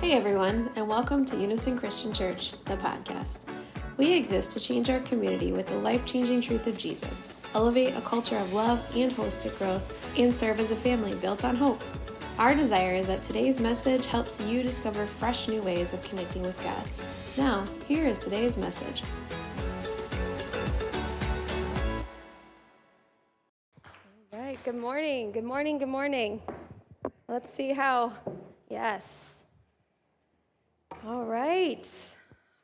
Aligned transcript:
Hey 0.00 0.12
everyone, 0.12 0.70
and 0.76 0.88
welcome 0.88 1.24
to 1.24 1.36
Unison 1.36 1.76
Christian 1.76 2.12
Church, 2.12 2.52
the 2.66 2.76
podcast. 2.76 3.40
We 3.96 4.14
exist 4.14 4.52
to 4.52 4.60
change 4.60 4.88
our 4.90 5.00
community 5.00 5.50
with 5.50 5.66
the 5.66 5.76
life 5.78 6.06
changing 6.06 6.40
truth 6.40 6.68
of 6.68 6.76
Jesus, 6.78 7.34
elevate 7.52 7.96
a 7.96 8.00
culture 8.02 8.36
of 8.36 8.52
love 8.52 8.78
and 8.96 9.10
holistic 9.10 9.58
growth, 9.58 10.16
and 10.16 10.32
serve 10.32 10.60
as 10.60 10.70
a 10.70 10.76
family 10.76 11.16
built 11.16 11.44
on 11.44 11.56
hope. 11.56 11.82
Our 12.38 12.54
desire 12.54 12.94
is 12.94 13.08
that 13.08 13.22
today's 13.22 13.58
message 13.58 14.06
helps 14.06 14.40
you 14.40 14.62
discover 14.62 15.04
fresh 15.04 15.48
new 15.48 15.60
ways 15.62 15.92
of 15.92 16.00
connecting 16.04 16.42
with 16.42 16.62
God. 16.62 16.84
Now, 17.36 17.64
here 17.88 18.06
is 18.06 18.20
today's 18.20 18.56
message. 18.56 19.02
All 24.32 24.38
right, 24.38 24.62
good 24.64 24.78
morning, 24.78 25.32
good 25.32 25.42
morning, 25.42 25.78
good 25.78 25.88
morning. 25.88 26.40
Let's 27.26 27.52
see 27.52 27.72
how, 27.72 28.12
yes. 28.70 29.37
All 31.08 31.24
right. 31.24 31.88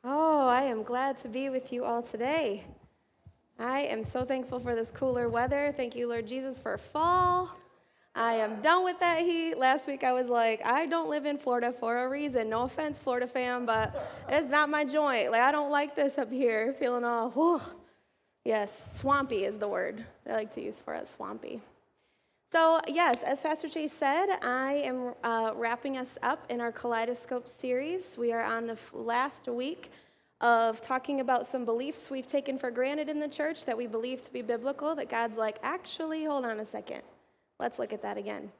Oh, 0.03 0.47
I 0.47 0.61
am 0.65 0.83
glad 0.83 1.17
to 1.19 1.27
be 1.27 1.49
with 1.49 1.73
you 1.73 1.83
all 1.83 2.03
today. 2.03 2.63
I 3.57 3.79
am 3.79 4.05
so 4.05 4.23
thankful 4.23 4.59
for 4.59 4.75
this 4.75 4.91
cooler 4.91 5.29
weather. 5.29 5.73
Thank 5.75 5.95
you, 5.95 6.07
Lord 6.07 6.27
Jesus, 6.27 6.59
for 6.59 6.77
fall. 6.77 7.49
I 8.13 8.33
am 8.33 8.61
done 8.61 8.83
with 8.83 8.99
that 8.99 9.21
heat. 9.21 9.57
Last 9.57 9.87
week 9.87 10.03
I 10.03 10.13
was 10.13 10.29
like, 10.29 10.63
I 10.63 10.85
don't 10.85 11.09
live 11.09 11.25
in 11.25 11.39
Florida 11.39 11.71
for 11.71 12.05
a 12.05 12.07
reason. 12.07 12.47
No 12.47 12.65
offense, 12.65 13.01
Florida 13.01 13.25
fam, 13.25 13.65
but 13.65 14.13
it's 14.29 14.51
not 14.51 14.69
my 14.69 14.85
joint. 14.85 15.31
Like, 15.31 15.41
I 15.41 15.51
don't 15.51 15.71
like 15.71 15.95
this 15.95 16.19
up 16.19 16.31
here, 16.31 16.71
feeling 16.73 17.03
all, 17.03 17.31
whew. 17.31 17.59
yes, 18.43 18.99
swampy 18.99 19.45
is 19.45 19.57
the 19.57 19.67
word 19.67 20.05
I 20.29 20.33
like 20.33 20.51
to 20.51 20.61
use 20.61 20.79
for 20.79 20.93
it, 20.93 21.07
swampy. 21.07 21.63
So, 22.51 22.79
yes, 22.87 23.23
as 23.23 23.41
Pastor 23.41 23.67
Jay 23.67 23.87
said, 23.87 24.27
I 24.43 24.73
am 24.85 25.13
uh, 25.23 25.51
wrapping 25.55 25.97
us 25.97 26.17
up 26.21 26.45
in 26.49 26.61
our 26.61 26.71
Kaleidoscope 26.71 27.49
series. 27.49 28.17
We 28.17 28.31
are 28.31 28.43
on 28.43 28.67
the 28.67 28.77
last 28.93 29.47
week 29.47 29.89
of 30.41 30.79
talking 30.79 31.21
about 31.21 31.47
some 31.47 31.65
beliefs 31.65 32.11
we've 32.11 32.27
taken 32.27 32.57
for 32.57 32.69
granted 32.69 33.09
in 33.09 33.19
the 33.19 33.27
church 33.27 33.65
that 33.65 33.75
we 33.75 33.87
believe 33.87 34.21
to 34.21 34.31
be 34.31 34.43
biblical, 34.43 34.93
that 34.95 35.09
God's 35.09 35.37
like, 35.37 35.57
actually, 35.63 36.25
hold 36.25 36.45
on 36.45 36.59
a 36.59 36.65
second. 36.65 37.01
Let's 37.59 37.79
look 37.79 37.93
at 37.93 38.03
that 38.03 38.15
again. 38.15 38.51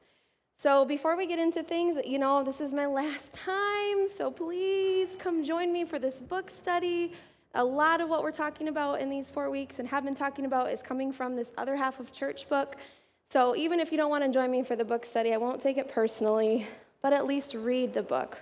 So, 0.56 0.84
before 0.84 1.16
we 1.16 1.28
get 1.28 1.38
into 1.38 1.62
things, 1.62 1.98
you 2.06 2.18
know, 2.18 2.44
this 2.44 2.62
is 2.62 2.74
my 2.74 2.88
last 2.88 3.34
time, 3.34 4.08
so 4.08 4.32
please 4.32 5.16
come 5.16 5.44
join 5.44 5.72
me 5.72 5.86
for 5.86 6.00
this 6.00 6.22
book 6.22 6.50
study. 6.50 7.14
A 7.54 7.64
lot 7.64 8.02
of 8.02 8.10
what 8.10 8.24
we're 8.24 8.32
talking 8.32 8.68
about 8.68 9.00
in 9.00 9.10
these 9.10 9.30
four 9.30 9.50
weeks 9.50 9.80
and 9.80 9.88
have 9.88 10.04
been 10.04 10.16
talking 10.16 10.46
about 10.46 10.72
is 10.72 10.82
coming 10.82 11.14
from 11.14 11.36
this 11.36 11.54
other 11.58 11.76
half 11.76 12.00
of 12.00 12.12
church 12.12 12.50
book. 12.50 12.78
So 13.28 13.56
even 13.56 13.80
if 13.80 13.92
you 13.92 13.98
don't 13.98 14.10
want 14.10 14.24
to 14.24 14.32
join 14.32 14.52
me 14.52 14.64
for 14.64 14.76
the 14.76 14.86
book 14.86 15.06
study, 15.06 15.34
I 15.34 15.38
won't 15.38 15.60
take 15.60 15.78
it 15.78 15.88
personally, 15.88 16.68
but 17.02 17.12
at 17.12 17.26
least 17.26 17.54
read 17.54 17.94
the 17.94 18.04
book. 18.04 18.38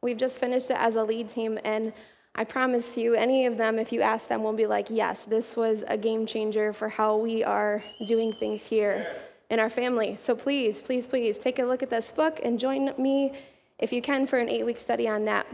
We've 0.00 0.16
just 0.16 0.38
finished 0.38 0.70
it 0.70 0.76
as 0.78 0.96
a 0.96 1.02
lead 1.02 1.28
team, 1.28 1.58
and 1.64 1.92
I 2.36 2.44
promise 2.44 2.96
you, 2.96 3.14
any 3.14 3.46
of 3.46 3.56
them, 3.56 3.80
if 3.80 3.92
you 3.92 4.00
ask 4.00 4.28
them, 4.28 4.44
will 4.44 4.52
be 4.52 4.66
like, 4.66 4.86
yes, 4.90 5.24
this 5.24 5.56
was 5.56 5.82
a 5.88 5.98
game 5.98 6.24
changer 6.24 6.72
for 6.72 6.88
how 6.88 7.16
we 7.16 7.42
are 7.42 7.82
doing 8.06 8.32
things 8.32 8.64
here 8.64 9.06
in 9.50 9.58
our 9.58 9.68
family. 9.68 10.14
So 10.14 10.36
please, 10.36 10.80
please, 10.80 11.08
please 11.08 11.36
take 11.36 11.58
a 11.58 11.64
look 11.64 11.82
at 11.82 11.90
this 11.90 12.12
book 12.12 12.38
and 12.44 12.60
join 12.60 12.92
me, 12.96 13.32
if 13.80 13.92
you 13.92 14.00
can, 14.00 14.24
for 14.26 14.38
an 14.38 14.48
eight 14.48 14.64
week 14.64 14.78
study 14.78 15.08
on 15.08 15.24
that. 15.24 15.48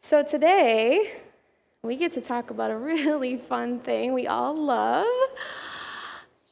So 0.00 0.22
today, 0.22 1.12
we 1.82 1.96
get 1.96 2.12
to 2.12 2.22
talk 2.22 2.50
about 2.50 2.70
a 2.70 2.76
really 2.78 3.36
fun 3.36 3.78
thing 3.78 4.14
we 4.14 4.26
all 4.26 4.54
love 4.54 5.06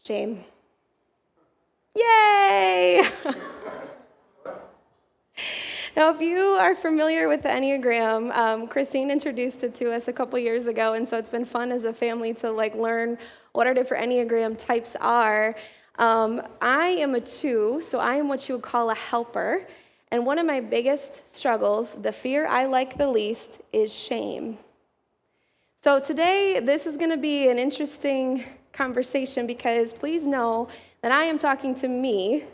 shame. 0.04 0.44
Yay! 1.96 3.02
now, 5.96 6.14
if 6.14 6.20
you 6.20 6.38
are 6.38 6.74
familiar 6.74 7.26
with 7.26 7.42
the 7.42 7.48
Enneagram, 7.48 8.34
um, 8.36 8.68
Christine 8.68 9.10
introduced 9.10 9.64
it 9.64 9.74
to 9.76 9.92
us 9.92 10.06
a 10.06 10.12
couple 10.12 10.38
years 10.38 10.66
ago, 10.68 10.94
and 10.94 11.06
so 11.06 11.18
it's 11.18 11.28
been 11.28 11.44
fun 11.44 11.72
as 11.72 11.84
a 11.84 11.92
family 11.92 12.32
to 12.34 12.50
like 12.50 12.74
learn 12.74 13.18
what 13.52 13.66
our 13.66 13.74
different 13.74 14.10
Enneagram 14.10 14.56
types 14.56 14.96
are. 15.00 15.56
Um, 15.98 16.42
I 16.62 16.88
am 16.88 17.14
a 17.16 17.20
two, 17.20 17.80
so 17.80 17.98
I 17.98 18.14
am 18.14 18.28
what 18.28 18.48
you 18.48 18.54
would 18.54 18.64
call 18.64 18.90
a 18.90 18.94
helper. 18.94 19.66
And 20.12 20.24
one 20.24 20.38
of 20.38 20.46
my 20.46 20.60
biggest 20.60 21.34
struggles, 21.34 21.94
the 21.94 22.12
fear 22.12 22.46
I 22.46 22.66
like 22.66 22.98
the 22.98 23.08
least, 23.08 23.60
is 23.72 23.92
shame. 23.92 24.58
So 25.76 25.98
today, 25.98 26.60
this 26.62 26.86
is 26.86 26.96
going 26.96 27.10
to 27.10 27.16
be 27.16 27.48
an 27.48 27.58
interesting 27.58 28.44
conversation 28.72 29.46
because 29.46 29.92
please 29.92 30.26
know 30.26 30.68
that 31.02 31.12
I 31.12 31.24
am 31.24 31.38
talking 31.38 31.74
to 31.76 31.88
me 31.88 32.44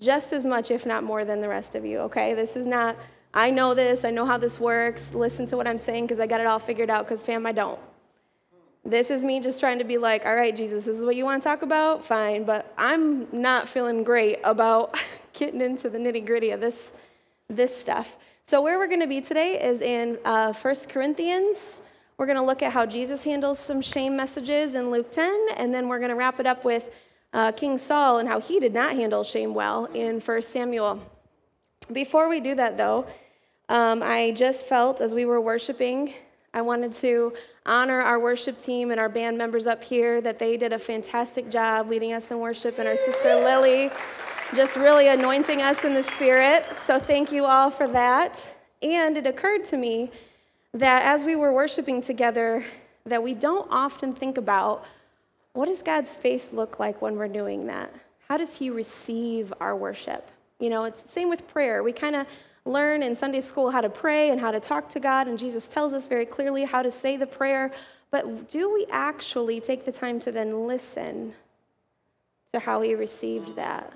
just 0.00 0.32
as 0.32 0.44
much, 0.44 0.70
if 0.70 0.84
not 0.84 1.04
more, 1.04 1.24
than 1.24 1.40
the 1.40 1.48
rest 1.48 1.74
of 1.74 1.84
you, 1.84 1.98
okay? 2.00 2.34
This 2.34 2.56
is 2.56 2.66
not, 2.66 2.96
I 3.32 3.50
know 3.50 3.72
this, 3.72 4.04
I 4.04 4.10
know 4.10 4.26
how 4.26 4.36
this 4.36 4.58
works, 4.58 5.14
listen 5.14 5.46
to 5.46 5.56
what 5.56 5.66
I'm 5.66 5.78
saying 5.78 6.04
because 6.04 6.20
I 6.20 6.26
got 6.26 6.40
it 6.40 6.46
all 6.46 6.58
figured 6.58 6.90
out 6.90 7.04
because, 7.04 7.22
fam, 7.22 7.46
I 7.46 7.52
don't. 7.52 7.78
This 8.84 9.10
is 9.10 9.24
me 9.24 9.38
just 9.38 9.60
trying 9.60 9.78
to 9.78 9.84
be 9.84 9.96
like, 9.96 10.26
all 10.26 10.34
right, 10.34 10.54
Jesus, 10.54 10.86
this 10.86 10.96
is 10.96 11.04
what 11.04 11.14
you 11.14 11.24
want 11.24 11.40
to 11.40 11.48
talk 11.48 11.62
about? 11.62 12.04
Fine, 12.04 12.42
but 12.44 12.74
I'm 12.76 13.28
not 13.30 13.68
feeling 13.68 14.02
great 14.02 14.40
about 14.42 15.00
getting 15.32 15.60
into 15.60 15.88
the 15.88 15.98
nitty 15.98 16.26
gritty 16.26 16.50
of 16.50 16.60
this, 16.60 16.92
this 17.48 17.74
stuff. 17.74 18.18
So, 18.42 18.60
where 18.60 18.76
we're 18.76 18.88
going 18.88 19.00
to 19.00 19.06
be 19.06 19.20
today 19.20 19.62
is 19.62 19.82
in 19.82 20.18
uh, 20.24 20.52
1 20.52 20.74
Corinthians. 20.88 21.82
We're 22.16 22.26
going 22.26 22.38
to 22.38 22.44
look 22.44 22.60
at 22.60 22.72
how 22.72 22.84
Jesus 22.84 23.22
handles 23.22 23.60
some 23.60 23.80
shame 23.80 24.16
messages 24.16 24.74
in 24.74 24.90
Luke 24.90 25.12
10, 25.12 25.46
and 25.56 25.72
then 25.72 25.86
we're 25.88 25.98
going 25.98 26.10
to 26.10 26.16
wrap 26.16 26.40
it 26.40 26.46
up 26.46 26.64
with 26.64 26.92
uh, 27.32 27.52
King 27.52 27.78
Saul 27.78 28.18
and 28.18 28.28
how 28.28 28.40
he 28.40 28.60
did 28.60 28.74
not 28.74 28.94
handle 28.94 29.24
shame 29.24 29.54
well 29.54 29.86
in 29.86 30.20
1 30.20 30.42
Samuel. 30.42 31.00
Before 31.92 32.28
we 32.28 32.40
do 32.40 32.54
that, 32.54 32.76
though, 32.76 33.06
um, 33.68 34.02
I 34.02 34.32
just 34.32 34.66
felt 34.66 35.00
as 35.00 35.14
we 35.14 35.24
were 35.24 35.40
worshiping, 35.40 36.12
I 36.54 36.60
wanted 36.60 36.92
to 36.94 37.32
honor 37.64 38.00
our 38.00 38.18
worship 38.18 38.58
team 38.58 38.90
and 38.90 39.00
our 39.00 39.08
band 39.08 39.38
members 39.38 39.66
up 39.66 39.82
here 39.82 40.20
that 40.20 40.38
they 40.38 40.56
did 40.56 40.72
a 40.72 40.78
fantastic 40.78 41.50
job 41.50 41.88
leading 41.88 42.12
us 42.12 42.30
in 42.30 42.38
worship, 42.38 42.78
and 42.78 42.86
our 42.86 42.96
sister 42.96 43.34
Lily 43.36 43.90
just 44.54 44.76
really 44.76 45.08
anointing 45.08 45.62
us 45.62 45.84
in 45.84 45.94
the 45.94 46.02
spirit. 46.02 46.66
So 46.74 46.98
thank 46.98 47.32
you 47.32 47.46
all 47.46 47.70
for 47.70 47.88
that. 47.88 48.54
And 48.82 49.16
it 49.16 49.26
occurred 49.26 49.64
to 49.66 49.78
me 49.78 50.10
that 50.74 51.04
as 51.04 51.24
we 51.24 51.36
were 51.36 51.52
worshiping 51.52 52.02
together, 52.02 52.64
that 53.06 53.22
we 53.22 53.32
don't 53.34 53.66
often 53.70 54.12
think 54.12 54.36
about 54.36 54.84
what 55.54 55.66
does 55.66 55.82
God's 55.82 56.16
face 56.16 56.52
look 56.52 56.80
like 56.80 57.02
when 57.02 57.16
we're 57.16 57.28
doing 57.28 57.66
that? 57.66 57.92
How 58.28 58.36
does 58.36 58.56
He 58.56 58.70
receive 58.70 59.52
our 59.60 59.76
worship? 59.76 60.30
You 60.58 60.70
know, 60.70 60.84
it's 60.84 61.02
the 61.02 61.08
same 61.08 61.28
with 61.28 61.46
prayer. 61.48 61.82
We 61.82 61.92
kind 61.92 62.16
of 62.16 62.26
learn 62.64 63.02
in 63.02 63.14
Sunday 63.14 63.40
school 63.40 63.70
how 63.70 63.80
to 63.80 63.90
pray 63.90 64.30
and 64.30 64.40
how 64.40 64.52
to 64.52 64.60
talk 64.60 64.88
to 64.90 65.00
God, 65.00 65.28
and 65.28 65.38
Jesus 65.38 65.68
tells 65.68 65.92
us 65.92 66.08
very 66.08 66.24
clearly 66.24 66.64
how 66.64 66.82
to 66.82 66.90
say 66.90 67.16
the 67.16 67.26
prayer. 67.26 67.72
But 68.10 68.48
do 68.48 68.72
we 68.72 68.86
actually 68.90 69.60
take 69.60 69.84
the 69.84 69.92
time 69.92 70.20
to 70.20 70.32
then 70.32 70.66
listen 70.66 71.34
to 72.52 72.58
how 72.58 72.80
He 72.80 72.94
received 72.94 73.56
that? 73.56 73.92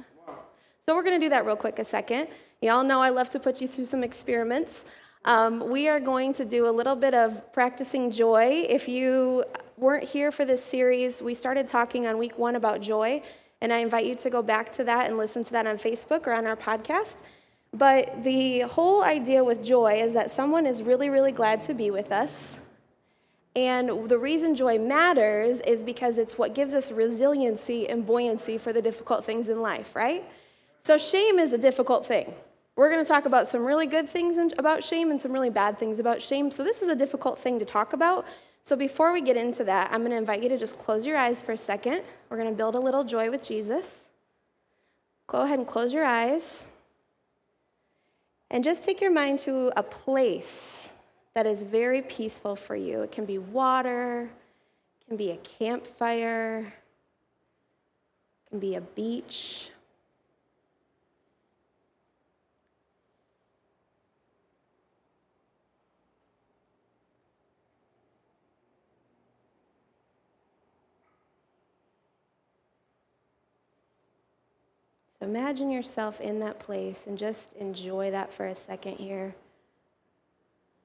So 0.82 0.94
we're 0.94 1.02
going 1.02 1.18
to 1.18 1.24
do 1.24 1.30
that 1.30 1.44
real 1.46 1.56
quick 1.56 1.78
a 1.78 1.84
second. 1.84 2.28
Y'all 2.60 2.84
know 2.84 3.02
I 3.02 3.10
love 3.10 3.30
to 3.30 3.40
put 3.40 3.60
you 3.60 3.68
through 3.68 3.86
some 3.86 4.04
experiments. 4.04 4.84
Um, 5.24 5.68
we 5.68 5.88
are 5.88 5.98
going 5.98 6.32
to 6.34 6.44
do 6.44 6.68
a 6.68 6.70
little 6.70 6.94
bit 6.94 7.12
of 7.12 7.52
practicing 7.52 8.10
joy. 8.10 8.64
If 8.68 8.88
you 8.88 9.44
weren't 9.76 10.04
here 10.04 10.32
for 10.32 10.44
this 10.44 10.64
series, 10.64 11.20
we 11.20 11.34
started 11.34 11.68
talking 11.68 12.06
on 12.06 12.18
week 12.18 12.38
one 12.38 12.56
about 12.56 12.80
joy, 12.80 13.22
and 13.60 13.72
I 13.72 13.78
invite 13.78 14.06
you 14.06 14.14
to 14.16 14.30
go 14.30 14.42
back 14.42 14.72
to 14.72 14.84
that 14.84 15.06
and 15.06 15.18
listen 15.18 15.44
to 15.44 15.52
that 15.52 15.66
on 15.66 15.76
Facebook 15.76 16.26
or 16.26 16.32
on 16.32 16.46
our 16.46 16.56
podcast. 16.56 17.22
But 17.72 18.22
the 18.24 18.60
whole 18.60 19.02
idea 19.02 19.44
with 19.44 19.62
joy 19.62 20.00
is 20.00 20.14
that 20.14 20.30
someone 20.30 20.66
is 20.66 20.82
really, 20.82 21.10
really 21.10 21.32
glad 21.32 21.60
to 21.62 21.74
be 21.74 21.90
with 21.90 22.10
us. 22.10 22.60
And 23.54 24.08
the 24.08 24.18
reason 24.18 24.54
joy 24.54 24.78
matters 24.78 25.60
is 25.62 25.82
because 25.82 26.18
it's 26.18 26.36
what 26.36 26.54
gives 26.54 26.74
us 26.74 26.92
resiliency 26.92 27.88
and 27.88 28.06
buoyancy 28.06 28.58
for 28.58 28.72
the 28.72 28.82
difficult 28.82 29.24
things 29.24 29.48
in 29.48 29.60
life, 29.60 29.96
right? 29.96 30.24
So, 30.80 30.98
shame 30.98 31.38
is 31.38 31.52
a 31.52 31.58
difficult 31.58 32.06
thing. 32.06 32.34
We're 32.76 32.90
going 32.90 33.02
to 33.02 33.08
talk 33.08 33.24
about 33.24 33.46
some 33.46 33.64
really 33.64 33.86
good 33.86 34.06
things 34.06 34.36
about 34.58 34.84
shame 34.84 35.10
and 35.10 35.20
some 35.20 35.32
really 35.32 35.48
bad 35.48 35.78
things 35.78 35.98
about 35.98 36.20
shame. 36.20 36.50
So, 36.50 36.62
this 36.62 36.82
is 36.82 36.88
a 36.88 36.94
difficult 36.94 37.38
thing 37.38 37.58
to 37.58 37.64
talk 37.64 37.94
about. 37.94 38.26
So, 38.66 38.74
before 38.74 39.12
we 39.12 39.20
get 39.20 39.36
into 39.36 39.62
that, 39.62 39.92
I'm 39.92 40.00
going 40.00 40.10
to 40.10 40.16
invite 40.16 40.42
you 40.42 40.48
to 40.48 40.58
just 40.58 40.76
close 40.76 41.06
your 41.06 41.16
eyes 41.16 41.40
for 41.40 41.52
a 41.52 41.56
second. 41.56 42.02
We're 42.28 42.36
going 42.36 42.50
to 42.50 42.56
build 42.56 42.74
a 42.74 42.80
little 42.80 43.04
joy 43.04 43.30
with 43.30 43.40
Jesus. 43.40 44.08
Go 45.28 45.42
ahead 45.42 45.60
and 45.60 45.68
close 45.68 45.94
your 45.94 46.04
eyes. 46.04 46.66
And 48.50 48.64
just 48.64 48.82
take 48.82 49.00
your 49.00 49.12
mind 49.12 49.38
to 49.40 49.70
a 49.76 49.84
place 49.84 50.92
that 51.34 51.46
is 51.46 51.62
very 51.62 52.02
peaceful 52.02 52.56
for 52.56 52.74
you. 52.74 53.02
It 53.02 53.12
can 53.12 53.24
be 53.24 53.38
water, 53.38 54.28
it 55.00 55.06
can 55.06 55.16
be 55.16 55.30
a 55.30 55.36
campfire, 55.36 56.58
it 58.46 58.50
can 58.50 58.58
be 58.58 58.74
a 58.74 58.80
beach. 58.80 59.70
So 75.18 75.26
imagine 75.26 75.70
yourself 75.70 76.20
in 76.20 76.40
that 76.40 76.58
place 76.58 77.06
and 77.06 77.16
just 77.16 77.54
enjoy 77.54 78.10
that 78.10 78.32
for 78.32 78.46
a 78.46 78.54
second 78.54 78.96
here. 78.96 79.34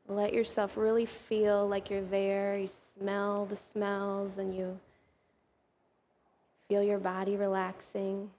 Let 0.07 0.33
yourself 0.33 0.77
really 0.77 1.05
feel 1.05 1.65
like 1.65 1.89
you're 1.89 2.01
there. 2.01 2.57
You 2.57 2.67
smell 2.67 3.45
the 3.45 3.55
smells 3.55 4.37
and 4.37 4.55
you 4.55 4.79
feel 6.67 6.83
your 6.83 6.99
body 6.99 7.35
relaxing. 7.35 8.29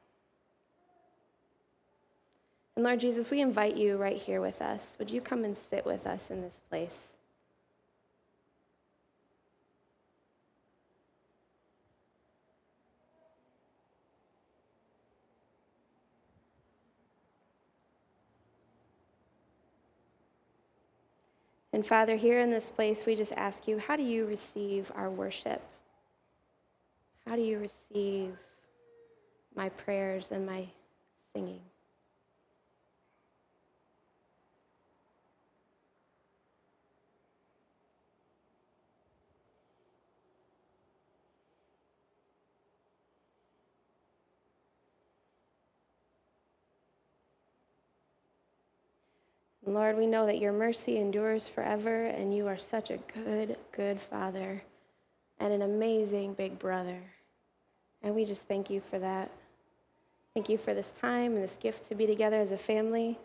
And 2.75 2.85
Lord 2.85 3.00
Jesus, 3.00 3.31
we 3.31 3.41
invite 3.41 3.77
you 3.77 3.99
right 3.99 4.17
here 4.17 4.41
with 4.41 4.62
us. 4.62 4.97
Would 4.99 5.11
you 5.11 5.21
come 5.21 5.44
and 5.44 5.55
sit 5.56 5.85
with 5.85 6.06
us 6.06 6.31
in 6.31 6.41
this 6.41 6.62
place? 6.71 7.12
And 21.73 21.87
Father, 21.87 22.17
here 22.17 22.41
in 22.41 22.51
this 22.51 22.71
place, 22.71 23.07
we 23.07 23.15
just 23.15 23.33
ask 23.33 23.67
you, 23.67 23.79
how 23.79 23.97
do 23.97 24.03
you 24.03 24.27
receive 24.27 24.93
our 24.95 25.11
worship? 25.11 25.63
How 27.27 27.37
do 27.37 27.43
you 27.43 27.59
receive 27.59 28.37
my 29.55 29.71
prayers 29.71 30.33
and 30.33 30.45
my 30.45 30.67
singing? 31.33 31.61
Lord, 49.75 49.97
we 49.97 50.07
know 50.07 50.27
that 50.27 50.39
your 50.39 50.53
mercy 50.53 50.99
endures 50.99 51.49
forever, 51.49 52.07
and 52.07 52.35
you 52.35 52.49
are 52.49 52.59
such 52.59 52.91
a 52.91 52.99
good, 53.15 53.57
good 53.73 54.01
Father 54.01 54.63
and 55.39 55.53
an 55.53 55.63
amazing 55.63 56.35
big 56.35 56.59
brother. 56.59 57.01
And 58.03 58.15
we 58.15 58.25
just 58.25 58.49
thank 58.49 58.71
you 58.71 58.81
for 58.81 58.99
that. 58.99 59.31
Thank 60.35 60.49
you 60.49 60.57
for 60.59 60.75
this 60.75 60.93
time 60.93 61.35
and 61.35 61.43
this 61.43 61.57
gift 61.57 61.85
to 61.89 61.95
be 61.95 62.07
together 62.07 62.41
as 62.41 62.53
a 62.53 62.59
family. 62.59 63.19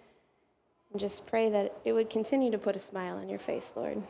And 0.92 1.00
just 1.00 1.26
pray 1.26 1.50
that 1.50 1.74
it 1.86 1.94
would 1.94 2.10
continue 2.10 2.52
to 2.52 2.58
put 2.58 2.76
a 2.76 2.80
smile 2.80 3.18
on 3.18 3.30
your 3.30 3.40
face, 3.40 3.72
Lord. 3.76 4.02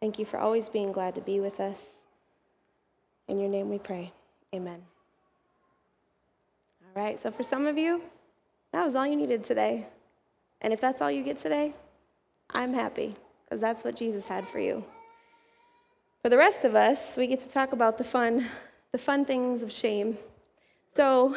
Thank 0.00 0.18
you 0.18 0.24
for 0.24 0.38
always 0.38 0.68
being 0.68 0.92
glad 0.92 1.14
to 1.14 1.20
be 1.20 1.40
with 1.40 1.60
us. 1.60 2.02
In 3.28 3.38
your 3.38 3.48
name 3.48 3.70
we 3.70 3.78
pray. 3.78 4.12
Amen. 4.54 4.82
All 6.84 7.02
right, 7.02 7.18
so 7.18 7.30
for 7.30 7.42
some 7.42 7.66
of 7.66 7.78
you, 7.78 8.02
that 8.72 8.84
was 8.84 8.94
all 8.94 9.06
you 9.06 9.16
needed 9.16 9.44
today. 9.44 9.86
And 10.64 10.72
if 10.72 10.80
that's 10.80 11.02
all 11.02 11.10
you 11.10 11.22
get 11.22 11.38
today, 11.38 11.74
I'm 12.48 12.72
happy 12.72 13.12
because 13.44 13.60
that's 13.60 13.84
what 13.84 13.96
Jesus 13.96 14.26
had 14.26 14.48
for 14.48 14.58
you. 14.58 14.82
For 16.22 16.30
the 16.30 16.38
rest 16.38 16.64
of 16.64 16.74
us, 16.74 17.18
we 17.18 17.26
get 17.26 17.40
to 17.40 17.50
talk 17.50 17.74
about 17.74 17.98
the 17.98 18.04
fun, 18.04 18.46
the 18.90 18.96
fun 18.96 19.26
things 19.26 19.62
of 19.62 19.70
shame. 19.70 20.16
So, 20.88 21.36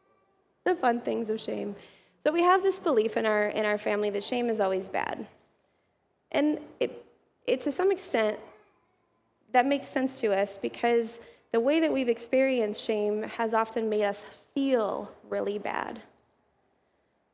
the 0.64 0.74
fun 0.74 1.02
things 1.02 1.28
of 1.28 1.38
shame. 1.38 1.76
So 2.22 2.32
we 2.32 2.42
have 2.42 2.62
this 2.62 2.80
belief 2.80 3.18
in 3.18 3.26
our 3.26 3.48
in 3.48 3.66
our 3.66 3.76
family 3.76 4.08
that 4.08 4.24
shame 4.24 4.48
is 4.48 4.60
always 4.60 4.88
bad. 4.88 5.26
And 6.32 6.58
it, 6.80 7.04
it 7.46 7.60
to 7.60 7.70
some 7.70 7.92
extent 7.92 8.38
that 9.52 9.66
makes 9.66 9.88
sense 9.88 10.18
to 10.22 10.34
us 10.34 10.56
because 10.56 11.20
the 11.52 11.60
way 11.60 11.80
that 11.80 11.92
we've 11.92 12.08
experienced 12.08 12.82
shame 12.82 13.24
has 13.24 13.52
often 13.52 13.90
made 13.90 14.04
us 14.04 14.24
feel 14.54 15.12
really 15.28 15.58
bad. 15.58 16.00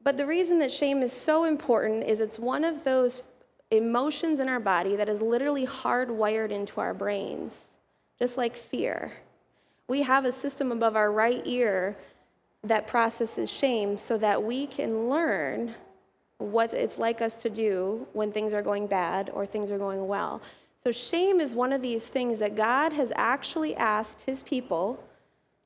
But 0.03 0.17
the 0.17 0.27
reason 0.27 0.59
that 0.61 0.71
shame 0.71 1.03
is 1.03 1.13
so 1.13 1.45
important 1.45 2.05
is 2.05 2.21
it's 2.21 2.39
one 2.39 2.65
of 2.65 2.85
those 2.85 3.23
emotions 3.71 4.41
in 4.41 4.49
our 4.49 4.61
body 4.61 4.97
that 4.97 5.09
is 5.09 5.21
literally 5.21 5.67
hardwired 5.67 6.51
into 6.51 6.81
our 6.81 6.95
brains, 6.95 7.75
just 8.19 8.37
like 8.37 8.57
fear. 8.57 9.13
We 9.89 10.03
have 10.03 10.25
a 10.25 10.33
system 10.33 10.73
above 10.73 10.97
our 10.97 11.13
right 11.13 11.43
ear 11.45 11.97
that 12.65 12.87
processes 12.87 13.51
shame 13.51 13.97
so 13.97 14.19
that 14.19 14.43
we 14.43 14.67
can 14.67 15.09
learn 15.09 15.75
what 16.39 16.73
it's 16.73 16.99
like 16.99 17.21
us 17.21 17.43
to 17.43 17.51
do 17.51 18.07
when 18.13 18.33
things 18.33 18.55
are 18.55 18.63
going 18.63 18.87
bad 18.87 19.31
or 19.31 19.45
things 19.45 19.71
are 19.71 19.79
going 19.79 20.07
well. 20.07 20.41
So, 20.77 20.91
shame 20.91 21.41
is 21.41 21.55
one 21.55 21.73
of 21.75 21.83
these 21.83 22.09
things 22.09 22.39
that 22.39 22.57
God 22.57 22.95
has 22.95 23.13
actually 23.15 23.77
asked 23.77 24.23
his 24.23 24.43
people 24.43 25.05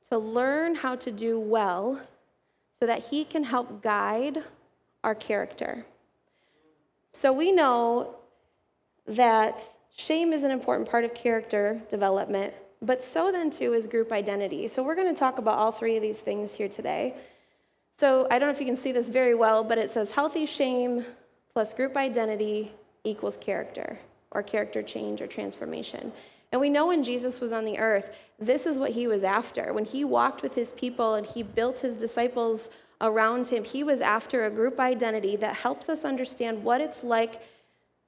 to 0.09 0.17
learn 0.17 0.75
how 0.75 0.95
to 0.97 1.11
do 1.11 1.39
well 1.39 2.01
so 2.77 2.85
that 2.85 3.05
He 3.05 3.23
can 3.23 3.43
help 3.43 3.81
guide 3.81 4.43
our 5.03 5.15
character. 5.15 5.85
So 7.07 7.31
we 7.31 7.51
know 7.51 8.15
that 9.07 9.63
shame 9.95 10.33
is 10.33 10.43
an 10.43 10.51
important 10.51 10.89
part 10.89 11.05
of 11.05 11.13
character 11.13 11.81
development, 11.89 12.53
but 12.81 13.03
so 13.03 13.31
then 13.31 13.49
too 13.49 13.73
is 13.73 13.87
group 13.87 14.11
identity. 14.11 14.67
So 14.67 14.83
we're 14.83 14.95
going 14.95 15.13
to 15.13 15.17
talk 15.17 15.37
about 15.37 15.57
all 15.57 15.71
three 15.71 15.95
of 15.95 16.01
these 16.01 16.19
things 16.19 16.55
here 16.55 16.67
today. 16.67 17.13
So 17.93 18.27
I 18.29 18.39
don't 18.39 18.49
know 18.49 18.53
if 18.53 18.59
you 18.59 18.65
can 18.65 18.75
see 18.75 18.91
this 18.91 19.07
very 19.07 19.35
well, 19.35 19.63
but 19.63 19.77
it 19.77 19.89
says 19.89 20.11
healthy 20.11 20.45
shame 20.45 21.05
plus 21.53 21.73
group 21.73 21.95
identity 21.95 22.73
equals 23.05 23.37
character 23.37 23.97
or 24.31 24.43
character 24.43 24.83
change 24.83 25.21
or 25.21 25.27
transformation. 25.27 26.11
And 26.55 26.61
we 26.61 26.69
know 26.69 26.87
when 26.87 27.03
Jesus 27.03 27.41
was 27.41 27.51
on 27.51 27.65
the 27.65 27.79
earth, 27.79 28.15
this 28.39 28.65
is 28.65 28.79
what 28.79 28.91
he 28.91 29.07
was 29.07 29.25
after. 29.25 29.73
When 29.73 29.83
he 29.83 30.05
walked 30.05 30.41
with 30.41 30.55
his 30.55 30.71
people 30.71 31.15
and 31.15 31.27
he 31.27 31.43
built 31.43 31.81
his 31.81 31.97
disciples 31.97 32.69
around 33.01 33.47
him, 33.47 33.65
he 33.65 33.83
was 33.83 33.99
after 33.99 34.45
a 34.45 34.49
group 34.49 34.79
identity 34.79 35.35
that 35.35 35.53
helps 35.53 35.89
us 35.89 36.05
understand 36.05 36.63
what 36.63 36.79
it's 36.79 37.03
like, 37.03 37.41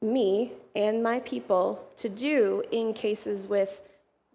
me 0.01 0.53
and 0.77 1.03
my 1.03 1.19
people, 1.19 1.85
to 1.97 2.07
do 2.07 2.63
in 2.71 2.93
cases 2.93 3.49
with 3.49 3.81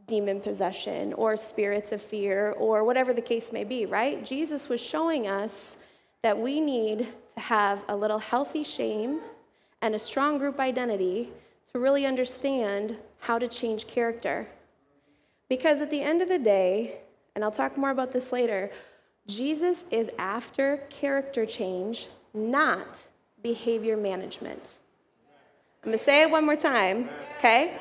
demon 0.06 0.42
possession 0.42 1.14
or 1.14 1.34
spirits 1.34 1.90
of 1.90 2.02
fear 2.02 2.54
or 2.58 2.84
whatever 2.84 3.14
the 3.14 3.22
case 3.22 3.50
may 3.50 3.64
be, 3.64 3.86
right? 3.86 4.26
Jesus 4.26 4.68
was 4.68 4.78
showing 4.78 5.26
us 5.26 5.78
that 6.20 6.38
we 6.38 6.60
need 6.60 7.06
to 7.32 7.40
have 7.40 7.82
a 7.88 7.96
little 7.96 8.18
healthy 8.18 8.62
shame 8.62 9.20
and 9.80 9.94
a 9.94 9.98
strong 9.98 10.36
group 10.36 10.60
identity 10.60 11.30
to 11.72 11.78
really 11.78 12.04
understand 12.04 12.98
how 13.22 13.38
to 13.38 13.46
change 13.46 13.86
character. 13.86 14.48
Because 15.48 15.80
at 15.80 15.90
the 15.90 16.00
end 16.00 16.22
of 16.22 16.28
the 16.28 16.40
day, 16.40 16.96
and 17.36 17.44
I'll 17.44 17.52
talk 17.52 17.78
more 17.78 17.90
about 17.90 18.12
this 18.12 18.32
later, 18.32 18.68
Jesus 19.28 19.86
is 19.92 20.10
after 20.18 20.78
character 20.90 21.46
change, 21.46 22.08
not 22.34 22.98
behavior 23.40 23.96
management. 23.96 24.68
I'm 25.84 25.92
to 25.92 25.98
say 25.98 26.22
it 26.22 26.30
one 26.32 26.44
more 26.44 26.56
time, 26.56 27.08
okay? 27.38 27.78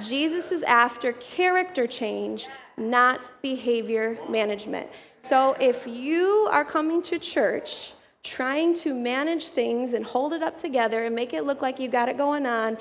Jesus 0.00 0.52
is 0.52 0.62
after 0.62 1.12
character 1.14 1.88
change, 1.88 2.46
not 2.76 3.32
behavior 3.42 4.16
management. 4.28 4.88
So 5.22 5.56
if 5.60 5.88
you 5.88 6.48
are 6.52 6.64
coming 6.64 7.02
to 7.02 7.18
church 7.18 7.94
trying 8.22 8.74
to 8.74 8.94
manage 8.94 9.48
things 9.48 9.92
and 9.92 10.04
hold 10.04 10.32
it 10.32 10.42
up 10.42 10.56
together 10.56 11.04
and 11.04 11.16
make 11.16 11.32
it 11.32 11.42
look 11.44 11.62
like 11.62 11.80
you 11.80 11.88
got 11.88 12.08
it 12.08 12.16
going 12.16 12.46
on, 12.46 12.78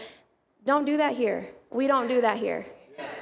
don't 0.64 0.86
do 0.86 0.98
that 0.98 1.16
here. 1.16 1.50
We 1.74 1.88
don't 1.88 2.08
do 2.08 2.22
that 2.22 2.38
here. 2.38 2.66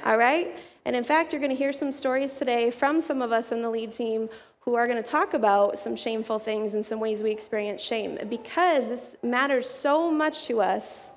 All 0.04 0.16
right? 0.16 0.56
And 0.84 0.96
in 0.96 1.04
fact, 1.04 1.32
you're 1.32 1.40
going 1.40 1.50
to 1.50 1.56
hear 1.56 1.72
some 1.72 1.92
stories 1.92 2.32
today 2.32 2.70
from 2.70 3.00
some 3.00 3.22
of 3.22 3.32
us 3.32 3.52
in 3.52 3.62
the 3.62 3.70
lead 3.70 3.92
team 3.92 4.28
who 4.60 4.74
are 4.74 4.86
going 4.86 5.02
to 5.02 5.08
talk 5.08 5.34
about 5.34 5.78
some 5.78 5.96
shameful 5.96 6.38
things 6.38 6.74
and 6.74 6.84
some 6.84 7.00
ways 7.00 7.22
we 7.22 7.30
experience 7.30 7.82
shame 7.82 8.18
because 8.28 8.88
this 8.88 9.16
matters 9.22 9.68
so 9.68 10.10
much 10.10 10.46
to 10.46 10.60
us 10.60 11.10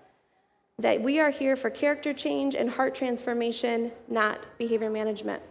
that 0.79 1.01
we 1.01 1.19
are 1.19 1.29
here 1.29 1.55
for 1.55 1.69
character 1.69 2.13
change 2.13 2.55
and 2.55 2.69
heart 2.69 2.95
transformation, 2.95 3.91
not 4.07 4.47
behavior 4.57 4.89
management. 4.89 5.41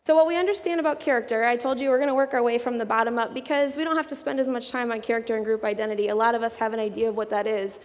So, 0.00 0.14
what 0.14 0.26
we 0.26 0.38
understand 0.38 0.80
about 0.80 1.00
character, 1.00 1.44
I 1.44 1.56
told 1.56 1.78
you 1.78 1.90
we're 1.90 1.98
going 1.98 2.08
to 2.08 2.14
work 2.14 2.32
our 2.32 2.42
way 2.42 2.56
from 2.56 2.78
the 2.78 2.86
bottom 2.86 3.18
up 3.18 3.34
because 3.34 3.76
we 3.76 3.84
don't 3.84 3.96
have 3.96 4.08
to 4.08 4.16
spend 4.16 4.40
as 4.40 4.48
much 4.48 4.70
time 4.70 4.90
on 4.90 5.02
character 5.02 5.36
and 5.36 5.44
group 5.44 5.64
identity. 5.64 6.08
A 6.08 6.14
lot 6.14 6.34
of 6.34 6.42
us 6.42 6.56
have 6.56 6.72
an 6.72 6.80
idea 6.80 7.10
of 7.10 7.16
what 7.16 7.28
that 7.28 7.46
is. 7.46 7.80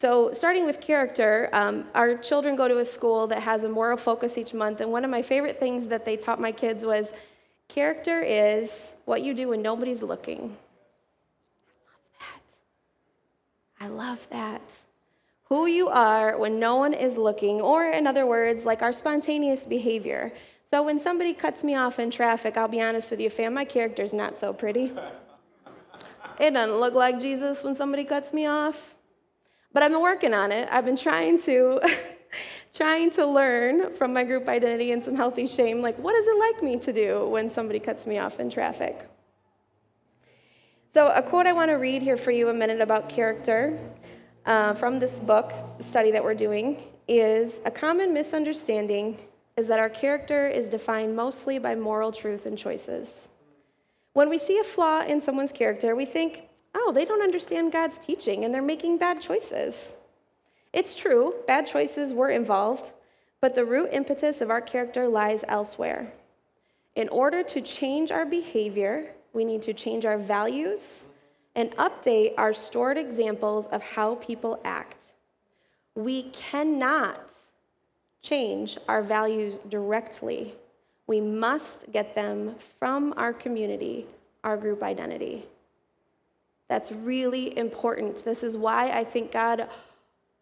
So, 0.00 0.32
starting 0.32 0.64
with 0.64 0.80
character, 0.80 1.48
um, 1.52 1.84
our 1.92 2.16
children 2.16 2.54
go 2.54 2.68
to 2.68 2.78
a 2.78 2.84
school 2.84 3.26
that 3.26 3.42
has 3.42 3.64
a 3.64 3.68
moral 3.68 3.96
focus 3.96 4.38
each 4.38 4.54
month, 4.54 4.80
and 4.80 4.92
one 4.92 5.04
of 5.04 5.10
my 5.10 5.22
favorite 5.22 5.58
things 5.58 5.88
that 5.88 6.04
they 6.04 6.16
taught 6.16 6.40
my 6.40 6.52
kids 6.52 6.84
was 6.84 7.12
character 7.66 8.22
is 8.22 8.94
what 9.06 9.22
you 9.22 9.34
do 9.34 9.48
when 9.48 9.60
nobody's 9.60 10.04
looking. 10.04 10.56
I 12.20 12.28
love 12.28 12.28
that. 13.80 13.84
I 13.84 13.88
love 13.88 14.28
that. 14.30 14.62
Who 15.48 15.66
you 15.66 15.88
are 15.88 16.38
when 16.38 16.60
no 16.60 16.76
one 16.76 16.94
is 16.94 17.16
looking, 17.16 17.60
or 17.60 17.90
in 17.90 18.06
other 18.06 18.24
words, 18.24 18.64
like 18.64 18.82
our 18.82 18.92
spontaneous 18.92 19.66
behavior. 19.66 20.32
So, 20.64 20.84
when 20.84 21.00
somebody 21.00 21.34
cuts 21.34 21.64
me 21.64 21.74
off 21.74 21.98
in 21.98 22.12
traffic, 22.12 22.56
I'll 22.56 22.68
be 22.68 22.80
honest 22.80 23.10
with 23.10 23.20
you, 23.20 23.30
fam, 23.30 23.52
my 23.52 23.64
character's 23.64 24.12
not 24.12 24.38
so 24.38 24.52
pretty. 24.52 24.92
it 26.38 26.52
doesn't 26.52 26.78
look 26.78 26.94
like 26.94 27.18
Jesus 27.18 27.64
when 27.64 27.74
somebody 27.74 28.04
cuts 28.04 28.32
me 28.32 28.46
off. 28.46 28.94
But 29.72 29.82
I've 29.82 29.90
been 29.90 30.02
working 30.02 30.34
on 30.34 30.52
it. 30.52 30.68
I've 30.70 30.84
been 30.84 30.96
trying 30.96 31.38
to 31.42 31.80
trying 32.74 33.10
to 33.10 33.26
learn 33.26 33.92
from 33.92 34.12
my 34.12 34.24
group 34.24 34.48
identity 34.48 34.92
and 34.92 35.02
some 35.02 35.16
healthy 35.16 35.46
shame 35.46 35.80
like, 35.82 35.98
what 35.98 36.14
is 36.14 36.26
it 36.26 36.38
like 36.38 36.62
me 36.62 36.78
to 36.78 36.92
do 36.92 37.26
when 37.28 37.50
somebody 37.50 37.78
cuts 37.78 38.06
me 38.06 38.18
off 38.18 38.40
in 38.40 38.50
traffic? 38.50 39.08
So, 40.90 41.08
a 41.08 41.22
quote 41.22 41.46
I 41.46 41.52
want 41.52 41.70
to 41.70 41.74
read 41.74 42.02
here 42.02 42.16
for 42.16 42.30
you 42.30 42.48
a 42.48 42.54
minute 42.54 42.80
about 42.80 43.08
character 43.08 43.78
uh, 44.46 44.74
from 44.74 44.98
this 44.98 45.20
book, 45.20 45.52
study 45.80 46.10
that 46.12 46.24
we're 46.24 46.34
doing, 46.34 46.82
is 47.06 47.60
a 47.64 47.70
common 47.70 48.14
misunderstanding 48.14 49.18
is 49.56 49.66
that 49.66 49.78
our 49.78 49.90
character 49.90 50.48
is 50.48 50.68
defined 50.68 51.14
mostly 51.16 51.58
by 51.58 51.74
moral 51.74 52.12
truth 52.12 52.46
and 52.46 52.56
choices. 52.56 53.28
When 54.12 54.30
we 54.30 54.38
see 54.38 54.58
a 54.58 54.64
flaw 54.64 55.02
in 55.02 55.20
someone's 55.20 55.52
character, 55.52 55.94
we 55.94 56.04
think, 56.04 56.47
oh, 56.74 56.92
they 56.94 57.04
don't 57.04 57.22
understand 57.22 57.72
God's 57.72 57.98
teaching 57.98 58.44
and 58.44 58.54
they're 58.54 58.62
making 58.62 58.98
bad 58.98 59.20
choices. 59.20 59.96
It's 60.72 60.94
true, 60.94 61.34
bad 61.46 61.66
choices 61.66 62.12
were 62.12 62.30
involved, 62.30 62.92
but 63.40 63.54
the 63.54 63.64
root 63.64 63.90
impetus 63.92 64.40
of 64.40 64.50
our 64.50 64.60
character 64.60 65.08
lies 65.08 65.44
elsewhere. 65.48 66.12
In 66.94 67.08
order 67.08 67.42
to 67.42 67.60
change 67.60 68.10
our 68.10 68.26
behavior, 68.26 69.14
we 69.32 69.44
need 69.44 69.62
to 69.62 69.72
change 69.72 70.04
our 70.04 70.18
values 70.18 71.08
and 71.54 71.70
update 71.76 72.34
our 72.36 72.52
stored 72.52 72.98
examples 72.98 73.66
of 73.68 73.82
how 73.82 74.16
people 74.16 74.60
act. 74.64 75.14
We 75.94 76.24
cannot 76.30 77.32
change 78.22 78.78
our 78.88 79.02
values 79.02 79.58
directly. 79.68 80.54
We 81.06 81.20
must 81.20 81.90
get 81.92 82.14
them 82.14 82.54
from 82.78 83.14
our 83.16 83.32
community, 83.32 84.06
our 84.44 84.56
group 84.56 84.82
identity. 84.82 85.46
That's 86.68 86.92
really 86.92 87.56
important. 87.56 88.24
This 88.24 88.42
is 88.42 88.56
why 88.56 88.90
I 88.90 89.04
think 89.04 89.32
God 89.32 89.68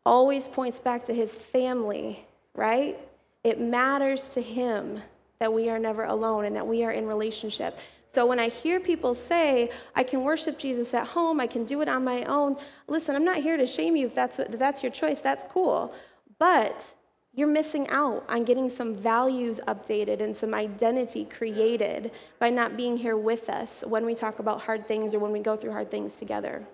always 0.05 0.49
points 0.49 0.81
back 0.81 1.05
to 1.07 1.15
his 1.15 1.37
family, 1.37 2.25
right? 2.55 2.99
It 3.45 3.61
matters 3.61 4.29
to 4.29 4.41
him 4.41 5.03
that 5.39 5.53
we 5.53 5.69
are 5.69 5.79
never 5.79 6.05
alone 6.05 6.45
and 6.45 6.57
that 6.57 6.67
we 6.67 6.85
are 6.85 6.91
in 6.91 7.07
relationship. 7.07 7.79
So 8.09 8.25
when 8.25 8.39
I 8.39 8.49
hear 8.49 8.81
people 8.81 9.15
say, 9.15 9.69
I 9.95 10.03
can 10.03 10.23
worship 10.23 10.59
Jesus 10.59 10.95
at 10.95 11.07
home, 11.09 11.41
I 11.41 11.47
can 11.47 11.65
do 11.65 11.81
it 11.83 11.89
on 11.89 12.05
my 12.05 12.25
own, 12.25 12.57
listen, 12.89 13.15
I'm 13.15 13.25
not 13.25 13.39
here 13.39 13.57
to 13.57 13.67
shame 13.67 13.97
you 13.97 14.07
if 14.07 14.15
that's, 14.15 14.39
if 14.39 14.59
that's 14.59 14.83
your 14.83 14.93
choice, 14.93 15.21
that's 15.21 15.45
cool. 15.45 15.93
But 16.39 16.95
you're 17.37 17.47
missing 17.47 17.87
out 17.91 18.25
on 18.31 18.45
getting 18.45 18.69
some 18.69 18.95
values 18.95 19.61
updated 19.69 20.21
and 20.21 20.35
some 20.35 20.55
identity 20.55 21.27
created 21.27 22.11
by 22.39 22.49
not 22.49 22.77
being 22.77 22.97
here 22.97 23.17
with 23.17 23.51
us 23.51 23.85
when 23.87 24.07
we 24.07 24.15
talk 24.15 24.39
about 24.39 24.63
hard 24.63 24.89
things 24.89 25.15
or 25.15 25.19
when 25.19 25.31
we 25.31 25.39
go 25.39 25.55
through 25.55 25.71
hard 25.71 25.91
things 25.91 26.17
together. 26.17 26.67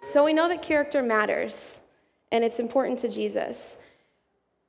So 0.00 0.22
we 0.22 0.34
know 0.34 0.48
that 0.48 0.60
character 0.60 1.02
matters 1.02 1.80
and 2.30 2.44
it's 2.44 2.60
important 2.60 2.98
to 3.00 3.08
Jesus. 3.08 3.78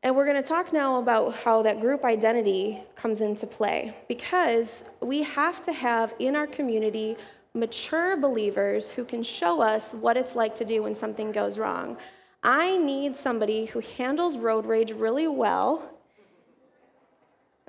And 0.01 0.15
we're 0.15 0.25
going 0.25 0.41
to 0.41 0.47
talk 0.47 0.71
now 0.71 1.01
about 1.01 1.35
how 1.35 1.61
that 1.63 1.81
group 1.81 2.05
identity 2.05 2.81
comes 2.95 3.19
into 3.19 3.45
play 3.45 3.93
because 4.07 4.91
we 5.01 5.23
have 5.23 5.61
to 5.63 5.73
have 5.73 6.13
in 6.19 6.37
our 6.37 6.47
community 6.47 7.17
mature 7.53 8.15
believers 8.15 8.89
who 8.89 9.03
can 9.03 9.23
show 9.23 9.59
us 9.59 9.93
what 9.93 10.15
it's 10.15 10.35
like 10.35 10.55
to 10.55 10.63
do 10.63 10.83
when 10.83 10.95
something 10.95 11.33
goes 11.33 11.59
wrong. 11.59 11.97
I 12.43 12.77
need 12.77 13.15
somebody 13.15 13.65
who 13.65 13.79
handles 13.79 14.37
road 14.37 14.65
rage 14.65 14.91
really 14.91 15.27
well. 15.27 15.89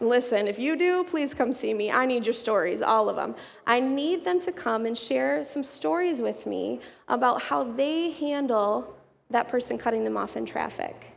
Listen, 0.00 0.49
if 0.49 0.59
you 0.59 0.77
do, 0.77 1.05
please 1.05 1.35
come 1.35 1.53
see 1.53 1.75
me. 1.75 1.91
I 1.91 2.07
need 2.07 2.25
your 2.25 2.33
stories, 2.33 2.81
all 2.81 3.09
of 3.11 3.17
them. 3.17 3.35
I 3.67 3.81
need 3.81 4.25
them 4.25 4.41
to 4.41 4.53
come 4.53 4.87
and 4.87 4.97
share 4.97 5.45
some 5.45 5.62
stories 5.62 6.23
with 6.23 6.47
me 6.47 6.81
about 7.09 7.43
how 7.43 7.65
they 7.65 8.12
handle 8.12 8.97
that 9.29 9.49
person 9.49 9.77
cutting 9.77 10.05
them 10.05 10.17
off 10.17 10.37
in 10.37 10.47
traffic. 10.47 11.17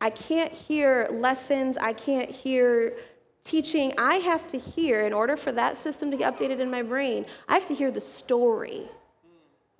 I 0.00 0.10
can't 0.10 0.52
hear 0.52 1.08
lessons, 1.12 1.76
I 1.76 1.92
can't 1.92 2.30
hear 2.30 2.96
teaching. 3.44 3.92
I 3.98 4.16
have 4.16 4.48
to 4.48 4.58
hear, 4.58 5.02
in 5.02 5.12
order 5.12 5.36
for 5.36 5.52
that 5.52 5.76
system 5.76 6.10
to 6.10 6.16
get 6.16 6.36
updated 6.36 6.60
in 6.60 6.70
my 6.70 6.82
brain, 6.82 7.26
I 7.48 7.54
have 7.54 7.66
to 7.66 7.74
hear 7.74 7.90
the 7.90 8.00
story. 8.00 8.88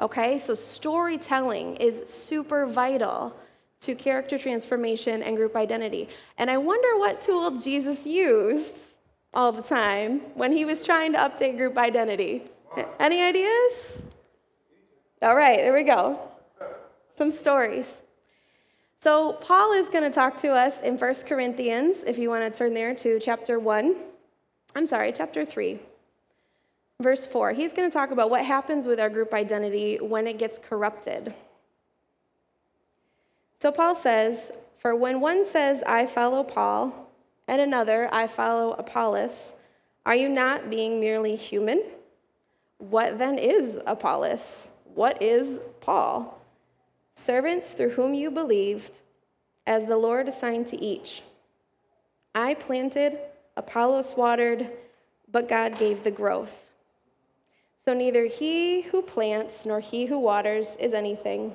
Okay, 0.00 0.38
so 0.38 0.54
storytelling 0.54 1.76
is 1.76 2.02
super 2.06 2.66
vital 2.66 3.36
to 3.80 3.94
character 3.94 4.38
transformation 4.38 5.22
and 5.22 5.36
group 5.36 5.56
identity. 5.56 6.08
And 6.38 6.50
I 6.50 6.56
wonder 6.56 6.98
what 6.98 7.20
tool 7.20 7.50
Jesus 7.52 8.06
used 8.06 8.94
all 9.34 9.52
the 9.52 9.62
time 9.62 10.20
when 10.34 10.52
he 10.52 10.64
was 10.64 10.84
trying 10.84 11.12
to 11.12 11.18
update 11.18 11.56
group 11.56 11.76
identity. 11.76 12.44
Any 12.98 13.22
ideas? 13.22 14.02
All 15.20 15.36
right, 15.36 15.58
there 15.58 15.74
we 15.74 15.82
go. 15.82 16.20
Some 17.14 17.30
stories. 17.30 18.02
So, 18.96 19.32
Paul 19.34 19.72
is 19.72 19.88
going 19.88 20.04
to 20.04 20.10
talk 20.10 20.36
to 20.38 20.52
us 20.52 20.80
in 20.80 20.96
1 20.96 21.14
Corinthians, 21.26 22.04
if 22.04 22.18
you 22.18 22.28
want 22.28 22.52
to 22.52 22.56
turn 22.56 22.72
there 22.72 22.94
to 22.94 23.18
chapter 23.18 23.58
1. 23.58 23.96
I'm 24.76 24.86
sorry, 24.86 25.12
chapter 25.12 25.44
3. 25.44 25.80
Verse 27.02 27.26
4. 27.26 27.52
He's 27.52 27.72
going 27.72 27.88
to 27.88 27.92
talk 27.92 28.10
about 28.10 28.30
what 28.30 28.44
happens 28.44 28.86
with 28.86 29.00
our 29.00 29.10
group 29.10 29.34
identity 29.34 29.98
when 30.00 30.26
it 30.26 30.38
gets 30.38 30.58
corrupted. 30.58 31.34
So, 33.54 33.70
Paul 33.70 33.94
says, 33.94 34.52
For 34.78 34.94
when 34.96 35.20
one 35.20 35.44
says, 35.44 35.82
I 35.86 36.06
follow 36.06 36.42
Paul, 36.42 37.10
and 37.48 37.60
another, 37.60 38.08
I 38.12 38.26
follow 38.26 38.72
Apollos, 38.72 39.54
are 40.06 40.14
you 40.14 40.28
not 40.28 40.70
being 40.70 41.00
merely 41.00 41.36
human? 41.36 41.82
What 42.78 43.18
then 43.18 43.38
is 43.38 43.80
Apollos? 43.86 44.70
What 44.94 45.22
is 45.22 45.60
Paul? 45.80 46.42
servants 47.12 47.72
through 47.72 47.90
whom 47.90 48.14
you 48.14 48.30
believed, 48.30 49.02
as 49.66 49.86
the 49.86 49.96
Lord 49.96 50.28
assigned 50.28 50.66
to 50.68 50.82
each. 50.82 51.22
I 52.34 52.54
planted, 52.54 53.18
Apollos 53.56 54.16
watered, 54.16 54.70
but 55.30 55.48
God 55.48 55.78
gave 55.78 56.02
the 56.02 56.10
growth. 56.10 56.71
So 57.84 57.94
neither 57.94 58.26
he 58.26 58.82
who 58.82 59.02
plants 59.02 59.66
nor 59.66 59.80
he 59.80 60.06
who 60.06 60.16
waters 60.16 60.76
is 60.78 60.94
anything, 60.94 61.52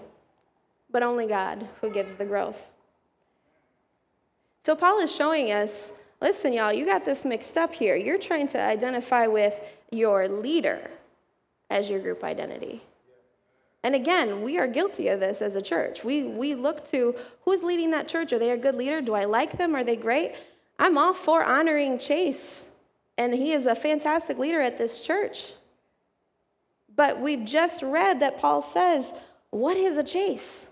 but 0.92 1.02
only 1.02 1.26
God 1.26 1.70
who 1.80 1.90
gives 1.90 2.18
the 2.18 2.26
growth. 2.26 2.70
So 4.60 4.76
Paul 4.76 5.00
is 5.00 5.16
showing 5.16 5.54
us 5.54 5.94
listen, 6.22 6.52
y'all, 6.52 6.74
you 6.74 6.86
got 6.86 7.06
this 7.06 7.24
mixed 7.24 7.56
up 7.56 7.74
here. 7.74 7.96
You're 7.96 8.18
trying 8.18 8.48
to 8.48 8.62
identify 8.62 9.28
with 9.28 9.58
your 9.90 10.28
leader 10.28 10.92
as 11.70 11.90
your 11.90 12.02
group 12.02 12.26
identity. 12.26 12.82
And 13.82 13.96
again, 13.96 14.42
we 14.42 14.58
are 14.58 14.68
guilty 14.68 15.08
of 15.08 15.22
this 15.22 15.42
as 15.42 15.56
a 15.56 15.62
church. 15.62 16.04
We, 16.04 16.26
we 16.26 16.56
look 16.56 16.84
to 16.88 17.16
who's 17.46 17.64
leading 17.64 17.92
that 17.92 18.10
church? 18.10 18.34
Are 18.34 18.40
they 18.40 18.52
a 18.52 18.58
good 18.58 18.76
leader? 18.76 19.00
Do 19.00 19.14
I 19.14 19.24
like 19.24 19.58
them? 19.58 19.74
Are 19.76 19.84
they 19.86 19.96
great? 19.96 20.34
I'm 20.78 20.98
all 20.98 21.14
for 21.14 21.46
honoring 21.46 22.00
Chase, 22.00 22.68
and 23.18 23.34
he 23.34 23.54
is 23.54 23.66
a 23.66 23.76
fantastic 23.76 24.38
leader 24.38 24.60
at 24.60 24.78
this 24.78 25.00
church. 25.00 25.54
But 26.98 27.22
we've 27.22 27.46
just 27.46 27.82
read 27.82 28.20
that 28.20 28.40
Paul 28.40 28.62
says, 28.62 29.14
What 29.52 29.78
is 29.78 29.98
a 29.98 30.04
Chase? 30.04 30.68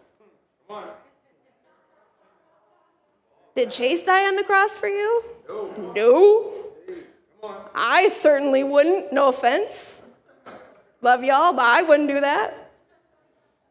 Did 3.55 3.71
Chase 3.71 4.03
die 4.03 4.27
on 4.27 4.35
the 4.35 4.43
cross 4.43 4.75
for 4.75 4.87
you? 4.87 5.23
No. 5.47 5.93
no. 5.95 6.51
I 7.73 8.09
certainly 8.09 8.65
wouldn't, 8.65 9.13
no 9.13 9.29
offense. 9.29 10.03
Love 11.01 11.23
y'all, 11.23 11.53
but 11.53 11.63
I 11.63 11.83
wouldn't 11.83 12.09
do 12.09 12.19
that 12.19 12.65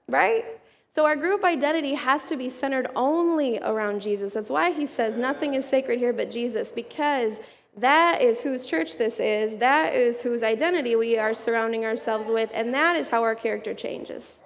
right? 0.08 0.44
So 0.88 1.06
our 1.06 1.16
group 1.16 1.44
identity 1.44 1.94
has 1.94 2.24
to 2.24 2.36
be 2.36 2.48
centered 2.48 2.88
only 2.94 3.58
around 3.58 4.00
Jesus. 4.00 4.34
That's 4.34 4.50
why 4.50 4.70
he 4.70 4.86
says 4.86 5.16
nothing 5.16 5.54
is 5.54 5.68
sacred 5.68 5.98
here 5.98 6.12
but 6.12 6.30
Jesus, 6.30 6.70
because 6.70 7.40
that 7.76 8.22
is 8.22 8.42
whose 8.42 8.64
church 8.64 8.96
this 8.96 9.18
is, 9.18 9.56
that 9.58 9.94
is 9.94 10.22
whose 10.22 10.42
identity 10.42 10.96
we 10.96 11.18
are 11.18 11.34
surrounding 11.34 11.84
ourselves 11.84 12.30
with, 12.30 12.50
and 12.54 12.72
that 12.74 12.96
is 12.96 13.10
how 13.10 13.22
our 13.22 13.34
character 13.34 13.74
changes. 13.74 14.42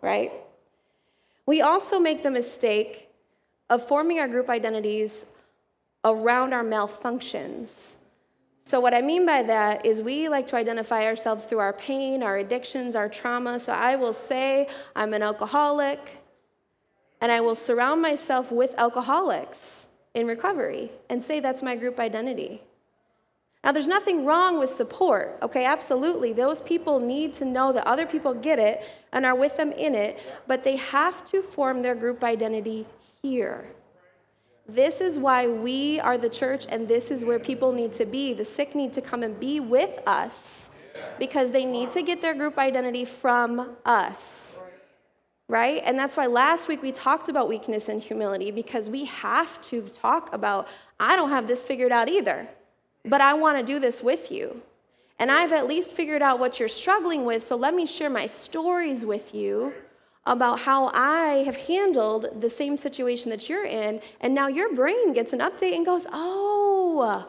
Right? 0.00 0.32
We 1.46 1.60
also 1.60 1.98
make 1.98 2.22
the 2.22 2.30
mistake 2.30 3.08
of 3.70 3.86
forming 3.86 4.18
our 4.18 4.28
group 4.28 4.48
identities 4.48 5.26
around 6.04 6.52
our 6.52 6.64
malfunctions 6.64 7.96
so, 8.64 8.78
what 8.78 8.94
I 8.94 9.02
mean 9.02 9.26
by 9.26 9.42
that 9.42 9.84
is 9.84 10.02
we 10.02 10.28
like 10.28 10.46
to 10.48 10.56
identify 10.56 11.04
ourselves 11.04 11.44
through 11.44 11.58
our 11.58 11.72
pain, 11.72 12.22
our 12.22 12.38
addictions, 12.38 12.94
our 12.94 13.08
trauma. 13.08 13.58
So, 13.58 13.72
I 13.72 13.96
will 13.96 14.12
say 14.12 14.68
I'm 14.94 15.12
an 15.14 15.22
alcoholic, 15.22 15.98
and 17.20 17.32
I 17.32 17.40
will 17.40 17.56
surround 17.56 18.00
myself 18.00 18.52
with 18.52 18.74
alcoholics 18.78 19.88
in 20.14 20.26
recovery 20.26 20.90
and 21.08 21.22
say 21.22 21.40
that's 21.40 21.62
my 21.62 21.76
group 21.76 21.98
identity. 21.98 22.62
Now, 23.64 23.70
there's 23.70 23.86
nothing 23.86 24.24
wrong 24.24 24.58
with 24.58 24.70
support, 24.70 25.38
okay? 25.40 25.64
Absolutely. 25.64 26.32
Those 26.32 26.60
people 26.60 26.98
need 26.98 27.32
to 27.34 27.44
know 27.44 27.72
that 27.72 27.86
other 27.86 28.06
people 28.06 28.34
get 28.34 28.58
it 28.58 28.82
and 29.12 29.24
are 29.24 29.36
with 29.36 29.56
them 29.56 29.70
in 29.70 29.94
it, 29.94 30.18
but 30.48 30.64
they 30.64 30.76
have 30.76 31.24
to 31.26 31.42
form 31.42 31.82
their 31.82 31.94
group 31.94 32.24
identity 32.24 32.86
here. 33.22 33.66
This 34.68 35.00
is 35.00 35.16
why 35.18 35.46
we 35.46 36.00
are 36.00 36.18
the 36.18 36.28
church, 36.28 36.66
and 36.68 36.88
this 36.88 37.10
is 37.12 37.24
where 37.24 37.38
people 37.38 37.72
need 37.72 37.92
to 37.94 38.04
be. 38.04 38.32
The 38.32 38.44
sick 38.44 38.74
need 38.74 38.92
to 38.94 39.00
come 39.00 39.22
and 39.22 39.38
be 39.38 39.60
with 39.60 40.00
us 40.08 40.70
because 41.18 41.52
they 41.52 41.64
need 41.64 41.92
to 41.92 42.02
get 42.02 42.20
their 42.20 42.34
group 42.34 42.58
identity 42.58 43.04
from 43.04 43.76
us. 43.84 44.60
Right? 45.52 45.82
And 45.84 45.98
that's 45.98 46.16
why 46.16 46.24
last 46.24 46.66
week 46.66 46.80
we 46.80 46.92
talked 46.92 47.28
about 47.28 47.46
weakness 47.46 47.90
and 47.90 48.02
humility 48.02 48.50
because 48.50 48.88
we 48.88 49.04
have 49.04 49.60
to 49.60 49.82
talk 49.82 50.32
about, 50.32 50.66
I 50.98 51.14
don't 51.14 51.28
have 51.28 51.46
this 51.46 51.62
figured 51.62 51.92
out 51.92 52.08
either, 52.08 52.48
but 53.04 53.20
I 53.20 53.34
want 53.34 53.58
to 53.58 53.62
do 53.62 53.78
this 53.78 54.02
with 54.02 54.32
you. 54.32 54.62
And 55.18 55.30
I've 55.30 55.52
at 55.52 55.66
least 55.68 55.94
figured 55.94 56.22
out 56.22 56.38
what 56.38 56.58
you're 56.58 56.70
struggling 56.70 57.26
with, 57.26 57.42
so 57.42 57.54
let 57.54 57.74
me 57.74 57.84
share 57.84 58.08
my 58.08 58.24
stories 58.24 59.04
with 59.04 59.34
you 59.34 59.74
about 60.24 60.60
how 60.60 60.90
I 60.94 61.42
have 61.44 61.56
handled 61.56 62.40
the 62.40 62.48
same 62.48 62.78
situation 62.78 63.28
that 63.28 63.50
you're 63.50 63.66
in. 63.66 64.00
And 64.22 64.34
now 64.34 64.46
your 64.46 64.74
brain 64.74 65.12
gets 65.12 65.34
an 65.34 65.40
update 65.40 65.76
and 65.76 65.84
goes, 65.84 66.06
Oh, 66.14 67.28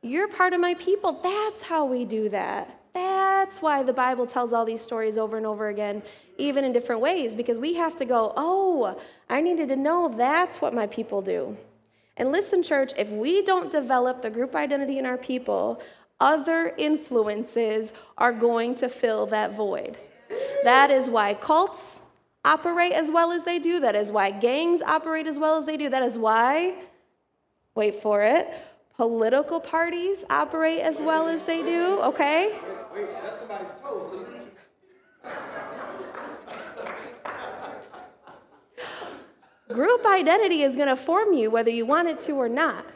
you're 0.00 0.28
part 0.28 0.54
of 0.54 0.60
my 0.60 0.72
people. 0.74 1.20
That's 1.22 1.60
how 1.60 1.84
we 1.84 2.06
do 2.06 2.30
that. 2.30 2.81
That's 2.94 3.62
why 3.62 3.82
the 3.82 3.92
Bible 3.92 4.26
tells 4.26 4.52
all 4.52 4.64
these 4.64 4.82
stories 4.82 5.16
over 5.16 5.36
and 5.36 5.46
over 5.46 5.68
again, 5.68 6.02
even 6.38 6.64
in 6.64 6.72
different 6.72 7.00
ways, 7.00 7.34
because 7.34 7.58
we 7.58 7.74
have 7.74 7.96
to 7.96 8.04
go, 8.04 8.32
Oh, 8.36 8.98
I 9.28 9.40
needed 9.40 9.68
to 9.68 9.76
know 9.76 10.08
that's 10.08 10.60
what 10.60 10.74
my 10.74 10.86
people 10.86 11.22
do. 11.22 11.56
And 12.16 12.30
listen, 12.30 12.62
church, 12.62 12.92
if 12.98 13.10
we 13.10 13.42
don't 13.42 13.72
develop 13.72 14.22
the 14.22 14.30
group 14.30 14.54
identity 14.54 14.98
in 14.98 15.06
our 15.06 15.16
people, 15.16 15.82
other 16.20 16.74
influences 16.78 17.92
are 18.18 18.32
going 18.32 18.74
to 18.76 18.88
fill 18.88 19.26
that 19.26 19.56
void. 19.56 19.98
That 20.62 20.90
is 20.90 21.10
why 21.10 21.34
cults, 21.34 22.02
operate 22.44 22.92
as 22.92 23.10
well 23.10 23.32
as 23.32 23.44
they 23.44 23.58
do. 23.58 23.80
That 23.80 23.94
is 23.94 24.12
why 24.12 24.30
gangs 24.30 24.82
operate 24.82 25.26
as 25.26 25.38
well 25.38 25.56
as 25.56 25.64
they 25.64 25.76
do. 25.76 25.88
That 25.88 26.02
is 26.02 26.18
why, 26.18 26.76
wait 27.74 27.94
for 27.94 28.22
it, 28.22 28.52
political 29.08 29.58
parties 29.58 30.24
operate 30.30 30.78
as 30.78 31.02
well 31.02 31.26
as 31.26 31.42
they 31.42 31.60
do, 31.60 32.00
okay? 32.02 32.56
Wait, 32.94 33.08
that's 33.20 33.40
somebody's 33.40 33.72
toes. 33.80 34.26
Group 39.68 40.06
identity 40.06 40.62
is 40.62 40.76
going 40.76 40.86
to 40.86 40.94
form 40.94 41.32
you 41.32 41.50
whether 41.50 41.70
you 41.70 41.84
want 41.84 42.06
it 42.06 42.20
to 42.20 42.34
or 42.34 42.48
not. 42.48 42.86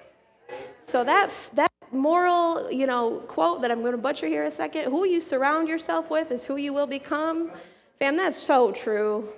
So 0.81 1.03
that 1.03 1.33
that 1.55 1.73
moral, 1.91 2.71
you 2.71 2.87
know, 2.87 3.19
quote 3.27 3.63
that 3.63 3.73
I'm 3.73 3.81
going 3.81 3.91
to 3.91 3.99
butcher 3.99 4.29
here 4.29 4.45
a 4.45 4.51
second, 4.53 4.85
who 4.85 5.09
you 5.09 5.21
surround 5.21 5.67
yourself 5.67 6.09
with 6.09 6.31
is 6.31 6.45
who 6.45 6.55
you 6.57 6.73
will 6.73 6.87
become. 6.87 7.51
Fam, 7.99 8.17
that's 8.17 8.41
so 8.41 8.71
true. 8.71 9.29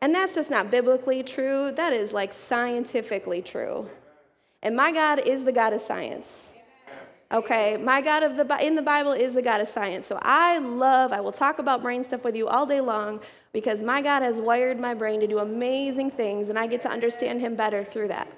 And 0.00 0.14
that's 0.14 0.36
just 0.36 0.52
not 0.52 0.70
biblically 0.70 1.24
true, 1.24 1.72
that 1.72 1.92
is 1.92 2.12
like 2.12 2.32
scientifically 2.32 3.42
true. 3.42 3.88
And 4.62 4.76
my 4.76 4.92
God 4.92 5.20
is 5.26 5.44
the 5.44 5.52
God 5.52 5.72
of 5.72 5.80
science. 5.80 6.52
Okay, 7.32 7.78
my 7.78 8.02
God 8.02 8.22
of 8.22 8.36
the 8.36 8.64
in 8.64 8.76
the 8.76 8.82
Bible 8.82 9.12
is 9.12 9.34
the 9.34 9.42
God 9.42 9.60
of 9.60 9.68
science. 9.68 10.06
So 10.06 10.18
I 10.20 10.58
love, 10.58 11.12
I 11.12 11.20
will 11.20 11.32
talk 11.32 11.58
about 11.58 11.82
brain 11.82 12.04
stuff 12.04 12.24
with 12.24 12.36
you 12.36 12.46
all 12.46 12.66
day 12.66 12.82
long 12.82 13.20
because 13.54 13.82
my 13.82 14.02
God 14.02 14.20
has 14.22 14.38
wired 14.38 14.78
my 14.78 14.92
brain 14.92 15.18
to 15.20 15.26
do 15.26 15.38
amazing 15.38 16.10
things 16.10 16.50
and 16.50 16.58
I 16.58 16.66
get 16.66 16.82
to 16.82 16.90
understand 16.90 17.40
him 17.40 17.56
better 17.56 17.84
through 17.84 18.08
that. 18.08 18.28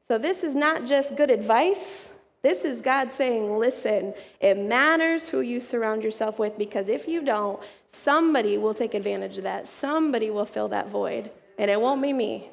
So 0.00 0.16
this 0.16 0.44
is 0.44 0.54
not 0.54 0.86
just 0.86 1.16
good 1.16 1.28
advice. 1.28 2.14
This 2.42 2.64
is 2.64 2.80
God 2.80 3.10
saying, 3.10 3.56
listen, 3.58 4.14
it 4.40 4.58
matters 4.58 5.28
who 5.28 5.40
you 5.40 5.60
surround 5.60 6.04
yourself 6.04 6.38
with 6.38 6.58
because 6.58 6.88
if 6.88 7.08
you 7.08 7.24
don't, 7.24 7.60
somebody 7.88 8.58
will 8.58 8.74
take 8.74 8.94
advantage 8.94 9.38
of 9.38 9.44
that. 9.44 9.66
Somebody 9.68 10.30
will 10.30 10.44
fill 10.44 10.68
that 10.68 10.88
void, 10.88 11.30
and 11.56 11.70
it 11.70 11.80
won't 11.80 12.02
be 12.02 12.12
me. 12.12 12.50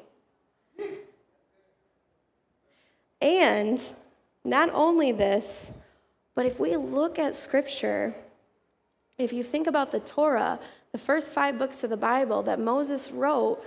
And 3.20 3.80
not 4.44 4.70
only 4.72 5.12
this, 5.12 5.70
but 6.34 6.46
if 6.46 6.58
we 6.58 6.76
look 6.76 7.18
at 7.18 7.34
scripture, 7.34 8.14
if 9.18 9.32
you 9.32 9.42
think 9.42 9.66
about 9.66 9.92
the 9.92 10.00
Torah, 10.00 10.58
the 10.92 10.98
first 10.98 11.34
five 11.34 11.58
books 11.58 11.84
of 11.84 11.90
the 11.90 11.96
Bible 11.96 12.42
that 12.42 12.58
Moses 12.58 13.10
wrote, 13.10 13.62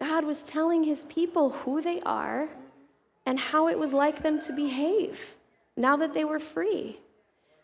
God 0.00 0.24
was 0.24 0.42
telling 0.42 0.84
his 0.84 1.04
people 1.04 1.50
who 1.50 1.80
they 1.80 2.00
are 2.00 2.48
and 3.26 3.38
how 3.38 3.68
it 3.68 3.78
was 3.78 3.92
like 3.92 4.22
them 4.22 4.40
to 4.40 4.52
behave 4.52 5.36
now 5.76 5.96
that 5.96 6.14
they 6.14 6.24
were 6.24 6.40
free. 6.40 6.98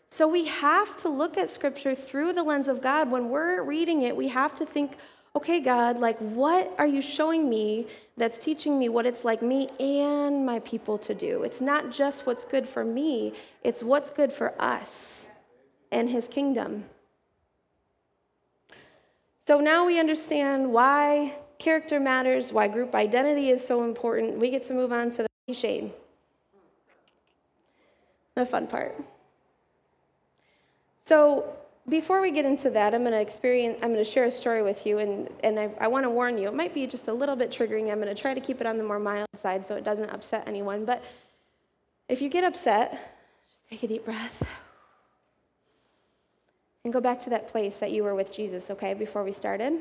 So 0.07 0.27
we 0.27 0.45
have 0.45 0.95
to 0.97 1.09
look 1.09 1.37
at 1.37 1.49
scripture 1.49 1.95
through 1.95 2.33
the 2.33 2.43
lens 2.43 2.67
of 2.67 2.81
God. 2.81 3.09
When 3.09 3.29
we're 3.29 3.63
reading 3.63 4.03
it, 4.03 4.15
we 4.15 4.27
have 4.27 4.55
to 4.55 4.65
think, 4.65 4.97
okay, 5.35 5.59
God, 5.59 5.99
like, 5.99 6.17
what 6.19 6.73
are 6.77 6.87
you 6.87 7.01
showing 7.01 7.49
me 7.49 7.87
that's 8.17 8.37
teaching 8.37 8.79
me 8.79 8.89
what 8.89 9.05
it's 9.05 9.25
like 9.25 9.41
me 9.41 9.67
and 9.79 10.45
my 10.45 10.59
people 10.59 10.97
to 10.99 11.13
do? 11.13 11.43
It's 11.43 11.61
not 11.61 11.91
just 11.91 12.25
what's 12.25 12.45
good 12.45 12.67
for 12.67 12.85
me, 12.85 13.33
it's 13.63 13.83
what's 13.83 14.09
good 14.09 14.31
for 14.31 14.53
us 14.61 15.27
and 15.91 16.09
his 16.09 16.27
kingdom. 16.27 16.85
So 19.39 19.59
now 19.59 19.85
we 19.85 19.99
understand 19.99 20.71
why 20.71 21.35
character 21.59 21.99
matters, 21.99 22.51
why 22.51 22.67
group 22.67 22.95
identity 22.95 23.49
is 23.49 23.65
so 23.65 23.83
important. 23.83 24.39
We 24.39 24.49
get 24.49 24.63
to 24.63 24.73
move 24.73 24.91
on 24.91 25.11
to 25.11 25.27
the 25.47 25.53
shade 25.53 25.91
the 28.35 28.45
fun 28.45 28.67
part. 28.67 29.01
So 30.99 31.55
before 31.87 32.19
we 32.19 32.31
get 32.31 32.45
into 32.45 32.69
that, 32.71 32.95
I'm 32.95 33.01
going 33.01 33.13
to 33.13 33.21
experience. 33.21 33.79
I'm 33.83 33.89
going 33.89 34.03
to 34.03 34.09
share 34.09 34.25
a 34.25 34.31
story 34.31 34.63
with 34.63 34.85
you, 34.85 34.97
and 34.97 35.29
and 35.43 35.59
I, 35.59 35.69
I 35.79 35.87
want 35.87 36.03
to 36.05 36.09
warn 36.09 36.37
you. 36.37 36.47
It 36.47 36.55
might 36.55 36.73
be 36.73 36.87
just 36.87 37.07
a 37.07 37.13
little 37.13 37.35
bit 37.35 37.51
triggering. 37.51 37.91
I'm 37.91 38.01
going 38.01 38.13
to 38.13 38.19
try 38.19 38.33
to 38.33 38.41
keep 38.41 38.59
it 38.59 38.67
on 38.67 38.77
the 38.77 38.83
more 38.83 38.99
mild 38.99 39.27
side 39.35 39.67
so 39.67 39.75
it 39.75 39.83
doesn't 39.83 40.09
upset 40.09 40.47
anyone. 40.47 40.85
But 40.85 41.03
if 42.09 42.21
you 42.21 42.29
get 42.29 42.43
upset, 42.43 42.91
just 43.49 43.69
take 43.69 43.83
a 43.83 43.87
deep 43.87 44.05
breath 44.05 44.43
and 46.83 46.91
go 46.91 46.99
back 46.99 47.19
to 47.19 47.29
that 47.31 47.47
place 47.47 47.77
that 47.77 47.91
you 47.91 48.03
were 48.03 48.15
with 48.15 48.33
Jesus. 48.33 48.71
Okay, 48.71 48.95
before 48.95 49.23
we 49.23 49.31
started, 49.31 49.73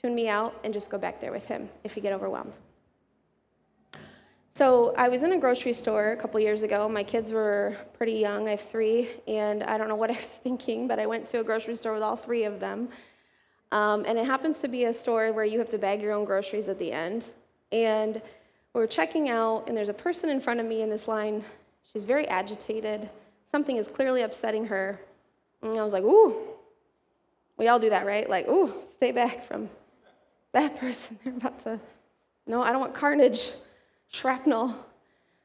tune 0.00 0.14
me 0.14 0.28
out 0.28 0.58
and 0.64 0.72
just 0.72 0.90
go 0.90 0.96
back 0.96 1.20
there 1.20 1.32
with 1.32 1.46
Him. 1.46 1.68
If 1.84 1.94
you 1.94 2.02
get 2.02 2.14
overwhelmed. 2.14 2.58
So 4.52 4.92
I 4.98 5.08
was 5.08 5.22
in 5.22 5.32
a 5.32 5.38
grocery 5.38 5.72
store 5.72 6.10
a 6.10 6.16
couple 6.16 6.40
years 6.40 6.64
ago. 6.64 6.88
My 6.88 7.04
kids 7.04 7.32
were 7.32 7.76
pretty 7.92 8.14
young. 8.14 8.48
I 8.48 8.52
have 8.52 8.60
three, 8.60 9.08
and 9.28 9.62
I 9.62 9.78
don't 9.78 9.86
know 9.86 9.94
what 9.94 10.10
I 10.10 10.14
was 10.14 10.34
thinking, 10.42 10.88
but 10.88 10.98
I 10.98 11.06
went 11.06 11.28
to 11.28 11.38
a 11.38 11.44
grocery 11.44 11.76
store 11.76 11.92
with 11.92 12.02
all 12.02 12.16
three 12.16 12.42
of 12.42 12.58
them. 12.58 12.88
Um, 13.70 14.04
and 14.08 14.18
it 14.18 14.26
happens 14.26 14.60
to 14.62 14.68
be 14.68 14.86
a 14.86 14.92
store 14.92 15.32
where 15.32 15.44
you 15.44 15.60
have 15.60 15.68
to 15.68 15.78
bag 15.78 16.02
your 16.02 16.12
own 16.12 16.24
groceries 16.24 16.68
at 16.68 16.80
the 16.80 16.90
end. 16.90 17.32
And 17.70 18.20
we're 18.72 18.88
checking 18.88 19.30
out, 19.30 19.68
and 19.68 19.76
there's 19.76 19.88
a 19.88 19.94
person 19.94 20.28
in 20.28 20.40
front 20.40 20.58
of 20.58 20.66
me 20.66 20.82
in 20.82 20.90
this 20.90 21.06
line. 21.06 21.44
She's 21.92 22.04
very 22.04 22.26
agitated. 22.26 23.08
Something 23.52 23.76
is 23.76 23.86
clearly 23.86 24.22
upsetting 24.22 24.64
her. 24.66 25.00
And 25.62 25.76
I 25.76 25.84
was 25.84 25.92
like, 25.92 26.02
ooh. 26.02 26.34
We 27.56 27.68
all 27.68 27.78
do 27.78 27.90
that, 27.90 28.04
right? 28.04 28.28
Like, 28.28 28.48
ooh, 28.48 28.72
stay 28.90 29.12
back 29.12 29.44
from 29.44 29.70
that 30.50 30.76
person. 30.80 31.20
They're 31.22 31.36
about 31.36 31.60
to, 31.60 31.78
no, 32.48 32.62
I 32.62 32.72
don't 32.72 32.80
want 32.80 32.94
carnage 32.94 33.52
shrapnel 34.10 34.76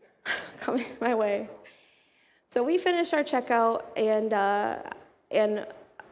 coming 0.59 0.85
my 0.99 1.15
way. 1.15 1.49
So 2.47 2.63
we 2.63 2.77
finished 2.77 3.13
our 3.13 3.23
checkout, 3.23 3.83
and, 3.97 4.33
uh, 4.33 4.77
and 5.31 5.65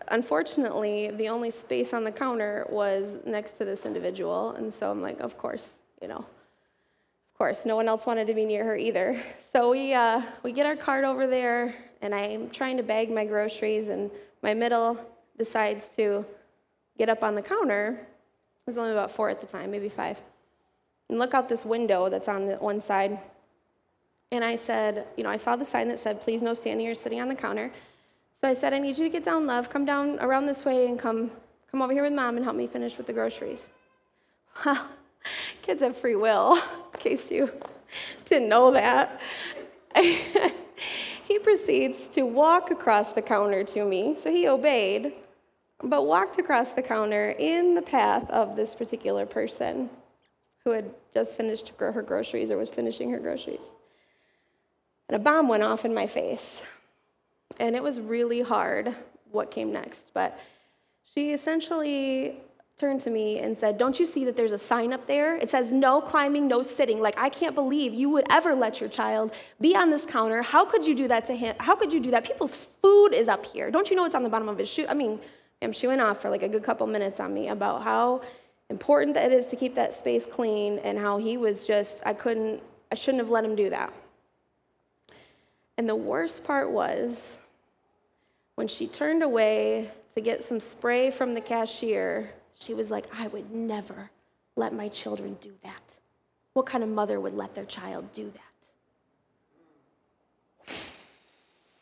unfortunately, 0.09 1.11
the 1.11 1.29
only 1.29 1.49
space 1.49 1.93
on 1.93 2.03
the 2.03 2.11
counter 2.11 2.67
was 2.69 3.19
next 3.25 3.53
to 3.53 3.65
this 3.65 3.85
individual. 3.85 4.51
And 4.51 4.73
so 4.73 4.91
I'm 4.91 5.01
like, 5.01 5.19
of 5.19 5.37
course, 5.37 5.79
you 6.01 6.07
know, 6.07 6.17
of 6.17 7.37
course, 7.37 7.65
no 7.65 7.75
one 7.75 7.87
else 7.87 8.05
wanted 8.05 8.27
to 8.27 8.33
be 8.33 8.45
near 8.45 8.63
her 8.65 8.77
either. 8.77 9.21
So 9.39 9.69
we, 9.69 9.93
uh, 9.93 10.23
we 10.41 10.51
get 10.51 10.65
our 10.65 10.75
cart 10.75 11.05
over 11.05 11.27
there, 11.27 11.75
and 12.01 12.15
I'm 12.15 12.49
trying 12.49 12.77
to 12.77 12.83
bag 12.83 13.11
my 13.11 13.23
groceries, 13.23 13.89
and 13.89 14.09
my 14.41 14.55
middle 14.55 14.97
decides 15.37 15.95
to 15.95 16.25
get 16.97 17.07
up 17.07 17.23
on 17.23 17.35
the 17.35 17.41
counter. 17.41 18.07
Was 18.65 18.79
only 18.79 18.93
about 18.93 19.11
four 19.11 19.29
at 19.29 19.39
the 19.39 19.45
time, 19.45 19.69
maybe 19.69 19.89
five 19.89 20.19
and 21.09 21.19
look 21.19 21.33
out 21.33 21.49
this 21.49 21.65
window 21.65 22.09
that's 22.09 22.27
on 22.27 22.45
the 22.45 22.55
one 22.55 22.81
side. 22.81 23.19
And 24.31 24.43
I 24.43 24.55
said, 24.55 25.05
you 25.15 25.23
know, 25.23 25.29
I 25.29 25.37
saw 25.37 25.55
the 25.55 25.65
sign 25.65 25.87
that 25.89 25.99
said, 25.99 26.21
please 26.21 26.41
no 26.41 26.53
standing 26.53 26.87
or 26.87 26.95
sitting 26.95 27.21
on 27.21 27.27
the 27.27 27.35
counter. 27.35 27.71
So 28.39 28.47
I 28.47 28.53
said, 28.53 28.73
I 28.73 28.79
need 28.79 28.97
you 28.97 29.05
to 29.05 29.09
get 29.09 29.23
down, 29.23 29.45
love. 29.45 29.69
Come 29.69 29.85
down 29.85 30.19
around 30.19 30.47
this 30.47 30.65
way 30.65 30.87
and 30.87 30.97
come, 30.97 31.31
come 31.69 31.81
over 31.81 31.93
here 31.93 32.03
with 32.03 32.13
mom 32.13 32.35
and 32.35 32.43
help 32.43 32.57
me 32.57 32.67
finish 32.67 32.97
with 32.97 33.07
the 33.07 33.13
groceries. 33.13 33.71
Well, 34.65 34.89
kids 35.61 35.83
have 35.83 35.95
free 35.95 36.15
will, 36.15 36.55
in 36.93 36.99
case 36.99 37.31
you 37.31 37.51
didn't 38.25 38.49
know 38.49 38.71
that. 38.71 39.21
he 39.95 41.39
proceeds 41.39 42.07
to 42.09 42.23
walk 42.23 42.71
across 42.71 43.13
the 43.13 43.21
counter 43.21 43.63
to 43.65 43.85
me. 43.85 44.15
So 44.15 44.31
he 44.31 44.47
obeyed, 44.47 45.13
but 45.83 46.07
walked 46.07 46.39
across 46.39 46.71
the 46.71 46.81
counter 46.81 47.35
in 47.37 47.75
the 47.75 47.81
path 47.81 48.29
of 48.31 48.55
this 48.55 48.73
particular 48.73 49.25
person 49.25 49.89
who 50.65 50.71
had 50.71 50.93
just 51.13 51.35
finished 51.35 51.71
her 51.77 52.01
groceries 52.01 52.51
or 52.51 52.57
was 52.57 52.69
finishing 52.69 53.11
her 53.11 53.19
groceries. 53.19 53.71
And 55.09 55.15
a 55.15 55.19
bomb 55.19 55.47
went 55.47 55.63
off 55.63 55.85
in 55.85 55.93
my 55.93 56.07
face. 56.07 56.65
And 57.59 57.75
it 57.75 57.83
was 57.83 57.99
really 57.99 58.41
hard 58.41 58.95
what 59.31 59.51
came 59.51 59.71
next. 59.71 60.11
But 60.13 60.39
she 61.03 61.33
essentially 61.33 62.39
turned 62.77 63.01
to 63.01 63.09
me 63.09 63.39
and 63.39 63.55
said, 63.55 63.77
Don't 63.77 63.99
you 63.99 64.05
see 64.05 64.25
that 64.25 64.35
there's 64.35 64.53
a 64.53 64.57
sign 64.57 64.93
up 64.93 65.05
there? 65.05 65.35
It 65.35 65.49
says, 65.49 65.73
No 65.73 66.01
climbing, 66.01 66.47
no 66.47 66.63
sitting. 66.63 67.01
Like, 67.01 67.19
I 67.19 67.29
can't 67.29 67.53
believe 67.53 67.93
you 67.93 68.09
would 68.09 68.25
ever 68.31 68.55
let 68.55 68.79
your 68.79 68.89
child 68.89 69.33
be 69.61 69.75
on 69.75 69.91
this 69.91 70.05
counter. 70.05 70.41
How 70.41 70.65
could 70.65 70.85
you 70.85 70.95
do 70.95 71.07
that 71.09 71.25
to 71.25 71.35
him? 71.35 71.55
How 71.59 71.75
could 71.75 71.93
you 71.93 71.99
do 71.99 72.11
that? 72.11 72.23
People's 72.23 72.55
food 72.55 73.09
is 73.09 73.27
up 73.27 73.45
here. 73.45 73.69
Don't 73.69 73.89
you 73.89 73.95
know 73.95 74.05
it's 74.05 74.15
on 74.15 74.23
the 74.23 74.29
bottom 74.29 74.49
of 74.49 74.57
his 74.57 74.69
shoe? 74.69 74.85
I 74.89 74.93
mean, 74.93 75.19
she 75.71 75.87
went 75.87 76.01
off 76.01 76.21
for 76.21 76.29
like 76.29 76.43
a 76.43 76.49
good 76.49 76.63
couple 76.63 76.87
minutes 76.87 77.19
on 77.19 77.33
me 77.33 77.49
about 77.49 77.83
how 77.83 78.21
important 78.69 79.13
that 79.15 79.31
it 79.31 79.35
is 79.35 79.45
to 79.47 79.55
keep 79.55 79.75
that 79.75 79.93
space 79.93 80.25
clean 80.25 80.79
and 80.79 80.97
how 80.97 81.17
he 81.17 81.37
was 81.37 81.67
just, 81.67 82.01
I 82.05 82.13
couldn't, 82.13 82.61
I 82.91 82.95
shouldn't 82.95 83.21
have 83.21 83.29
let 83.29 83.45
him 83.45 83.55
do 83.55 83.69
that. 83.69 83.93
And 85.77 85.89
the 85.89 85.95
worst 85.95 86.43
part 86.43 86.69
was 86.69 87.39
when 88.55 88.67
she 88.67 88.87
turned 88.87 89.23
away 89.23 89.91
to 90.13 90.21
get 90.21 90.43
some 90.43 90.59
spray 90.59 91.09
from 91.09 91.33
the 91.33 91.41
cashier, 91.41 92.31
she 92.59 92.73
was 92.73 92.91
like, 92.91 93.07
I 93.17 93.27
would 93.27 93.51
never 93.51 94.11
let 94.55 94.73
my 94.73 94.87
children 94.89 95.37
do 95.41 95.51
that. 95.63 95.97
What 96.53 96.67
kind 96.67 96.83
of 96.83 96.89
mother 96.89 97.19
would 97.19 97.33
let 97.33 97.55
their 97.55 97.65
child 97.65 98.13
do 98.13 98.31
that? 98.31 98.41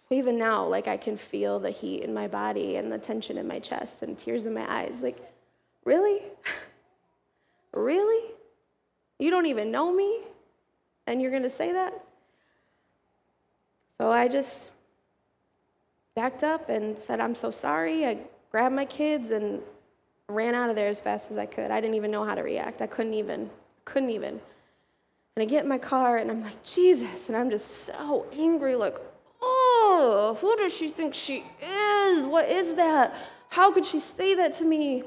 Even 0.09 0.37
now, 0.37 0.65
like 0.65 0.87
I 0.87 0.97
can 0.97 1.15
feel 1.15 1.59
the 1.59 1.71
heat 1.71 2.03
in 2.03 2.13
my 2.13 2.27
body 2.27 2.75
and 2.75 2.91
the 2.91 2.97
tension 2.97 3.37
in 3.37 3.47
my 3.47 3.59
chest 3.59 4.01
and 4.01 4.17
tears 4.17 4.45
in 4.45 4.53
my 4.53 4.69
eyes. 4.69 5.01
Like, 5.01 5.17
really? 5.85 6.21
really? 7.73 8.31
You 9.19 9.29
don't 9.29 9.45
even 9.45 9.71
know 9.71 9.93
me? 9.93 10.21
And 11.07 11.21
you're 11.21 11.31
gonna 11.31 11.49
say 11.49 11.71
that? 11.73 11.93
So 13.97 14.09
I 14.09 14.27
just 14.27 14.71
backed 16.15 16.43
up 16.43 16.69
and 16.69 16.99
said, 16.99 17.19
I'm 17.19 17.35
so 17.35 17.51
sorry. 17.51 18.05
I 18.05 18.17
grabbed 18.51 18.75
my 18.75 18.85
kids 18.85 19.31
and 19.31 19.61
ran 20.27 20.55
out 20.55 20.69
of 20.69 20.75
there 20.75 20.89
as 20.89 20.99
fast 20.99 21.31
as 21.31 21.37
I 21.37 21.45
could. 21.45 21.71
I 21.71 21.79
didn't 21.79 21.95
even 21.95 22.11
know 22.11 22.23
how 22.23 22.35
to 22.35 22.41
react. 22.41 22.81
I 22.81 22.87
couldn't 22.87 23.13
even, 23.13 23.49
couldn't 23.85 24.09
even. 24.09 24.41
And 25.35 25.43
I 25.43 25.45
get 25.45 25.63
in 25.63 25.69
my 25.69 25.77
car 25.77 26.17
and 26.17 26.29
I'm 26.29 26.41
like, 26.41 26.63
Jesus. 26.63 27.27
And 27.29 27.37
I'm 27.37 27.49
just 27.49 27.85
so 27.85 28.25
angry, 28.33 28.75
like, 28.75 28.97
oh, 29.41 30.37
who 30.39 30.55
does 30.57 30.73
she 30.75 30.89
think 30.89 31.13
she 31.13 31.43
is? 31.61 32.27
What 32.27 32.49
is 32.49 32.75
that? 32.75 33.15
How 33.49 33.71
could 33.71 33.85
she 33.85 33.99
say 33.99 34.35
that 34.35 34.53
to 34.57 34.65
me? 34.65 35.03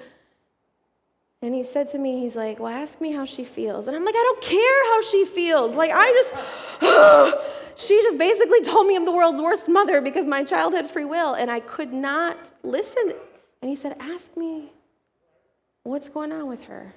And 1.45 1.55
he 1.55 1.63
said 1.63 1.89
to 1.89 1.99
me, 1.99 2.21
he's 2.21 2.37
like, 2.37 2.59
well, 2.59 2.73
ask 2.73 3.03
me 3.03 3.13
how 3.13 3.27
she 3.27 3.45
feels. 3.45 3.87
And 3.87 3.95
I'm 3.95 4.03
like, 4.03 4.15
I 4.15 4.33
don't 4.33 4.41
care 4.41 4.85
how 4.87 5.03
she 5.03 5.27
feels. 5.27 5.77
Like, 5.77 5.91
I 5.93 6.11
just, 6.11 7.77
she 7.87 8.01
just 8.01 8.17
basically 8.17 8.63
told 8.63 8.87
me 8.87 8.97
I'm 8.97 9.05
the 9.05 9.13
world's 9.13 9.43
worst 9.43 9.69
mother 9.69 10.01
because 10.01 10.27
my 10.27 10.43
child 10.43 10.73
had 10.73 10.89
free 10.89 11.05
will. 11.05 11.35
And 11.35 11.51
I 11.51 11.61
could 11.61 11.93
not 11.93 12.51
listen. 12.63 13.13
And 13.61 13.69
he 13.69 13.77
said, 13.77 13.95
ask 14.01 14.35
me 14.39 14.73
what's 15.83 16.09
going 16.09 16.33
on 16.33 16.49
with 16.49 16.63
her. 16.63 16.95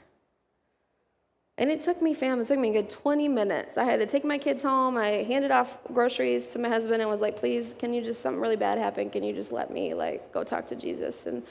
And 1.57 1.69
it 1.69 1.81
took 1.81 2.01
me, 2.01 2.13
fam, 2.13 2.39
it 2.39 2.47
took 2.47 2.57
me 2.57 2.69
a 2.69 2.73
good 2.73 2.89
20 2.89 3.27
minutes. 3.27 3.77
I 3.77 3.83
had 3.83 3.99
to 3.99 4.05
take 4.05 4.23
my 4.23 4.37
kids 4.37 4.63
home. 4.63 4.95
I 4.95 5.23
handed 5.23 5.51
off 5.51 5.77
groceries 5.91 6.47
to 6.49 6.59
my 6.59 6.69
husband 6.69 7.01
and 7.01 7.11
was 7.11 7.19
like, 7.19 7.35
please, 7.35 7.75
can 7.77 7.93
you 7.93 8.01
just, 8.01 8.21
something 8.21 8.39
really 8.39 8.55
bad 8.55 8.77
happened? 8.77 9.11
Can 9.11 9.23
you 9.23 9.33
just 9.33 9.51
let 9.51 9.71
me, 9.71 9.93
like, 9.93 10.31
go 10.31 10.45
talk 10.45 10.67
to 10.67 10.75
Jesus? 10.77 11.25
And 11.25 11.43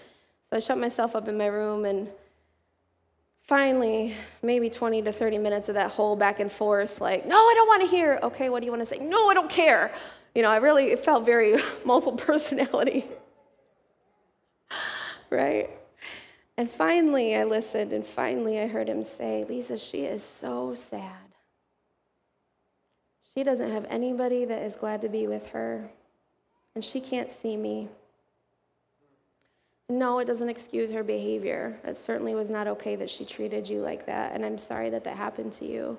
so 0.48 0.56
I 0.56 0.60
shut 0.60 0.78
myself 0.78 1.14
up 1.14 1.28
in 1.28 1.36
my 1.36 1.48
room 1.48 1.84
and 1.84 2.08
finally, 3.46 4.14
maybe 4.42 4.68
20 4.68 5.02
to 5.02 5.12
30 5.12 5.38
minutes 5.38 5.68
of 5.68 5.74
that 5.74 5.90
whole 5.90 6.16
back 6.16 6.40
and 6.40 6.50
forth, 6.50 7.00
like, 7.00 7.26
no, 7.26 7.36
I 7.36 7.52
don't 7.54 7.68
want 7.68 7.82
to 7.82 7.88
hear. 7.88 8.18
Okay, 8.22 8.48
what 8.48 8.60
do 8.60 8.66
you 8.66 8.72
want 8.72 8.82
to 8.82 8.86
say? 8.86 8.98
No, 8.98 9.28
I 9.28 9.34
don't 9.34 9.50
care. 9.50 9.92
You 10.34 10.42
know, 10.42 10.50
I 10.50 10.56
really, 10.56 10.94
felt 10.96 11.24
very 11.24 11.56
multiple 11.84 12.18
personality. 12.18 13.04
right? 15.30 15.70
And 16.56 16.70
finally, 16.70 17.36
I 17.36 17.44
listened, 17.44 17.92
and 17.92 18.04
finally, 18.04 18.58
I 18.58 18.66
heard 18.66 18.88
him 18.88 19.04
say, 19.04 19.44
Lisa, 19.48 19.76
she 19.76 20.02
is 20.02 20.22
so 20.22 20.74
sad. 20.74 21.12
She 23.34 23.42
doesn't 23.42 23.70
have 23.70 23.84
anybody 23.90 24.46
that 24.46 24.62
is 24.62 24.76
glad 24.76 25.02
to 25.02 25.10
be 25.10 25.26
with 25.26 25.50
her, 25.50 25.90
and 26.74 26.82
she 26.82 27.00
can't 27.00 27.30
see 27.30 27.56
me. 27.56 27.88
No, 29.88 30.18
it 30.18 30.24
doesn't 30.24 30.48
excuse 30.48 30.90
her 30.90 31.04
behavior. 31.04 31.78
It 31.84 31.96
certainly 31.96 32.34
was 32.34 32.50
not 32.50 32.66
okay 32.66 32.96
that 32.96 33.08
she 33.08 33.24
treated 33.24 33.68
you 33.68 33.80
like 33.82 34.06
that, 34.06 34.32
and 34.34 34.44
I'm 34.44 34.58
sorry 34.58 34.90
that 34.90 35.04
that 35.04 35.16
happened 35.16 35.52
to 35.54 35.66
you. 35.66 35.96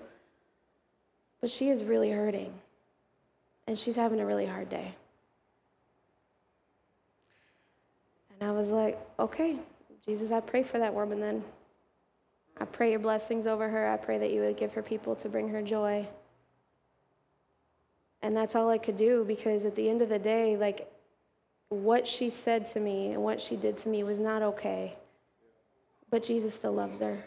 But 1.39 1.49
she 1.49 1.69
is 1.69 1.85
really 1.85 2.11
hurting, 2.11 2.53
and 3.65 3.77
she's 3.77 3.95
having 3.95 4.19
a 4.19 4.25
really 4.25 4.45
hard 4.45 4.69
day. 4.69 4.95
And 8.39 8.49
I 8.49 8.51
was 8.51 8.71
like, 8.71 8.99
okay, 9.17 9.57
Jesus, 10.05 10.31
I 10.31 10.41
pray 10.41 10.63
for 10.63 10.79
that 10.79 10.93
woman 10.93 11.19
then. 11.19 11.43
I 12.59 12.65
pray 12.65 12.91
your 12.91 12.99
blessings 12.99 13.47
over 13.47 13.69
her. 13.69 13.87
I 13.87 13.97
pray 13.97 14.17
that 14.17 14.33
you 14.33 14.41
would 14.41 14.57
give 14.57 14.73
her 14.73 14.81
people 14.81 15.15
to 15.17 15.29
bring 15.29 15.49
her 15.49 15.61
joy. 15.61 16.07
And 18.21 18.35
that's 18.35 18.55
all 18.55 18.69
I 18.69 18.79
could 18.79 18.97
do 18.97 19.23
because 19.23 19.63
at 19.65 19.75
the 19.75 19.89
end 19.89 20.01
of 20.01 20.09
the 20.09 20.19
day, 20.19 20.57
like 20.57 20.91
what 21.69 22.07
she 22.07 22.29
said 22.29 22.65
to 22.67 22.79
me 22.79 23.11
and 23.11 23.23
what 23.23 23.41
she 23.41 23.55
did 23.55 23.77
to 23.79 23.89
me 23.89 24.03
was 24.03 24.19
not 24.19 24.41
okay. 24.41 24.95
But 26.09 26.23
Jesus 26.23 26.53
still 26.53 26.73
loves 26.73 26.99
her. 26.99 27.23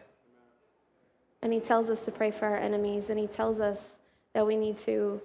And 1.43 1.53
he 1.53 1.61
tells 1.61 1.91
us 1.91 2.05
to 2.05 2.13
pray 2.13 2.31
for 2.31 2.47
our 2.47 2.57
enemies, 2.57 3.11
and 3.11 3.19
he 3.19 3.27
tells 3.27 3.61
us 3.61 4.01
that 4.35 4.47
we 4.47 4.57
need 4.57 4.77
to 4.79 5.21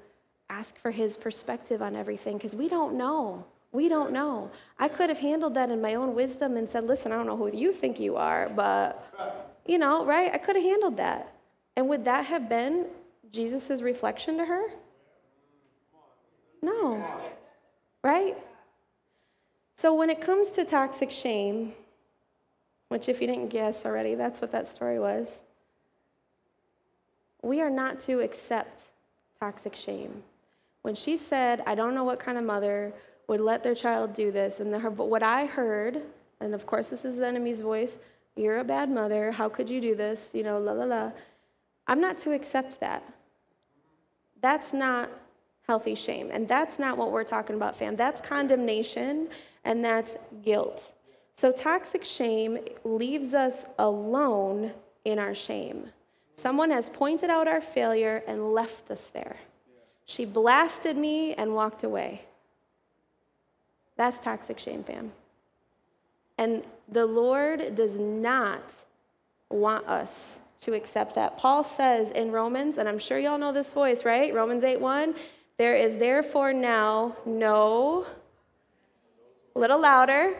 ask 0.49 0.77
for 0.77 0.91
his 0.91 1.17
perspective 1.17 1.81
on 1.81 1.95
everything 1.95 2.37
because 2.37 2.55
we 2.55 2.69
don't 2.69 2.95
know. 2.95 3.45
We 3.71 3.89
don't 3.89 4.13
know. 4.13 4.51
I 4.79 4.87
could 4.87 5.09
have 5.09 5.19
handled 5.19 5.55
that 5.55 5.69
in 5.69 5.81
my 5.81 5.95
own 5.95 6.15
wisdom 6.15 6.55
and 6.55 6.69
said, 6.69 6.85
listen, 6.85 7.11
I 7.11 7.15
don't 7.15 7.25
know 7.25 7.35
who 7.35 7.51
you 7.51 7.73
think 7.73 7.99
you 7.99 8.15
are, 8.15 8.49
but, 8.49 9.53
you 9.65 9.77
know, 9.77 10.05
right? 10.05 10.33
I 10.33 10.37
could 10.37 10.55
have 10.55 10.63
handled 10.63 10.97
that. 10.97 11.33
And 11.75 11.89
would 11.89 12.05
that 12.05 12.25
have 12.25 12.47
been 12.47 12.85
Jesus' 13.31 13.81
reflection 13.81 14.37
to 14.37 14.45
her? 14.45 14.63
No. 16.61 17.05
Right? 18.01 18.37
So 19.75 19.93
when 19.93 20.09
it 20.09 20.21
comes 20.21 20.51
to 20.51 20.63
toxic 20.63 21.11
shame, 21.11 21.73
which 22.87 23.09
if 23.09 23.19
you 23.19 23.27
didn't 23.27 23.49
guess 23.49 23.85
already, 23.85 24.15
that's 24.15 24.39
what 24.39 24.51
that 24.53 24.69
story 24.69 24.99
was, 24.99 25.41
we 27.41 27.61
are 27.61 27.69
not 27.69 27.99
to 28.01 28.21
accept 28.21 28.83
toxic 29.39 29.75
shame. 29.75 30.23
When 30.81 30.95
she 30.95 31.17
said, 31.17 31.61
I 31.67 31.75
don't 31.75 31.93
know 31.93 32.05
what 32.05 32.19
kind 32.19 32.37
of 32.37 32.45
mother 32.45 32.93
would 33.27 33.41
let 33.41 33.63
their 33.63 33.75
child 33.75 34.13
do 34.13 34.31
this. 34.31 34.61
And 34.61 34.73
the, 34.73 34.79
what 34.79 35.23
I 35.23 35.45
heard, 35.45 36.01
and 36.39 36.53
of 36.53 36.65
course 36.65 36.89
this 36.89 37.03
is 37.03 37.17
the 37.17 37.27
enemy's 37.27 37.59
voice, 37.59 37.99
you're 38.37 38.59
a 38.59 38.63
bad 38.63 38.89
mother. 38.89 39.31
How 39.31 39.49
could 39.49 39.69
you 39.69 39.81
do 39.81 39.93
this? 39.93 40.33
You 40.33 40.43
know, 40.43 40.57
la 40.57 40.71
la 40.71 40.85
la. 40.85 41.11
I'm 41.87 41.99
not 41.99 42.17
to 42.19 42.31
accept 42.31 42.79
that. 42.79 43.03
That's 44.41 44.73
not 44.73 45.09
healthy 45.67 45.95
shame. 45.95 46.29
And 46.31 46.47
that's 46.47 46.77
not 46.79 46.97
what 46.97 47.11
we're 47.11 47.23
talking 47.23 47.55
about, 47.55 47.75
fam. 47.75 47.95
That's 47.95 48.21
condemnation 48.21 49.29
and 49.63 49.83
that's 49.83 50.15
guilt. 50.43 50.93
So 51.35 51.51
toxic 51.51 52.03
shame 52.03 52.59
leaves 52.83 53.33
us 53.33 53.65
alone 53.77 54.71
in 55.03 55.19
our 55.19 55.33
shame. 55.33 55.89
Someone 56.33 56.71
has 56.71 56.89
pointed 56.89 57.29
out 57.29 57.47
our 57.47 57.61
failure 57.61 58.23
and 58.27 58.53
left 58.53 58.91
us 58.91 59.07
there. 59.07 59.37
She 60.05 60.25
blasted 60.25 60.97
me 60.97 61.33
and 61.33 61.55
walked 61.55 61.83
away. 61.83 62.21
That's 63.97 64.19
toxic 64.19 64.59
shame, 64.59 64.83
fam. 64.83 65.11
And 66.37 66.63
the 66.89 67.05
Lord 67.05 67.75
does 67.75 67.97
not 67.97 68.73
want 69.49 69.87
us 69.87 70.41
to 70.61 70.73
accept 70.73 71.15
that. 71.15 71.37
Paul 71.37 71.63
says 71.63 72.11
in 72.11 72.31
Romans, 72.31 72.77
and 72.77 72.89
I'm 72.89 72.99
sure 72.99 73.17
y'all 73.17 73.37
know 73.37 73.51
this 73.51 73.71
voice, 73.71 74.03
right? 74.05 74.33
Romans 74.33 74.63
8 74.63 74.79
1, 74.81 75.15
there 75.57 75.75
is 75.75 75.97
therefore 75.97 76.53
now 76.53 77.15
no, 77.25 78.05
a 79.55 79.59
little 79.59 79.81
louder. 79.81 80.33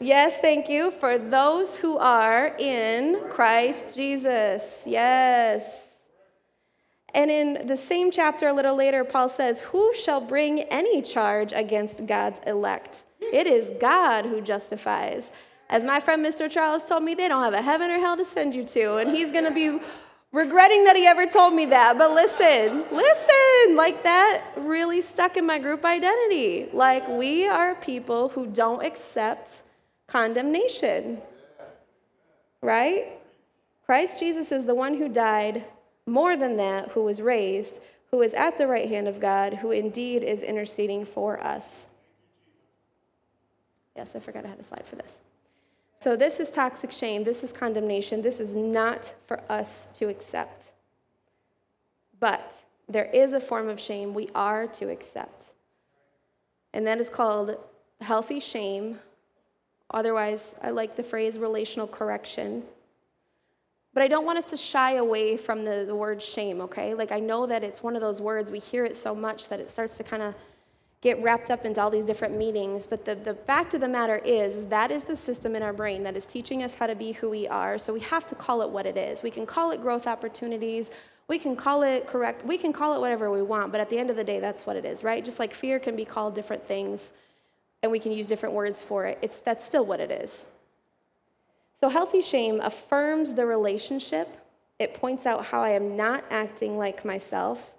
Yes, 0.00 0.38
thank 0.38 0.68
you. 0.68 0.90
For 0.90 1.16
those 1.16 1.76
who 1.76 1.96
are 1.96 2.56
in 2.58 3.20
Christ 3.30 3.94
Jesus. 3.94 4.82
Yes. 4.84 5.92
And 7.14 7.30
in 7.30 7.66
the 7.66 7.76
same 7.76 8.10
chapter, 8.10 8.48
a 8.48 8.52
little 8.52 8.74
later, 8.74 9.04
Paul 9.04 9.28
says, 9.28 9.60
Who 9.60 9.92
shall 9.94 10.20
bring 10.20 10.60
any 10.62 11.02
charge 11.02 11.52
against 11.52 12.06
God's 12.06 12.40
elect? 12.46 13.04
It 13.20 13.46
is 13.46 13.70
God 13.80 14.26
who 14.26 14.40
justifies. 14.40 15.30
As 15.68 15.84
my 15.84 16.00
friend 16.00 16.24
Mr. 16.24 16.50
Charles 16.50 16.84
told 16.84 17.02
me, 17.02 17.14
they 17.14 17.28
don't 17.28 17.44
have 17.44 17.54
a 17.54 17.62
heaven 17.62 17.90
or 17.90 17.98
hell 17.98 18.16
to 18.16 18.24
send 18.24 18.54
you 18.54 18.64
to. 18.64 18.96
And 18.96 19.10
he's 19.16 19.32
going 19.32 19.44
to 19.44 19.50
be 19.50 19.78
regretting 20.32 20.84
that 20.84 20.96
he 20.96 21.06
ever 21.06 21.26
told 21.26 21.54
me 21.54 21.66
that. 21.66 21.98
But 21.98 22.12
listen, 22.12 22.84
listen, 22.90 23.76
like 23.76 24.02
that 24.02 24.42
really 24.56 25.00
stuck 25.02 25.36
in 25.36 25.46
my 25.46 25.58
group 25.58 25.84
identity. 25.84 26.68
Like 26.72 27.06
we 27.08 27.46
are 27.46 27.74
people 27.74 28.30
who 28.30 28.46
don't 28.46 28.84
accept 28.84 29.62
condemnation, 30.06 31.20
right? 32.62 33.18
Christ 33.86 34.18
Jesus 34.20 34.52
is 34.52 34.64
the 34.64 34.74
one 34.74 34.96
who 34.96 35.08
died 35.08 35.64
more 36.06 36.36
than 36.36 36.56
that, 36.56 36.90
who 36.92 37.04
was 37.04 37.20
raised, 37.20 37.80
who 38.10 38.22
is 38.22 38.34
at 38.34 38.58
the 38.58 38.66
right 38.66 38.88
hand 38.88 39.08
of 39.08 39.20
God, 39.20 39.54
who 39.54 39.70
indeed 39.70 40.22
is 40.22 40.42
interceding 40.42 41.04
for 41.04 41.42
us. 41.42 41.88
Yes, 43.96 44.16
I 44.16 44.20
forgot 44.20 44.44
I 44.46 44.48
had 44.48 44.58
a 44.58 44.64
slide 44.64 44.86
for 44.86 44.96
this. 44.96 45.20
So, 46.02 46.16
this 46.16 46.40
is 46.40 46.50
toxic 46.50 46.90
shame. 46.90 47.22
This 47.22 47.44
is 47.44 47.52
condemnation. 47.52 48.22
This 48.22 48.40
is 48.40 48.56
not 48.56 49.14
for 49.24 49.40
us 49.48 49.86
to 49.94 50.08
accept. 50.08 50.72
But 52.18 52.56
there 52.88 53.04
is 53.04 53.34
a 53.34 53.38
form 53.38 53.68
of 53.68 53.78
shame 53.78 54.12
we 54.12 54.28
are 54.34 54.66
to 54.66 54.90
accept. 54.90 55.52
And 56.72 56.84
that 56.88 57.00
is 57.00 57.08
called 57.08 57.56
healthy 58.00 58.40
shame. 58.40 58.98
Otherwise, 59.92 60.56
I 60.60 60.70
like 60.70 60.96
the 60.96 61.04
phrase 61.04 61.38
relational 61.38 61.86
correction. 61.86 62.64
But 63.94 64.02
I 64.02 64.08
don't 64.08 64.26
want 64.26 64.38
us 64.38 64.46
to 64.46 64.56
shy 64.56 64.94
away 64.94 65.36
from 65.36 65.64
the, 65.64 65.84
the 65.86 65.94
word 65.94 66.20
shame, 66.20 66.60
okay? 66.62 66.94
Like, 66.94 67.12
I 67.12 67.20
know 67.20 67.46
that 67.46 67.62
it's 67.62 67.80
one 67.80 67.94
of 67.94 68.00
those 68.00 68.20
words, 68.20 68.50
we 68.50 68.58
hear 68.58 68.84
it 68.84 68.96
so 68.96 69.14
much 69.14 69.48
that 69.50 69.60
it 69.60 69.70
starts 69.70 69.96
to 69.98 70.02
kind 70.02 70.24
of 70.24 70.34
get 71.02 71.20
wrapped 71.20 71.50
up 71.50 71.64
into 71.64 71.82
all 71.82 71.90
these 71.90 72.04
different 72.04 72.36
meanings. 72.36 72.86
But 72.86 73.04
the, 73.04 73.16
the 73.16 73.34
fact 73.34 73.74
of 73.74 73.80
the 73.80 73.88
matter 73.88 74.16
is, 74.24 74.54
is, 74.54 74.68
that 74.68 74.90
is 74.90 75.04
the 75.04 75.16
system 75.16 75.54
in 75.54 75.62
our 75.62 75.72
brain 75.72 76.04
that 76.04 76.16
is 76.16 76.24
teaching 76.24 76.62
us 76.62 76.76
how 76.76 76.86
to 76.86 76.94
be 76.94 77.12
who 77.12 77.28
we 77.28 77.46
are. 77.48 77.76
So 77.76 77.92
we 77.92 78.00
have 78.00 78.26
to 78.28 78.34
call 78.36 78.62
it 78.62 78.70
what 78.70 78.86
it 78.86 78.96
is. 78.96 79.22
We 79.22 79.30
can 79.30 79.44
call 79.44 79.72
it 79.72 79.82
growth 79.82 80.06
opportunities. 80.06 80.92
We 81.26 81.40
can 81.40 81.56
call 81.56 81.82
it 81.82 82.06
correct. 82.06 82.46
We 82.46 82.56
can 82.56 82.72
call 82.72 82.94
it 82.94 83.00
whatever 83.00 83.30
we 83.30 83.42
want. 83.42 83.72
But 83.72 83.80
at 83.80 83.90
the 83.90 83.98
end 83.98 84.10
of 84.10 84.16
the 84.16 84.24
day, 84.24 84.38
that's 84.38 84.64
what 84.64 84.76
it 84.76 84.84
is, 84.84 85.02
right? 85.02 85.24
Just 85.24 85.40
like 85.40 85.52
fear 85.52 85.80
can 85.80 85.96
be 85.96 86.04
called 86.04 86.36
different 86.36 86.64
things 86.64 87.12
and 87.82 87.90
we 87.90 87.98
can 87.98 88.12
use 88.12 88.28
different 88.28 88.54
words 88.54 88.82
for 88.82 89.06
it, 89.06 89.18
it's, 89.22 89.40
that's 89.40 89.64
still 89.64 89.84
what 89.84 89.98
it 89.98 90.10
is. 90.10 90.46
So 91.74 91.88
healthy 91.88 92.22
shame 92.22 92.60
affirms 92.60 93.34
the 93.34 93.44
relationship. 93.44 94.36
It 94.78 94.94
points 94.94 95.26
out 95.26 95.46
how 95.46 95.62
I 95.62 95.70
am 95.70 95.96
not 95.96 96.24
acting 96.30 96.78
like 96.78 97.04
myself 97.04 97.74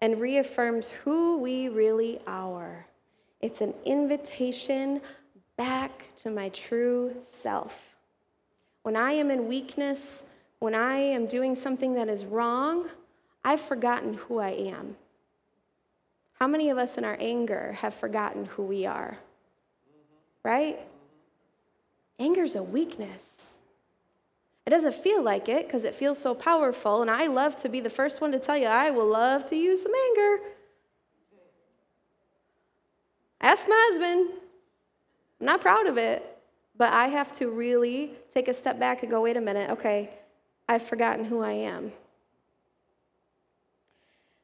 and 0.00 0.20
reaffirms 0.20 0.90
who 0.90 1.38
we 1.38 1.68
really 1.68 2.20
are. 2.26 2.86
It's 3.40 3.60
an 3.60 3.74
invitation 3.84 5.00
back 5.56 6.10
to 6.16 6.30
my 6.30 6.48
true 6.50 7.16
self. 7.20 7.96
When 8.82 8.96
I 8.96 9.12
am 9.12 9.30
in 9.30 9.48
weakness, 9.48 10.24
when 10.58 10.74
I 10.74 10.96
am 10.96 11.26
doing 11.26 11.54
something 11.54 11.94
that 11.94 12.08
is 12.08 12.24
wrong, 12.24 12.88
I've 13.44 13.60
forgotten 13.60 14.14
who 14.14 14.38
I 14.38 14.50
am. 14.50 14.96
How 16.38 16.46
many 16.46 16.70
of 16.70 16.78
us 16.78 16.98
in 16.98 17.04
our 17.04 17.16
anger 17.18 17.72
have 17.80 17.94
forgotten 17.94 18.44
who 18.44 18.62
we 18.62 18.84
are? 18.86 19.18
Right? 20.42 20.78
Anger 22.18 22.44
is 22.44 22.56
a 22.56 22.62
weakness. 22.62 23.55
It 24.66 24.70
doesn't 24.70 24.94
feel 24.94 25.22
like 25.22 25.48
it 25.48 25.66
because 25.66 25.84
it 25.84 25.94
feels 25.94 26.18
so 26.18 26.34
powerful, 26.34 27.00
and 27.00 27.10
I 27.10 27.28
love 27.28 27.56
to 27.58 27.68
be 27.68 27.78
the 27.78 27.90
first 27.90 28.20
one 28.20 28.32
to 28.32 28.40
tell 28.40 28.56
you 28.56 28.66
I 28.66 28.90
will 28.90 29.06
love 29.06 29.46
to 29.46 29.56
use 29.56 29.82
some 29.82 29.92
anger. 30.10 30.42
Ask 33.40 33.68
my 33.68 33.88
husband. 33.90 34.30
I'm 35.38 35.46
not 35.46 35.60
proud 35.60 35.86
of 35.86 35.98
it, 35.98 36.26
but 36.76 36.92
I 36.92 37.06
have 37.06 37.32
to 37.34 37.48
really 37.48 38.12
take 38.34 38.48
a 38.48 38.54
step 38.54 38.78
back 38.78 39.02
and 39.02 39.10
go, 39.10 39.22
wait 39.22 39.36
a 39.36 39.40
minute, 39.40 39.70
okay, 39.70 40.10
I've 40.68 40.82
forgotten 40.82 41.24
who 41.24 41.42
I 41.42 41.52
am. 41.52 41.92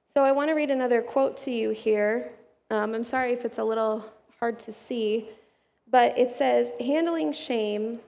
So 0.07 0.23
I 0.23 0.31
want 0.31 0.51
to 0.51 0.55
read 0.55 0.71
another 0.71 1.03
quote 1.03 1.37
to 1.39 1.51
you 1.51 1.71
here. 1.71 2.31
Um, 2.71 2.95
I'm 2.95 3.03
sorry 3.03 3.33
if 3.33 3.45
it's 3.45 3.59
a 3.59 3.65
little 3.65 4.05
hard 4.39 4.61
to 4.61 4.73
see, 4.73 5.31
but 5.91 6.17
it 6.17 6.31
says, 6.31 6.75
handling 6.79 7.33
shame 7.33 7.99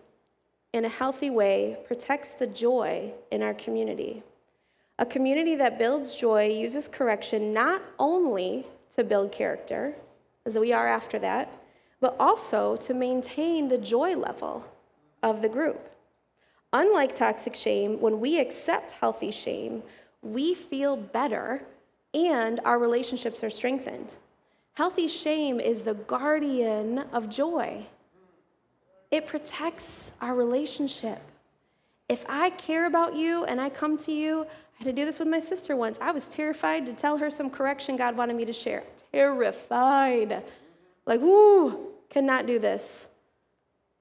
in 0.75 0.85
a 0.85 0.89
healthy 0.89 1.31
way 1.31 1.79
protects 1.87 2.35
the 2.35 2.49
joy 2.49 3.13
in 3.31 3.43
our 3.43 3.55
community. 3.55 4.21
A 4.99 5.07
community 5.07 5.55
that 5.55 5.79
builds 5.79 6.17
joy 6.17 6.49
uses 6.49 6.89
correction 6.89 7.53
not 7.53 7.81
only 7.97 8.67
to 8.97 9.05
build 9.05 9.31
character, 9.31 9.95
as 10.45 10.59
we 10.59 10.73
are 10.73 10.89
after 10.89 11.17
that, 11.21 11.55
but 12.01 12.17
also 12.19 12.75
to 12.77 12.93
maintain 12.93 13.69
the 13.69 13.79
joy 13.79 14.17
level 14.17 14.65
of 15.23 15.43
the 15.43 15.49
group. 15.49 15.91
Unlike 16.73 17.15
toxic 17.15 17.55
shame, 17.55 18.01
when 18.01 18.19
we 18.19 18.41
accept 18.41 18.91
healthy 18.91 19.31
shame, 19.31 19.85
we 20.23 20.55
feel 20.55 20.97
better 20.97 21.63
and 22.13 22.59
our 22.65 22.81
relationships 22.81 23.45
are 23.45 23.51
strengthened. 23.51 24.17
Healthy 24.73 25.07
shame 25.07 25.61
is 25.61 25.83
the 25.83 25.95
guardian 25.95 26.99
of 27.13 27.31
joy. 27.31 27.87
It 29.15 29.27
protects 29.27 30.11
our 30.21 30.35
relationship. 30.35 31.21
If 32.09 32.25
I 32.29 32.51
care 32.51 32.87
about 32.87 33.15
you 33.15 33.45
and 33.45 33.61
I 33.61 33.69
come 33.69 33.97
to 33.99 34.11
you, 34.11 34.43
I 34.43 34.79
had 34.79 34.87
to 34.87 34.93
do 34.93 35.05
this 35.05 35.21
with 35.21 35.29
my 35.29 35.39
sister 35.39 35.77
once. 35.77 36.01
I 36.01 36.11
was 36.11 36.27
terrified 36.27 36.85
to 36.87 36.93
tell 36.93 37.19
her 37.19 37.31
some 37.31 37.49
correction 37.49 37.97
God 37.97 38.17
wanted 38.17 38.35
me 38.35 38.45
to 38.45 38.53
share. 38.53 38.83
Terrified. 39.13 40.43
Like, 41.07 41.21
whoo, 41.21 41.93
cannot 42.11 42.47
do 42.47 42.59
this. 42.59 43.09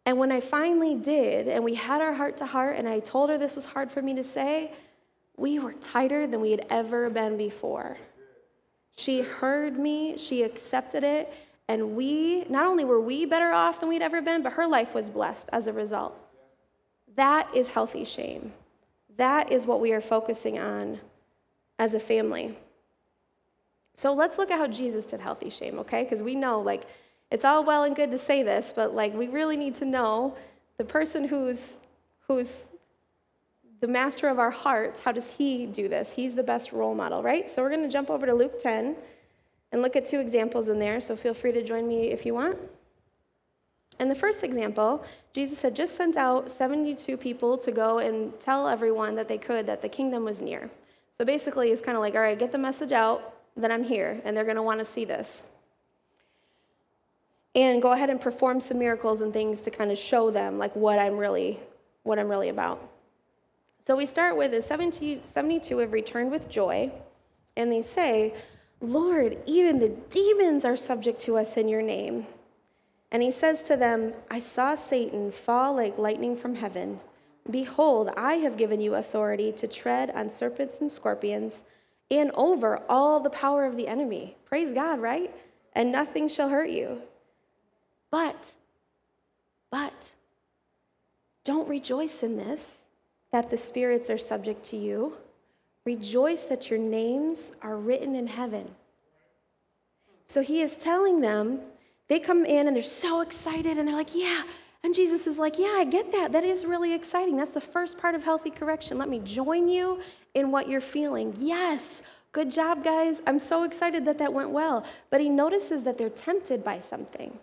And 0.08 0.17
when 0.17 0.32
I 0.32 0.39
finally 0.39 0.95
did, 0.95 1.47
and 1.47 1.63
we 1.63 1.76
had 1.76 2.02
our 2.02 2.13
heart 2.13 2.38
to 2.38 2.47
heart, 2.47 2.78
and 2.78 2.89
I 2.89 2.99
told 2.99 3.30
her 3.30 3.38
this 3.38 3.56
was 3.56 3.65
hard 3.65 3.91
for 3.91 4.02
me 4.02 4.15
to 4.15 4.23
say, 4.23 4.71
we 5.38 5.60
were 5.60 5.73
tighter 5.73 6.26
than 6.26 6.41
we 6.41 6.49
had 6.49 6.65
ever 6.71 7.12
been 7.12 7.38
before. 7.38 7.97
She 8.97 9.21
heard 9.21 9.78
me, 9.78 10.17
she 10.17 10.41
accepted 10.41 11.04
it, 11.04 11.32
and 11.67 11.95
we, 11.95 12.43
not 12.45 12.65
only 12.65 12.84
were 12.84 13.02
we 13.02 13.26
better 13.26 13.52
off 13.52 13.80
than 13.80 13.89
we'd 13.89 14.02
ever 14.02 14.21
been, 14.21 14.43
but 14.43 14.54
her 14.54 14.67
life 14.67 14.93
was 14.93 15.10
blessed 15.10 15.49
as 15.52 15.67
a 15.67 15.73
result. 15.73 16.17
That 17.15 17.47
is 17.56 17.69
healthy 17.69 18.06
shame. 18.06 18.54
That 19.17 19.52
is 19.52 19.65
what 19.65 19.80
we 19.80 19.93
are 19.93 20.02
focusing 20.02 20.60
on 20.60 20.99
as 21.80 21.93
a 21.93 21.99
family. 21.99 22.56
So 23.93 24.13
let's 24.13 24.38
look 24.38 24.49
at 24.49 24.58
how 24.58 24.67
Jesus 24.67 25.06
did 25.06 25.21
healthy 25.21 25.49
shame, 25.49 25.80
okay? 25.80 26.04
Because 26.04 26.23
we 26.23 26.36
know, 26.36 26.60
like, 26.60 26.84
it's 27.30 27.45
all 27.45 27.63
well 27.63 27.84
and 27.84 27.95
good 27.95 28.12
to 28.12 28.17
say 28.17 28.43
this, 28.43 28.73
but 28.76 28.93
like, 28.93 29.13
we 29.13 29.28
really 29.28 29.56
need 29.56 29.76
to 29.76 29.86
know 29.86 30.36
the 30.78 30.84
person 30.84 31.28
who's 31.28 31.80
who's 32.28 32.69
the 33.82 33.88
master 33.88 34.30
of 34.30 34.39
our 34.39 34.49
hearts. 34.49 35.04
How 35.04 35.12
does 35.12 35.36
he 35.36 35.65
do 35.65 35.89
this? 35.89 36.13
He's 36.13 36.36
the 36.36 36.43
best 36.43 36.71
role 36.71 36.95
model, 36.95 37.21
right? 37.21 37.49
So 37.49 37.62
we're 37.62 37.69
going 37.69 37.84
to 37.84 37.89
jump 37.89 38.10
over 38.10 38.26
to 38.26 38.34
Luke 38.34 38.58
10 38.60 38.95
and 39.73 39.81
look 39.81 39.95
at 39.95 40.05
two 40.05 40.19
examples 40.19 40.69
in 40.69 40.77
there, 40.77 41.01
so 41.01 41.15
feel 41.15 41.33
free 41.33 41.51
to 41.51 41.63
join 41.63 41.88
me 41.88 42.12
if 42.12 42.27
you 42.27 42.36
want. 42.36 42.57
In 43.99 44.07
the 44.07 44.15
first 44.15 44.43
example, 44.43 45.03
Jesus 45.33 45.63
had 45.63 45.75
just 45.75 45.95
sent 45.95 46.15
out 46.15 46.51
72 46.51 47.17
people 47.17 47.57
to 47.57 47.71
go 47.71 47.97
and 47.97 48.39
tell 48.39 48.67
everyone 48.67 49.15
that 49.15 49.27
they 49.27 49.39
could 49.39 49.65
that 49.65 49.81
the 49.81 49.89
kingdom 49.89 50.23
was 50.23 50.41
near. 50.41 50.69
So 51.17 51.25
basically, 51.25 51.71
it's 51.71 51.81
kind 51.81 51.97
of 51.97 52.01
like, 52.01 52.13
all 52.13 52.21
right, 52.21 52.38
get 52.38 52.51
the 52.51 52.57
message 52.57 52.91
out 52.91 53.33
that 53.57 53.71
I'm 53.71 53.83
here, 53.83 54.21
and 54.23 54.38
they're 54.38 54.45
going 54.45 54.57
to 54.57 54.63
want 54.63 54.77
to 54.79 54.86
see 54.86 55.05
this. 55.05 55.45
And 57.55 57.81
go 57.81 57.93
ahead 57.93 58.12
and 58.12 58.21
perform 58.21 58.62
some 58.62 58.77
miracles 58.77 59.21
and 59.21 59.33
things 59.33 59.62
to 59.62 59.71
kind 59.71 59.91
of 59.91 59.97
show 59.97 60.29
them 60.29 60.59
like 60.59 60.75
what 60.75 60.99
I'm 60.99 61.17
really 61.17 61.59
what 62.03 62.19
I'm 62.19 62.27
really 62.27 62.49
about. 62.49 62.79
So 63.79 63.95
we 63.95 64.05
start 64.05 64.38
with 64.38 64.51
the 64.51 64.62
70, 64.62 65.21
72 65.23 65.77
have 65.79 65.93
returned 65.93 66.31
with 66.31 66.49
joy, 66.49 66.91
and 67.55 67.71
they 67.71 67.81
say, 67.81 68.33
Lord, 68.84 69.38
even 69.46 69.80
the 69.80 69.96
demons 70.10 70.65
are 70.65 70.76
subject 70.76 71.22
to 71.22 71.38
us 71.38 71.56
in 71.56 71.69
your 71.69 71.82
name. 71.82 72.28
And 73.12 73.24
he 73.24 73.32
says 73.32 73.62
to 73.63 73.78
them, 73.78 74.13
I 74.30 74.39
saw 74.39 74.76
Satan 74.76 75.32
fall 75.32 75.74
like 75.74 75.98
lightning 75.98 76.36
from 76.36 76.56
heaven. 76.56 77.00
Behold, 77.50 78.10
I 78.17 78.34
have 78.36 78.58
given 78.58 78.82
you 78.82 78.96
authority 78.96 79.54
to 79.54 79.67
tread 79.67 80.12
on 80.12 80.30
serpents 80.30 80.82
and 80.82 80.91
scorpions 80.91 81.63
and 82.12 82.32
over 82.32 82.84
all 82.89 83.22
the 83.22 83.30
power 83.30 83.65
of 83.65 83.78
the 83.78 83.88
enemy. 83.88 84.36
Praise 84.43 84.74
God, 84.74 85.00
right? 85.00 85.34
And 85.72 85.91
nothing 85.91 86.28
shall 86.28 86.50
hurt 86.50 86.69
you. 86.69 87.04
But, 88.12 88.52
but, 89.72 90.12
don't 91.46 91.69
rejoice 91.69 92.22
in 92.22 92.36
this, 92.36 92.84
that 93.32 93.50
the 93.50 93.58
spirits 93.58 94.10
are 94.10 94.17
subject 94.17 94.65
to 94.65 94.78
you. 94.78 95.15
Rejoice 95.86 96.46
that 96.46 96.69
your 96.69 96.80
names 96.80 97.56
are 97.62 97.78
written 97.78 98.15
in 98.15 98.28
heaven. 98.28 98.74
So 100.26 100.41
he 100.41 100.62
is 100.62 100.78
telling 100.78 101.22
them, 101.22 101.60
they 102.08 102.19
come 102.19 102.46
in 102.46 102.67
and 102.67 102.76
they're 102.76 102.84
so 102.84 103.22
excited 103.22 103.78
and 103.78 103.88
they're 103.88 103.96
like, 103.96 104.15
yeah. 104.15 104.43
And 104.84 104.93
Jesus 104.93 105.28
is 105.28 105.39
like, 105.39 105.58
yeah, 105.58 105.76
I 105.76 105.86
get 105.86 106.12
that. 106.12 106.32
That 106.34 106.43
is 106.43 106.65
really 106.65 106.93
exciting. 106.93 107.38
That's 107.38 107.54
the 107.54 107.62
first 107.62 107.98
part 107.98 108.15
of 108.15 108.24
healthy 108.24 108.50
correction. 108.50 108.98
Let 108.98 109.10
me 109.10 109.19
join 109.19 109.69
you 109.69 110.02
in 110.34 110.52
what 110.52 110.67
you're 110.67 110.82
feeling. 110.82 111.34
Yes, 111.38 112.04
good 112.34 112.52
job, 112.52 112.84
guys. 112.84 113.22
I'm 113.26 113.39
so 113.39 113.63
excited 113.63 114.06
that 114.06 114.17
that 114.17 114.34
went 114.34 114.50
well. 114.50 114.86
But 115.10 115.22
he 115.22 115.30
notices 115.30 115.84
that 115.84 115.98
they're 115.98 116.10
tempted 116.10 116.63
by 116.63 116.80
something. 116.80 117.38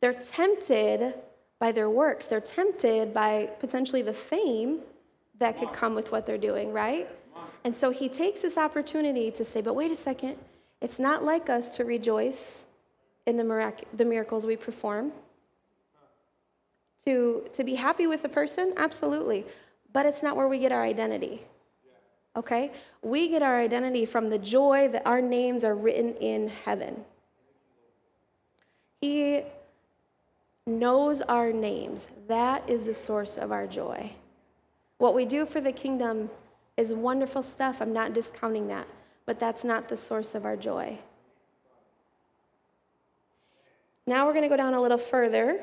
They're 0.00 0.14
tempted 0.14 1.14
by 1.58 1.70
their 1.70 1.88
works, 1.88 2.26
they're 2.26 2.40
tempted 2.40 3.14
by 3.14 3.48
potentially 3.60 4.02
the 4.02 4.12
fame 4.12 4.80
that 5.38 5.56
could 5.56 5.72
come 5.72 5.94
with 5.94 6.10
what 6.10 6.26
they're 6.26 6.36
doing, 6.36 6.72
right? 6.72 7.08
And 7.64 7.74
so 7.74 7.90
he 7.90 8.08
takes 8.08 8.42
this 8.42 8.58
opportunity 8.58 9.30
to 9.30 9.44
say, 9.44 9.60
but 9.60 9.74
wait 9.74 9.90
a 9.90 9.96
second, 9.96 10.36
it's 10.80 10.98
not 10.98 11.24
like 11.24 11.48
us 11.48 11.76
to 11.76 11.84
rejoice 11.84 12.64
in 13.26 13.36
the, 13.36 13.44
mirac- 13.44 13.84
the 13.96 14.04
miracles 14.04 14.44
we 14.44 14.56
perform. 14.56 15.12
To, 17.04 17.44
to 17.52 17.64
be 17.64 17.74
happy 17.74 18.06
with 18.06 18.22
the 18.22 18.28
person, 18.28 18.74
absolutely. 18.76 19.44
But 19.92 20.06
it's 20.06 20.22
not 20.22 20.36
where 20.36 20.48
we 20.48 20.58
get 20.58 20.72
our 20.72 20.82
identity. 20.82 21.42
Okay? 22.34 22.72
We 23.02 23.28
get 23.28 23.42
our 23.42 23.60
identity 23.60 24.06
from 24.06 24.28
the 24.28 24.38
joy 24.38 24.88
that 24.88 25.06
our 25.06 25.20
names 25.20 25.64
are 25.64 25.74
written 25.74 26.14
in 26.14 26.48
heaven. 26.48 27.04
He 29.00 29.42
knows 30.66 31.22
our 31.22 31.52
names. 31.52 32.06
That 32.28 32.68
is 32.68 32.84
the 32.84 32.94
source 32.94 33.36
of 33.36 33.52
our 33.52 33.66
joy. 33.66 34.12
What 34.98 35.14
we 35.14 35.24
do 35.24 35.44
for 35.44 35.60
the 35.60 35.72
kingdom 35.72 36.30
is 36.76 36.94
wonderful 36.94 37.42
stuff. 37.42 37.80
I'm 37.80 37.92
not 37.92 38.14
discounting 38.14 38.68
that, 38.68 38.86
but 39.26 39.38
that's 39.38 39.64
not 39.64 39.88
the 39.88 39.96
source 39.96 40.34
of 40.34 40.44
our 40.44 40.56
joy. 40.56 40.98
Now 44.06 44.26
we're 44.26 44.32
going 44.32 44.42
to 44.42 44.48
go 44.48 44.56
down 44.56 44.74
a 44.74 44.80
little 44.80 44.98
further 44.98 45.60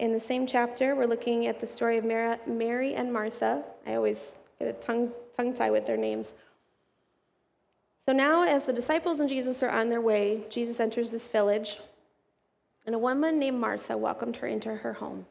In 0.00 0.12
the 0.12 0.20
same 0.20 0.46
chapter, 0.46 0.96
we're 0.96 1.04
looking 1.04 1.46
at 1.46 1.60
the 1.60 1.66
story 1.66 1.98
of 1.98 2.06
Mary 2.06 2.94
and 2.94 3.12
Martha. 3.12 3.62
I 3.86 3.96
always 3.96 4.38
get 4.58 4.66
a 4.66 4.72
tongue, 4.72 5.12
tongue 5.36 5.52
tie 5.52 5.70
with 5.70 5.86
their 5.86 5.98
names. 5.98 6.34
So 7.98 8.14
now, 8.14 8.44
as 8.44 8.64
the 8.64 8.72
disciples 8.72 9.20
and 9.20 9.28
Jesus 9.28 9.62
are 9.62 9.68
on 9.68 9.90
their 9.90 10.00
way, 10.00 10.44
Jesus 10.48 10.80
enters 10.80 11.10
this 11.10 11.28
village, 11.28 11.80
and 12.86 12.94
a 12.94 12.98
woman 12.98 13.38
named 13.38 13.60
Martha 13.60 13.94
welcomed 13.98 14.36
her 14.36 14.46
into 14.46 14.74
her 14.74 14.94
home. 14.94 15.26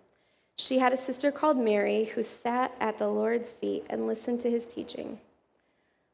She 0.60 0.80
had 0.80 0.91
a 0.91 0.98
sister 0.98 1.32
called 1.32 1.56
Mary 1.56 2.04
who 2.04 2.22
sat 2.22 2.76
at 2.82 2.98
the 2.98 3.08
Lord's 3.08 3.54
feet 3.54 3.86
and 3.89 4.06
listened 4.06 4.41
to 4.41 4.50
his 4.50 4.65
teaching. 4.65 5.17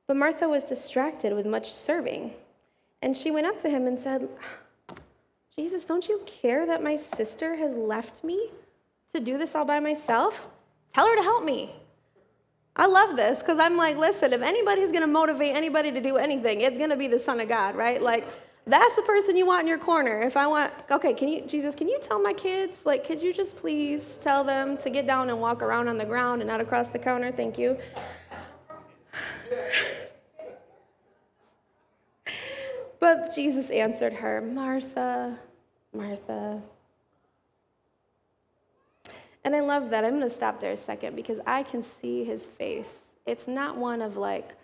But 0.05 0.17
Martha 0.17 0.47
was 0.47 0.63
distracted 0.63 1.33
with 1.33 1.47
much 1.47 1.73
serving, 1.73 2.31
and 3.01 3.17
she 3.17 3.31
went 3.31 3.47
up 3.47 3.59
to 3.61 3.69
him 3.71 3.87
and 3.87 3.99
said, 3.99 4.29
Jesus, 5.57 5.83
don't 5.83 6.07
you 6.07 6.21
care 6.27 6.67
that 6.67 6.83
my 6.83 6.95
sister 6.95 7.55
has 7.55 7.75
left 7.75 8.23
me 8.23 8.51
to 9.15 9.19
do 9.19 9.39
this 9.39 9.55
all 9.55 9.65
by 9.65 9.79
myself? 9.79 10.47
Tell 10.93 11.07
her 11.07 11.15
to 11.15 11.23
help 11.23 11.43
me. 11.43 11.73
I 12.75 12.85
love 12.85 13.15
this 13.15 13.39
because 13.39 13.57
I'm 13.57 13.77
like, 13.77 13.97
listen, 13.97 14.31
if 14.31 14.43
anybody's 14.43 14.91
going 14.91 15.01
to 15.01 15.07
motivate 15.07 15.55
anybody 15.55 15.91
to 15.91 15.99
do 15.99 16.17
anything, 16.17 16.61
it's 16.61 16.77
going 16.77 16.91
to 16.91 16.95
be 16.95 17.07
the 17.07 17.17
Son 17.17 17.39
of 17.39 17.49
God, 17.49 17.75
right? 17.75 17.99
Like, 17.99 18.27
that's 18.67 18.95
the 18.95 19.03
person 19.03 19.35
you 19.35 19.45
want 19.45 19.61
in 19.61 19.67
your 19.67 19.77
corner. 19.77 20.21
If 20.21 20.35
I 20.35 20.47
want, 20.47 20.73
okay, 20.89 21.13
can 21.13 21.27
you, 21.27 21.41
Jesus, 21.41 21.75
can 21.75 21.87
you 21.87 21.99
tell 22.01 22.19
my 22.19 22.33
kids, 22.33 22.83
like, 22.85 23.05
could 23.05 23.21
you 23.21 23.31
just 23.31 23.55
please 23.57 24.17
tell 24.17 24.43
them 24.43 24.75
to 24.77 24.89
get 24.89 25.05
down 25.05 25.29
and 25.29 25.39
walk 25.39 25.61
around 25.61 25.87
on 25.87 25.99
the 25.99 26.05
ground 26.05 26.41
and 26.41 26.49
not 26.49 26.59
across 26.61 26.87
the 26.89 26.97
counter? 26.97 27.31
Thank 27.31 27.59
you. 27.59 27.77
but 32.99 33.35
Jesus 33.35 33.69
answered 33.69 34.13
her, 34.13 34.41
Martha, 34.41 35.37
Martha. 35.93 36.63
And 39.43 39.55
I 39.55 39.59
love 39.59 39.91
that. 39.91 40.03
I'm 40.03 40.17
going 40.17 40.23
to 40.23 40.29
stop 40.29 40.59
there 40.59 40.73
a 40.73 40.77
second 40.77 41.15
because 41.15 41.39
I 41.45 41.61
can 41.61 41.83
see 41.83 42.23
his 42.23 42.47
face. 42.47 43.09
It's 43.27 43.47
not 43.47 43.77
one 43.77 44.01
of 44.01 44.17
like, 44.17 44.55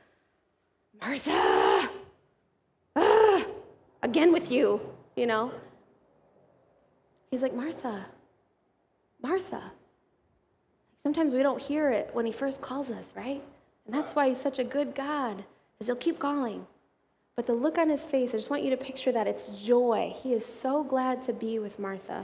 Martha, 0.99 1.90
again 4.11 4.33
with 4.33 4.51
you, 4.51 4.81
you 5.15 5.25
know? 5.25 5.53
He's 7.29 7.41
like, 7.41 7.55
Martha, 7.55 8.07
Martha. 9.23 9.71
Sometimes 11.01 11.33
we 11.33 11.41
don't 11.41 11.61
hear 11.61 11.89
it 11.89 12.09
when 12.11 12.25
he 12.25 12.33
first 12.33 12.59
calls 12.59 12.91
us, 12.91 13.13
right? 13.15 13.41
And 13.85 13.95
that's 13.95 14.13
why 14.13 14.27
he's 14.27 14.41
such 14.41 14.59
a 14.59 14.65
good 14.65 14.93
God, 14.95 15.45
is 15.79 15.87
he'll 15.87 15.95
keep 15.95 16.19
calling. 16.19 16.67
But 17.37 17.45
the 17.45 17.53
look 17.53 17.77
on 17.77 17.87
his 17.87 18.05
face, 18.05 18.33
I 18.33 18.37
just 18.37 18.49
want 18.49 18.63
you 18.63 18.69
to 18.71 18.77
picture 18.77 19.13
that 19.13 19.27
it's 19.27 19.51
joy. 19.65 20.13
He 20.13 20.33
is 20.33 20.45
so 20.45 20.83
glad 20.83 21.23
to 21.23 21.31
be 21.31 21.59
with 21.59 21.79
Martha. 21.79 22.19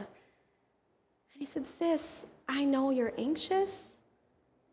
And 1.32 1.39
he 1.39 1.45
said, 1.45 1.65
Sis, 1.65 2.26
I 2.50 2.65
know 2.65 2.89
you're 2.89 3.13
anxious 3.17 3.95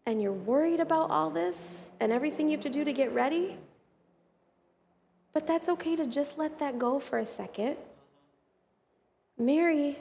and 0.04 0.20
you're 0.20 0.32
worried 0.32 0.80
about 0.80 1.10
all 1.12 1.30
this 1.30 1.92
and 2.00 2.10
everything 2.10 2.48
you 2.48 2.56
have 2.56 2.64
to 2.64 2.70
do 2.70 2.84
to 2.84 2.92
get 2.92 3.14
ready. 3.14 3.56
But 5.34 5.48
that's 5.48 5.68
okay 5.68 5.96
to 5.96 6.06
just 6.06 6.38
let 6.38 6.60
that 6.60 6.78
go 6.78 7.00
for 7.00 7.18
a 7.18 7.26
second. 7.26 7.76
Mary 9.36 9.98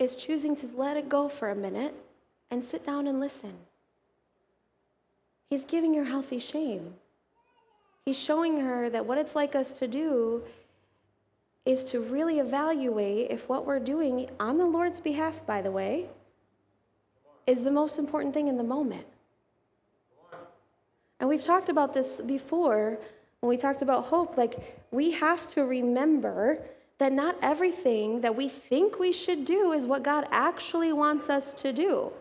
is 0.00 0.16
choosing 0.16 0.56
to 0.56 0.68
let 0.76 0.96
it 0.96 1.08
go 1.08 1.28
for 1.28 1.50
a 1.50 1.54
minute 1.54 1.94
and 2.50 2.64
sit 2.64 2.84
down 2.84 3.06
and 3.06 3.20
listen. 3.20 3.54
He's 5.48 5.64
giving 5.64 5.94
her 5.94 6.04
healthy 6.04 6.40
shame. 6.40 6.94
He's 8.04 8.18
showing 8.18 8.58
her 8.60 8.90
that 8.90 9.06
what 9.06 9.18
it's 9.18 9.36
like 9.36 9.54
us 9.54 9.72
to 9.74 9.86
do 9.86 10.42
is 11.64 11.84
to 11.84 12.00
really 12.00 12.40
evaluate 12.40 13.30
if 13.30 13.48
what 13.48 13.64
we're 13.64 13.78
doing 13.78 14.28
on 14.40 14.58
the 14.58 14.66
Lord's 14.66 14.98
behalf, 14.98 15.46
by 15.46 15.62
the 15.62 15.70
way, 15.70 16.06
is 17.46 17.62
the 17.62 17.70
most 17.70 17.98
important 17.98 18.34
thing 18.34 18.48
in 18.48 18.56
the 18.56 18.64
moment. 18.64 19.06
And 21.20 21.28
we've 21.28 21.44
talked 21.44 21.68
about 21.68 21.94
this 21.94 22.20
before 22.20 22.98
when 23.42 23.48
we 23.48 23.56
talked 23.56 23.82
about 23.82 24.04
hope. 24.04 24.38
Like, 24.38 24.86
we 24.92 25.10
have 25.10 25.48
to 25.48 25.64
remember 25.64 26.62
that 26.98 27.12
not 27.12 27.36
everything 27.42 28.20
that 28.20 28.36
we 28.36 28.48
think 28.48 29.00
we 29.00 29.12
should 29.12 29.44
do 29.44 29.72
is 29.72 29.84
what 29.84 30.04
God 30.04 30.28
actually 30.30 30.92
wants 30.92 31.28
us 31.28 31.52
to 31.54 31.72
do. 31.72 32.12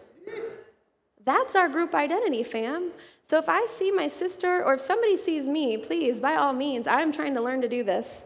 That's 1.23 1.55
our 1.55 1.69
group 1.69 1.93
identity, 1.93 2.41
fam. 2.41 2.89
So 3.21 3.37
if 3.37 3.47
I 3.47 3.67
see 3.67 3.91
my 3.91 4.07
sister 4.07 4.65
or 4.65 4.73
if 4.73 4.81
somebody 4.81 5.15
sees 5.15 5.47
me, 5.47 5.77
please, 5.77 6.19
by 6.19 6.35
all 6.35 6.53
means, 6.53 6.87
I'm 6.87 7.11
trying 7.11 7.35
to 7.35 7.41
learn 7.41 7.61
to 7.61 7.69
do 7.69 7.83
this. 7.83 8.25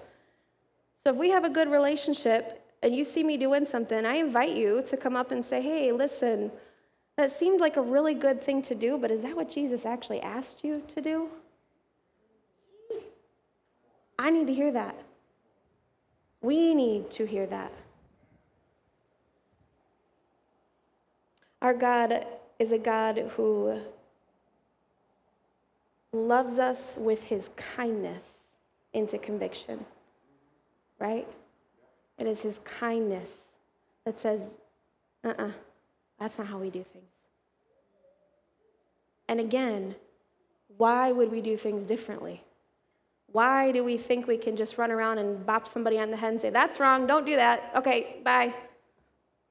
So 0.95 1.09
if 1.09 1.17
we 1.17 1.29
have 1.31 1.43
a 1.43 1.49
good 1.49 1.69
relationship 1.69 2.65
and 2.81 2.95
you 2.95 3.03
see 3.03 3.25
me 3.25 3.35
doing 3.35 3.65
something, 3.65 4.05
I 4.05 4.15
invite 4.15 4.55
you 4.55 4.81
to 4.87 4.95
come 4.95 5.17
up 5.17 5.31
and 5.31 5.43
say, 5.43 5.61
hey, 5.61 5.91
listen, 5.91 6.49
that 7.17 7.29
seemed 7.29 7.59
like 7.59 7.75
a 7.75 7.81
really 7.81 8.13
good 8.13 8.39
thing 8.39 8.61
to 8.61 8.75
do, 8.75 8.97
but 8.97 9.11
is 9.11 9.21
that 9.23 9.35
what 9.35 9.49
Jesus 9.49 9.85
actually 9.85 10.21
asked 10.21 10.63
you 10.63 10.81
to 10.87 11.01
do? 11.01 11.29
I 14.17 14.29
need 14.29 14.47
to 14.47 14.53
hear 14.53 14.71
that. 14.71 14.95
We 16.41 16.73
need 16.73 17.11
to 17.11 17.25
hear 17.25 17.45
that. 17.47 17.71
Our 21.61 21.73
God 21.73 22.25
is 22.59 22.71
a 22.71 22.77
God 22.77 23.17
who 23.35 23.79
loves 26.13 26.59
us 26.59 26.97
with 26.99 27.23
his 27.23 27.49
kindness 27.57 28.51
into 28.93 29.17
conviction, 29.17 29.85
right? 30.99 31.27
It 32.17 32.27
is 32.27 32.41
his 32.41 32.59
kindness 32.59 33.49
that 34.05 34.19
says, 34.19 34.57
uh 35.23 35.29
uh-uh, 35.29 35.45
uh, 35.47 35.51
that's 36.19 36.37
not 36.37 36.47
how 36.47 36.59
we 36.59 36.69
do 36.69 36.83
things. 36.83 37.11
And 39.27 39.39
again, 39.39 39.95
why 40.77 41.11
would 41.11 41.31
we 41.31 41.41
do 41.41 41.57
things 41.57 41.83
differently? 41.83 42.44
Why 43.35 43.73
do 43.73 43.83
we 43.83 43.97
think 43.97 44.27
we 44.27 44.37
can 44.37 44.55
just 44.55 44.77
run 44.77 44.93
around 44.93 45.17
and 45.17 45.45
bop 45.45 45.67
somebody 45.67 45.99
on 45.99 46.09
the 46.09 46.15
head 46.15 46.31
and 46.31 46.39
say, 46.39 46.51
that's 46.51 46.79
wrong, 46.79 47.05
don't 47.05 47.25
do 47.25 47.35
that, 47.35 47.69
okay, 47.75 48.21
bye, 48.23 48.53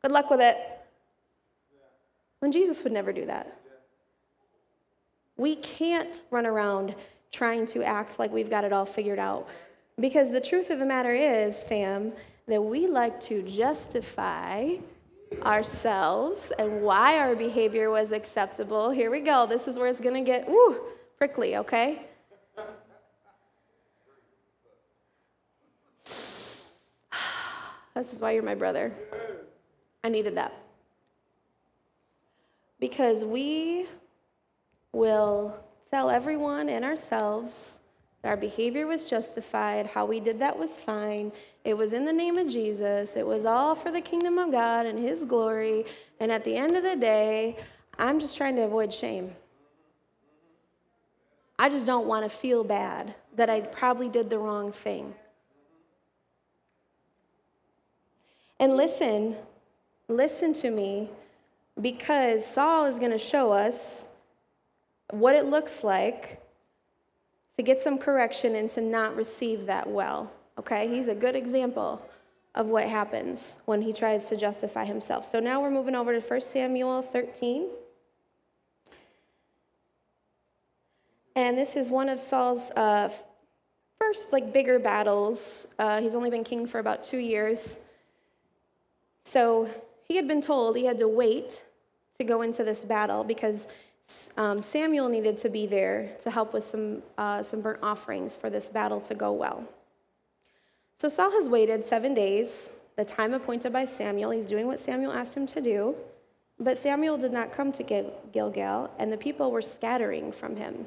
good 0.00 0.10
luck 0.10 0.30
with 0.30 0.40
it? 0.40 0.56
When 2.38 2.50
Jesus 2.50 2.82
would 2.82 2.94
never 2.94 3.12
do 3.12 3.26
that. 3.26 3.60
We 5.36 5.56
can't 5.56 6.22
run 6.30 6.46
around 6.46 6.94
trying 7.30 7.66
to 7.66 7.82
act 7.82 8.18
like 8.18 8.32
we've 8.32 8.48
got 8.48 8.64
it 8.64 8.72
all 8.72 8.86
figured 8.86 9.18
out. 9.18 9.50
Because 10.00 10.32
the 10.32 10.40
truth 10.40 10.70
of 10.70 10.78
the 10.78 10.86
matter 10.86 11.12
is, 11.12 11.62
fam, 11.62 12.14
that 12.48 12.62
we 12.62 12.86
like 12.86 13.20
to 13.28 13.42
justify 13.42 14.76
ourselves 15.42 16.54
and 16.58 16.80
why 16.80 17.18
our 17.18 17.36
behavior 17.36 17.90
was 17.90 18.12
acceptable. 18.12 18.88
Here 18.88 19.10
we 19.10 19.20
go. 19.20 19.46
This 19.46 19.68
is 19.68 19.78
where 19.78 19.88
it's 19.88 20.00
going 20.00 20.14
to 20.14 20.26
get 20.26 20.48
woo, 20.48 20.80
prickly, 21.18 21.58
okay? 21.58 22.06
This 27.94 28.12
is 28.12 28.20
why 28.20 28.32
you're 28.32 28.42
my 28.42 28.54
brother. 28.54 28.92
I 30.02 30.08
needed 30.08 30.36
that. 30.36 30.52
Because 32.80 33.24
we 33.24 33.86
will 34.92 35.58
tell 35.90 36.10
everyone 36.10 36.68
and 36.68 36.84
ourselves 36.84 37.78
that 38.22 38.28
our 38.30 38.36
behavior 38.36 38.86
was 38.86 39.04
justified, 39.04 39.86
how 39.86 40.06
we 40.06 40.18
did 40.18 40.38
that 40.40 40.58
was 40.58 40.78
fine, 40.78 41.30
it 41.64 41.74
was 41.74 41.92
in 41.92 42.04
the 42.04 42.12
name 42.12 42.36
of 42.36 42.48
Jesus, 42.48 43.16
it 43.16 43.26
was 43.26 43.46
all 43.46 43.74
for 43.74 43.90
the 43.90 44.00
kingdom 44.00 44.38
of 44.38 44.50
God 44.50 44.86
and 44.86 44.98
His 44.98 45.24
glory, 45.24 45.84
and 46.20 46.32
at 46.32 46.42
the 46.42 46.56
end 46.56 46.76
of 46.76 46.82
the 46.82 46.96
day, 46.96 47.56
I'm 47.98 48.18
just 48.18 48.36
trying 48.36 48.56
to 48.56 48.62
avoid 48.62 48.92
shame. 48.92 49.34
I 51.58 51.68
just 51.68 51.86
don't 51.86 52.06
want 52.06 52.24
to 52.24 52.28
feel 52.28 52.64
bad 52.64 53.14
that 53.36 53.48
I 53.48 53.60
probably 53.60 54.08
did 54.08 54.30
the 54.30 54.38
wrong 54.38 54.72
thing. 54.72 55.14
And 58.64 58.78
listen, 58.78 59.36
listen 60.08 60.54
to 60.54 60.70
me, 60.70 61.10
because 61.82 62.46
Saul 62.46 62.86
is 62.86 62.98
going 62.98 63.10
to 63.10 63.18
show 63.18 63.52
us 63.52 64.08
what 65.10 65.36
it 65.36 65.44
looks 65.44 65.84
like 65.84 66.40
to 67.58 67.62
get 67.62 67.78
some 67.78 67.98
correction 67.98 68.54
and 68.54 68.70
to 68.70 68.80
not 68.80 69.16
receive 69.16 69.66
that 69.66 69.86
well. 69.86 70.32
Okay? 70.58 70.88
He's 70.88 71.08
a 71.08 71.14
good 71.14 71.36
example 71.36 72.00
of 72.54 72.70
what 72.70 72.88
happens 72.88 73.58
when 73.66 73.82
he 73.82 73.92
tries 73.92 74.30
to 74.30 74.36
justify 74.38 74.86
himself. 74.86 75.26
So 75.26 75.40
now 75.40 75.60
we're 75.60 75.70
moving 75.70 75.94
over 75.94 76.18
to 76.18 76.26
1 76.26 76.40
Samuel 76.40 77.02
13. 77.02 77.68
And 81.36 81.58
this 81.58 81.76
is 81.76 81.90
one 81.90 82.08
of 82.08 82.18
Saul's 82.18 82.70
uh, 82.70 83.10
first, 83.98 84.32
like, 84.32 84.54
bigger 84.54 84.78
battles. 84.78 85.66
Uh, 85.78 86.00
he's 86.00 86.14
only 86.14 86.30
been 86.30 86.44
king 86.44 86.66
for 86.66 86.78
about 86.78 87.04
two 87.04 87.18
years. 87.18 87.80
So 89.24 89.68
he 90.04 90.16
had 90.16 90.28
been 90.28 90.40
told 90.40 90.76
he 90.76 90.84
had 90.84 90.98
to 90.98 91.08
wait 91.08 91.64
to 92.18 92.24
go 92.24 92.42
into 92.42 92.62
this 92.62 92.84
battle 92.84 93.24
because 93.24 93.66
um, 94.36 94.62
Samuel 94.62 95.08
needed 95.08 95.38
to 95.38 95.48
be 95.48 95.66
there 95.66 96.10
to 96.22 96.30
help 96.30 96.52
with 96.52 96.64
some, 96.64 97.02
uh, 97.18 97.42
some 97.42 97.60
burnt 97.62 97.80
offerings 97.82 98.36
for 98.36 98.50
this 98.50 98.70
battle 98.70 99.00
to 99.00 99.14
go 99.14 99.32
well. 99.32 99.64
So 100.94 101.08
Saul 101.08 101.32
has 101.32 101.48
waited 101.48 101.84
seven 101.84 102.14
days, 102.14 102.76
the 102.96 103.04
time 103.04 103.32
appointed 103.32 103.72
by 103.72 103.86
Samuel. 103.86 104.30
He's 104.30 104.46
doing 104.46 104.66
what 104.66 104.78
Samuel 104.78 105.12
asked 105.12 105.36
him 105.36 105.46
to 105.48 105.60
do. 105.60 105.96
But 106.60 106.78
Samuel 106.78 107.18
did 107.18 107.32
not 107.32 107.50
come 107.50 107.72
to 107.72 107.82
Gil- 107.82 108.12
Gilgal, 108.30 108.90
and 108.98 109.12
the 109.12 109.16
people 109.16 109.50
were 109.50 109.62
scattering 109.62 110.30
from 110.30 110.54
him. 110.54 110.86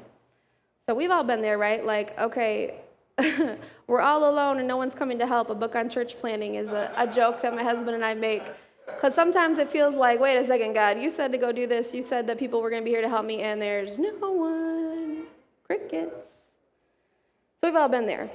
So 0.78 0.94
we've 0.94 1.10
all 1.10 1.24
been 1.24 1.42
there, 1.42 1.58
right? 1.58 1.84
Like, 1.84 2.18
okay, 2.18 2.76
we're 3.86 4.00
all 4.00 4.28
alone 4.28 4.58
and 4.58 4.68
no 4.68 4.76
one's 4.76 4.94
coming 4.94 5.18
to 5.18 5.26
help. 5.26 5.50
A 5.50 5.54
book 5.54 5.74
on 5.74 5.88
church 5.88 6.16
planning 6.18 6.54
is 6.54 6.72
a, 6.72 6.92
a 6.96 7.06
joke 7.06 7.42
that 7.42 7.54
my 7.54 7.62
husband 7.62 7.94
and 7.94 8.04
I 8.04 8.14
make. 8.14 8.42
Because 8.86 9.14
sometimes 9.14 9.58
it 9.58 9.68
feels 9.68 9.94
like, 9.94 10.18
wait 10.18 10.36
a 10.36 10.44
second, 10.44 10.72
God, 10.72 11.00
you 11.00 11.10
said 11.10 11.32
to 11.32 11.38
go 11.38 11.52
do 11.52 11.66
this. 11.66 11.94
You 11.94 12.02
said 12.02 12.26
that 12.26 12.38
people 12.38 12.62
were 12.62 12.70
going 12.70 12.82
to 12.82 12.84
be 12.84 12.90
here 12.90 13.02
to 13.02 13.08
help 13.08 13.26
me, 13.26 13.40
and 13.42 13.60
there's 13.60 13.98
no 13.98 14.32
one. 14.32 15.26
Crickets. 15.66 16.46
So 17.60 17.68
we've 17.68 17.76
all 17.76 17.88
been 17.88 18.06
there. 18.06 18.30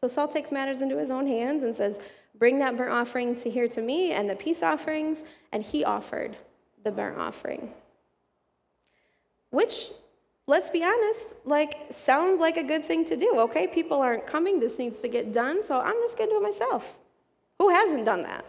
So 0.00 0.06
Saul 0.06 0.28
takes 0.28 0.52
matters 0.52 0.80
into 0.80 0.96
his 0.96 1.10
own 1.10 1.26
hands 1.26 1.64
and 1.64 1.74
says, 1.74 1.98
Bring 2.38 2.58
that 2.58 2.76
burnt 2.76 2.92
offering 2.92 3.34
to 3.36 3.50
here 3.50 3.66
to 3.68 3.80
me 3.80 4.12
and 4.12 4.28
the 4.28 4.36
peace 4.36 4.62
offerings. 4.62 5.24
And 5.52 5.62
he 5.62 5.84
offered 5.84 6.36
the 6.84 6.92
burnt 6.92 7.18
offering. 7.18 7.72
Which, 9.50 9.90
let's 10.46 10.70
be 10.70 10.84
honest, 10.84 11.34
like 11.44 11.76
sounds 11.90 12.40
like 12.40 12.56
a 12.56 12.62
good 12.62 12.84
thing 12.84 13.04
to 13.06 13.16
do. 13.16 13.38
Okay, 13.40 13.66
people 13.66 14.00
aren't 14.00 14.26
coming, 14.26 14.60
this 14.60 14.78
needs 14.78 15.00
to 15.00 15.08
get 15.08 15.32
done, 15.32 15.62
so 15.62 15.80
I'm 15.80 15.96
just 16.02 16.16
gonna 16.16 16.30
do 16.30 16.36
it 16.38 16.42
myself. 16.42 16.98
Who 17.58 17.70
hasn't 17.70 18.04
done 18.04 18.22
that? 18.22 18.44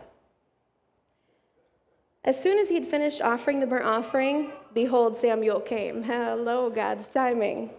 As 2.24 2.41
soon 2.41 2.60
as 2.60 2.70
he'd 2.70 2.86
finished 2.86 3.22
offering 3.22 3.62
the 3.62 3.68
burnt 3.68 3.86
offering, 3.86 4.52
behold, 4.74 5.16
Samuel 5.16 5.62
came. 5.62 6.04
Hello, 6.04 6.70
God's 6.70 7.08
timing. 7.08 7.70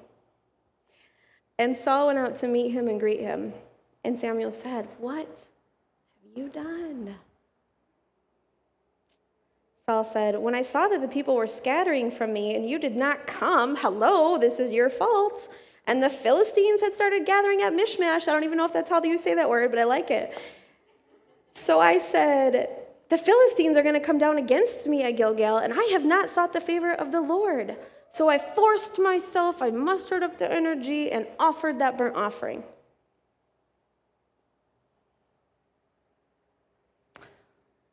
And 1.58 1.76
Saul 1.76 2.06
went 2.06 2.18
out 2.18 2.36
to 2.36 2.48
meet 2.48 2.70
him 2.70 2.88
and 2.88 2.98
greet 2.98 3.20
him. 3.20 3.52
And 4.04 4.18
Samuel 4.18 4.52
said, 4.52 4.88
What 4.98 5.26
have 5.26 6.36
you 6.36 6.48
done? 6.48 7.16
Saul 9.88 10.04
said, 10.04 10.36
When 10.36 10.54
I 10.54 10.60
saw 10.60 10.86
that 10.88 11.00
the 11.00 11.08
people 11.08 11.34
were 11.34 11.46
scattering 11.46 12.10
from 12.10 12.30
me 12.34 12.54
and 12.54 12.68
you 12.68 12.78
did 12.78 12.94
not 12.94 13.26
come, 13.26 13.74
hello, 13.74 14.36
this 14.36 14.60
is 14.60 14.70
your 14.70 14.90
fault. 14.90 15.48
And 15.86 16.02
the 16.02 16.10
Philistines 16.10 16.82
had 16.82 16.92
started 16.92 17.24
gathering 17.24 17.62
at 17.62 17.72
Mishmash. 17.72 18.28
I 18.28 18.32
don't 18.32 18.44
even 18.44 18.58
know 18.58 18.66
if 18.66 18.72
that's 18.74 18.90
how 18.90 19.02
you 19.02 19.16
say 19.16 19.34
that 19.34 19.48
word, 19.48 19.70
but 19.70 19.78
I 19.78 19.84
like 19.84 20.10
it. 20.10 20.36
So 21.54 21.80
I 21.80 21.96
said, 21.96 22.68
The 23.08 23.16
Philistines 23.16 23.78
are 23.78 23.82
going 23.82 23.94
to 23.94 24.06
come 24.06 24.18
down 24.18 24.36
against 24.36 24.86
me 24.86 25.04
at 25.04 25.12
Gilgal, 25.12 25.56
and 25.56 25.72
I 25.72 25.84
have 25.92 26.04
not 26.04 26.28
sought 26.28 26.52
the 26.52 26.60
favor 26.60 26.92
of 26.92 27.10
the 27.10 27.22
Lord. 27.22 27.74
So 28.10 28.28
I 28.28 28.36
forced 28.36 28.98
myself, 28.98 29.62
I 29.62 29.70
mustered 29.70 30.22
up 30.22 30.36
the 30.36 30.52
energy, 30.52 31.10
and 31.10 31.26
offered 31.40 31.78
that 31.78 31.96
burnt 31.96 32.14
offering. 32.14 32.62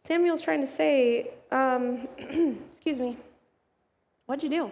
Samuel's 0.04 0.42
trying 0.42 0.60
to 0.60 0.68
say, 0.68 1.35
um, 1.56 2.08
excuse 2.70 3.00
me, 3.00 3.18
what'd 4.26 4.44
you 4.44 4.50
do? 4.50 4.72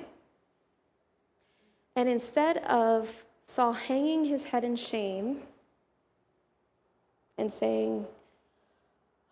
And 1.96 2.10
instead 2.10 2.58
of 2.58 3.24
Saul 3.42 3.74
hanging 3.74 4.26
his 4.26 4.46
head 4.46 4.64
in 4.64 4.76
shame 4.76 5.38
and 7.38 7.52
saying, 7.52 8.06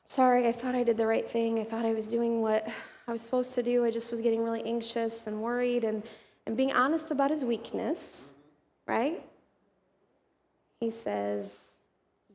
Sorry, 0.05 0.45
I 0.47 0.51
thought 0.51 0.75
I 0.75 0.83
did 0.83 0.97
the 0.97 1.07
right 1.07 1.29
thing. 1.29 1.59
I 1.59 1.63
thought 1.63 1.85
I 1.85 1.93
was 1.93 2.05
doing 2.05 2.41
what 2.41 2.67
I 3.07 3.11
was 3.11 3.21
supposed 3.21 3.53
to 3.55 3.63
do. 3.63 3.85
I 3.85 3.91
just 3.91 4.11
was 4.11 4.19
getting 4.19 4.43
really 4.43 4.63
anxious 4.63 5.25
and 5.25 5.41
worried 5.41 5.85
and, 5.85 6.03
and 6.45 6.57
being 6.57 6.73
honest 6.73 7.11
about 7.11 7.31
his 7.31 7.45
weakness, 7.45 8.33
right? 8.85 9.23
He 10.81 10.89
says, 10.89 11.77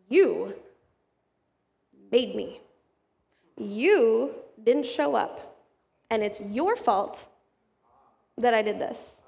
You 0.08 0.54
made 2.10 2.34
me. 2.34 2.60
You 3.58 4.34
didn't 4.62 4.86
show 4.86 5.14
up. 5.14 5.56
And 6.10 6.22
it's 6.22 6.40
your 6.40 6.76
fault 6.76 7.28
that 8.38 8.54
I 8.54 8.62
did 8.62 8.78
this. 8.78 9.22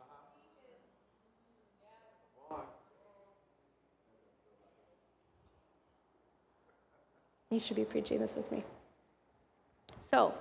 You 7.51 7.59
should 7.59 7.77
be 7.77 7.85
preaching 7.85 8.21
this 8.21 8.37
with 8.37 8.51
me. 8.53 8.63
So, 10.01 10.35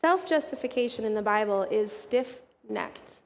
self 0.00 0.26
justification 0.26 1.04
in 1.04 1.14
the 1.14 1.22
Bible 1.22 1.62
is 1.62 1.92
stiff 1.92 2.42
necked. 2.68 3.16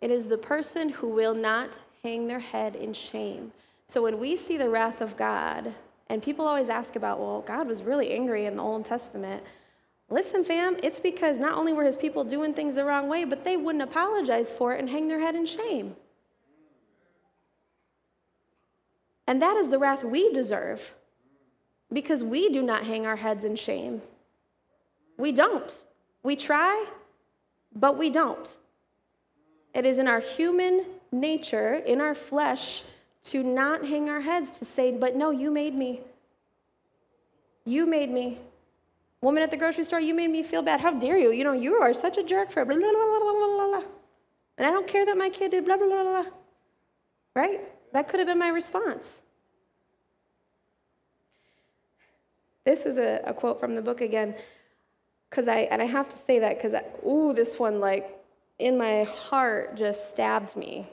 It 0.00 0.10
is 0.10 0.28
the 0.28 0.38
person 0.38 0.90
who 0.90 1.08
will 1.08 1.34
not 1.34 1.78
hang 2.02 2.28
their 2.28 2.40
head 2.40 2.76
in 2.76 2.92
shame. 2.92 3.52
So, 3.86 4.02
when 4.02 4.18
we 4.18 4.36
see 4.36 4.58
the 4.58 4.68
wrath 4.68 5.00
of 5.00 5.16
God, 5.16 5.74
and 6.08 6.22
people 6.22 6.46
always 6.46 6.68
ask 6.68 6.96
about, 6.96 7.20
well, 7.20 7.40
God 7.40 7.66
was 7.66 7.82
really 7.82 8.12
angry 8.12 8.44
in 8.46 8.56
the 8.56 8.62
Old 8.62 8.84
Testament. 8.84 9.42
Listen, 10.10 10.42
fam, 10.42 10.76
it's 10.82 10.98
because 10.98 11.38
not 11.38 11.56
only 11.56 11.72
were 11.72 11.84
his 11.84 11.96
people 11.96 12.24
doing 12.24 12.52
things 12.52 12.74
the 12.74 12.84
wrong 12.84 13.08
way, 13.08 13.24
but 13.24 13.44
they 13.44 13.56
wouldn't 13.56 13.82
apologize 13.82 14.50
for 14.50 14.74
it 14.74 14.80
and 14.80 14.90
hang 14.90 15.06
their 15.06 15.20
head 15.20 15.36
in 15.36 15.46
shame. 15.46 15.94
And 19.28 19.40
that 19.40 19.56
is 19.56 19.70
the 19.70 19.78
wrath 19.78 20.02
we 20.02 20.32
deserve 20.32 20.96
because 21.92 22.24
we 22.24 22.48
do 22.48 22.62
not 22.62 22.84
hang 22.84 23.06
our 23.06 23.16
heads 23.16 23.44
in 23.44 23.54
shame. 23.54 24.02
We 25.16 25.30
don't. 25.30 25.78
We 26.24 26.34
try, 26.34 26.86
but 27.72 27.96
we 27.96 28.10
don't. 28.10 28.56
It 29.72 29.86
is 29.86 29.98
in 29.98 30.08
our 30.08 30.18
human 30.18 30.84
nature, 31.12 31.74
in 31.74 32.00
our 32.00 32.16
flesh, 32.16 32.82
to 33.24 33.44
not 33.44 33.86
hang 33.86 34.08
our 34.08 34.20
heads, 34.20 34.58
to 34.58 34.64
say, 34.64 34.90
but 34.90 35.14
no, 35.14 35.30
you 35.30 35.52
made 35.52 35.76
me. 35.76 36.00
You 37.64 37.86
made 37.86 38.10
me. 38.10 38.38
Woman 39.22 39.42
at 39.42 39.50
the 39.50 39.56
grocery 39.56 39.84
store, 39.84 40.00
you 40.00 40.14
made 40.14 40.30
me 40.30 40.42
feel 40.42 40.62
bad. 40.62 40.80
How 40.80 40.92
dare 40.92 41.18
you? 41.18 41.32
You 41.32 41.44
know, 41.44 41.52
you 41.52 41.74
are 41.74 41.92
such 41.92 42.16
a 42.16 42.22
jerk 42.22 42.50
for 42.50 42.64
blah, 42.64 42.76
blah, 42.76 42.90
blah, 42.90 43.32
blah, 43.32 43.66
blah. 43.68 43.82
And 44.56 44.66
I 44.66 44.70
don't 44.70 44.86
care 44.86 45.04
that 45.04 45.16
my 45.16 45.28
kid 45.28 45.50
did 45.50 45.64
blah, 45.64 45.76
blah, 45.76 45.86
blah, 45.86 46.02
blah. 46.02 46.24
Right? 47.34 47.60
That 47.92 48.08
could 48.08 48.20
have 48.20 48.26
been 48.26 48.38
my 48.38 48.48
response. 48.48 49.20
This 52.64 52.86
is 52.86 52.98
a, 52.98 53.20
a 53.24 53.34
quote 53.34 53.58
from 53.58 53.74
the 53.74 53.82
book 53.82 54.00
again, 54.00 54.34
because 55.28 55.48
I, 55.48 55.60
and 55.70 55.80
I 55.80 55.86
have 55.86 56.08
to 56.10 56.16
say 56.16 56.38
that 56.38 56.56
because, 56.56 56.74
ooh, 57.06 57.32
this 57.32 57.58
one, 57.58 57.80
like, 57.80 58.18
in 58.58 58.76
my 58.76 59.04
heart 59.04 59.76
just 59.76 60.10
stabbed 60.10 60.56
me. 60.56 60.86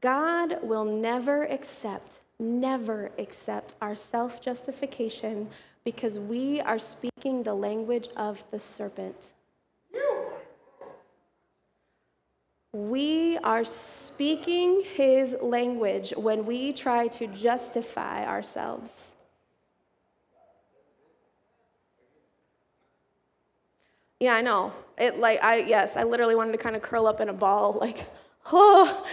God 0.00 0.58
will 0.62 0.84
never 0.84 1.44
accept, 1.44 2.22
never 2.38 3.12
accept 3.18 3.76
our 3.80 3.94
self 3.94 4.40
justification 4.40 5.48
because 5.84 6.18
we 6.18 6.60
are 6.62 6.78
speaking 6.78 7.11
the 7.22 7.54
language 7.54 8.08
of 8.16 8.42
the 8.50 8.58
serpent. 8.58 9.30
We 12.72 13.38
are 13.38 13.64
speaking 13.64 14.82
his 14.82 15.36
language 15.40 16.12
when 16.16 16.44
we 16.46 16.72
try 16.72 17.06
to 17.08 17.26
justify 17.28 18.26
ourselves. 18.26 19.14
Yeah, 24.18 24.34
I 24.34 24.40
know. 24.40 24.72
It 24.98 25.18
like 25.18 25.42
I 25.42 25.56
yes, 25.58 25.96
I 25.96 26.02
literally 26.02 26.34
wanted 26.34 26.52
to 26.52 26.58
kind 26.58 26.74
of 26.74 26.82
curl 26.82 27.06
up 27.06 27.20
in 27.20 27.28
a 27.28 27.32
ball 27.32 27.72
like, 27.80 28.06
"Oh, 28.52 29.06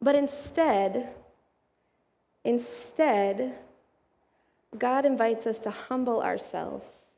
but 0.00 0.14
instead, 0.16 1.14
instead, 2.44 3.58
God 4.78 5.04
invites 5.04 5.46
us 5.46 5.58
to 5.60 5.70
humble 5.70 6.22
ourselves, 6.22 7.10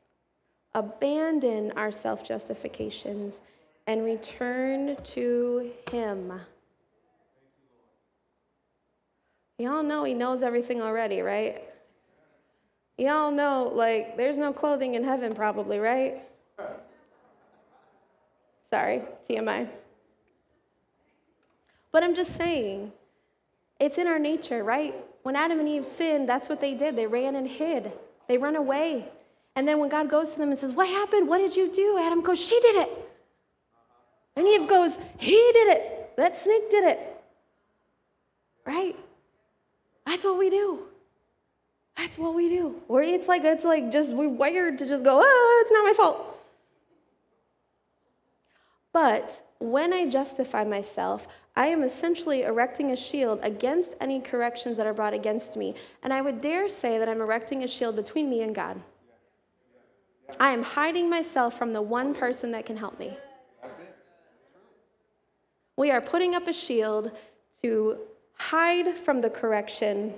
abandon 0.73 1.71
our 1.71 1.91
self 1.91 2.23
justifications, 2.23 3.41
and 3.87 4.03
return 4.03 4.95
to 4.95 5.71
Him. 5.91 6.33
Y'all 9.57 9.83
know 9.83 10.03
He 10.03 10.13
knows 10.13 10.43
everything 10.43 10.81
already, 10.81 11.21
right? 11.21 11.63
Y'all 12.97 13.31
know, 13.31 13.71
like, 13.73 14.17
there's 14.17 14.37
no 14.37 14.51
clothing 14.51 14.95
in 14.95 15.03
heaven, 15.03 15.31
probably, 15.31 15.79
right? 15.79 16.23
Sorry, 18.69 19.01
TMI. 19.27 19.67
But 21.91 22.03
I'm 22.03 22.15
just 22.15 22.35
saying, 22.35 22.91
it's 23.79 23.97
in 23.97 24.07
our 24.07 24.19
nature, 24.19 24.63
right? 24.63 24.95
When 25.27 25.35
Adam 25.35 25.59
and 25.59 25.67
Eve 25.67 25.85
sinned, 25.85 26.29
that's 26.29 26.47
what 26.47 26.61
they 26.61 26.73
did. 26.73 26.95
They 26.95 27.05
ran 27.05 27.35
and 27.35 27.45
hid, 27.45 27.91
they 28.29 28.37
run 28.37 28.55
away. 28.55 29.09
And 29.57 29.67
then 29.67 29.77
when 29.77 29.89
God 29.89 30.09
goes 30.09 30.29
to 30.29 30.39
them 30.39 30.51
and 30.51 30.57
says, 30.57 30.71
What 30.71 30.87
happened? 30.87 31.27
What 31.27 31.39
did 31.39 31.53
you 31.53 31.69
do? 31.69 31.97
Adam 32.01 32.21
goes, 32.21 32.39
She 32.39 32.57
did 32.61 32.77
it. 32.77 32.89
And 34.37 34.47
Eve 34.47 34.69
goes, 34.69 34.97
He 35.17 35.35
did 35.51 35.67
it. 35.75 36.15
That 36.15 36.37
snake 36.37 36.71
did 36.71 36.85
it. 36.85 36.99
Right? 38.65 38.95
That's 40.05 40.23
what 40.23 40.37
we 40.37 40.49
do. 40.49 40.83
That's 41.97 42.17
what 42.17 42.33
we 42.33 42.47
do. 42.47 42.81
Where 42.87 43.03
it's 43.03 43.27
like 43.27 43.43
it's 43.43 43.65
like 43.65 43.91
just 43.91 44.13
we're 44.13 44.29
wired 44.29 44.77
to 44.77 44.87
just 44.87 45.03
go, 45.03 45.19
oh, 45.21 45.61
it's 45.65 45.73
not 45.73 45.83
my 45.83 45.93
fault. 45.93 46.37
But 48.93 49.41
when 49.59 49.91
I 49.91 50.07
justify 50.07 50.63
myself, 50.63 51.27
I 51.57 51.65
am 51.67 51.81
essentially 51.81 52.43
erecting 52.43 52.91
a 52.91 52.95
shield 52.95 53.39
against 53.41 53.95
any 53.99 54.21
corrections 54.21 54.77
that 54.77 54.85
are 54.85 54.93
brought 54.93 55.15
against 55.15 55.57
me. 55.57 55.73
And 56.03 56.13
I 56.13 56.21
would 56.21 56.39
dare 56.39 56.69
say 56.69 56.99
that 56.99 57.09
I'm 57.09 57.19
erecting 57.19 57.63
a 57.63 57.67
shield 57.67 57.95
between 57.95 58.29
me 58.29 58.43
and 58.43 58.53
God. 58.53 58.79
I 60.39 60.51
am 60.51 60.61
hiding 60.61 61.09
myself 61.09 61.57
from 61.57 61.73
the 61.73 61.81
one 61.81 62.13
person 62.13 62.51
that 62.51 62.67
can 62.67 62.77
help 62.77 62.99
me. 62.99 63.17
We 65.75 65.89
are 65.89 65.99
putting 65.99 66.35
up 66.35 66.47
a 66.47 66.53
shield 66.53 67.11
to 67.63 67.97
hide 68.33 68.95
from 68.95 69.21
the 69.21 69.29
correction, 69.29 70.13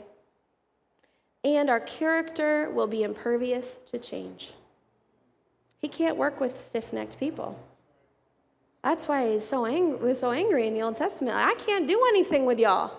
and 1.46 1.70
our 1.70 1.80
character 1.80 2.70
will 2.70 2.88
be 2.88 3.04
impervious 3.04 3.76
to 3.92 3.98
change. 3.98 4.52
He 5.78 5.88
can't 5.88 6.18
work 6.18 6.42
with 6.42 6.60
stiff 6.60 6.92
necked 6.92 7.18
people. 7.18 7.58
That's 8.84 9.08
why 9.08 9.32
he's 9.32 9.46
so 9.46 9.66
angry, 9.66 9.98
was 9.98 10.20
so 10.20 10.32
angry 10.32 10.68
in 10.68 10.74
the 10.74 10.82
Old 10.82 10.96
Testament. 10.96 11.36
I 11.36 11.54
can't 11.56 11.88
do 11.88 12.04
anything 12.10 12.46
with 12.46 12.60
y'all. 12.60 12.94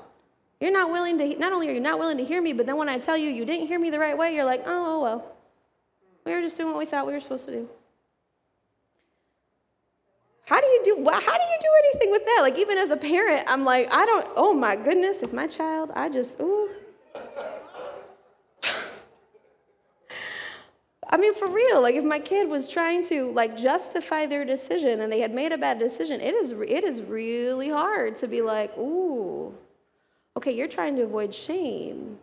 You're 0.60 0.72
not 0.72 0.90
willing 0.92 1.16
to, 1.18 1.38
not 1.38 1.52
only 1.52 1.68
are 1.68 1.72
you 1.72 1.80
not 1.80 1.98
willing 1.98 2.18
to 2.18 2.24
hear 2.24 2.42
me, 2.42 2.52
but 2.52 2.66
then 2.66 2.76
when 2.76 2.88
I 2.88 2.98
tell 2.98 3.16
you 3.16 3.30
you 3.30 3.46
didn't 3.46 3.66
hear 3.66 3.78
me 3.78 3.88
the 3.88 3.98
right 3.98 4.16
way, 4.16 4.34
you're 4.34 4.44
like, 4.44 4.62
oh, 4.66 4.84
oh 4.86 5.02
well. 5.02 5.36
We 6.26 6.32
were 6.32 6.42
just 6.42 6.56
doing 6.56 6.68
what 6.68 6.78
we 6.78 6.84
thought 6.84 7.06
we 7.06 7.14
were 7.14 7.20
supposed 7.20 7.46
to 7.46 7.52
do. 7.52 7.68
How 10.44 10.60
do 10.60 10.66
you 10.66 10.82
do 10.84 11.08
how 11.08 11.20
do 11.20 11.44
you 11.44 11.58
do 11.60 11.68
anything 11.84 12.10
with 12.10 12.24
that? 12.26 12.40
Like 12.42 12.58
even 12.58 12.76
as 12.76 12.90
a 12.90 12.96
parent, 12.96 13.44
I'm 13.46 13.64
like, 13.64 13.88
I 13.94 14.04
don't 14.04 14.26
oh 14.36 14.52
my 14.52 14.74
goodness, 14.74 15.22
if 15.22 15.32
my 15.32 15.46
child, 15.46 15.92
I 15.94 16.08
just 16.08 16.40
ooh. 16.40 16.68
I 21.12 21.16
mean 21.16 21.34
for 21.34 21.48
real, 21.48 21.82
like 21.82 21.96
if 21.96 22.04
my 22.04 22.20
kid 22.20 22.48
was 22.48 22.70
trying 22.70 23.04
to 23.06 23.32
like 23.32 23.56
justify 23.56 24.26
their 24.26 24.44
decision 24.44 25.00
and 25.00 25.12
they 25.12 25.20
had 25.20 25.34
made 25.34 25.50
a 25.50 25.58
bad 25.58 25.80
decision, 25.80 26.20
it 26.20 26.34
is 26.34 26.52
it 26.52 26.84
is 26.84 27.02
really 27.02 27.68
hard 27.68 28.14
to 28.16 28.28
be 28.28 28.42
like, 28.42 28.76
"Ooh. 28.78 29.52
Okay, 30.36 30.52
you're 30.52 30.68
trying 30.68 30.94
to 30.96 31.02
avoid 31.02 31.34
shame." 31.34 32.18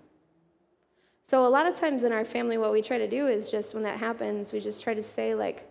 So 1.23 1.45
a 1.45 1.49
lot 1.49 1.65
of 1.65 1.75
times 1.75 2.05
in 2.05 2.13
our 2.13 2.23
family 2.23 2.57
what 2.57 2.71
we 2.71 2.81
try 2.81 2.97
to 2.97 3.09
do 3.09 3.27
is 3.27 3.51
just 3.51 3.73
when 3.73 3.83
that 3.83 3.99
happens, 3.99 4.53
we 4.53 4.61
just 4.61 4.81
try 4.81 4.93
to 4.93 5.03
say 5.03 5.35
like, 5.35 5.69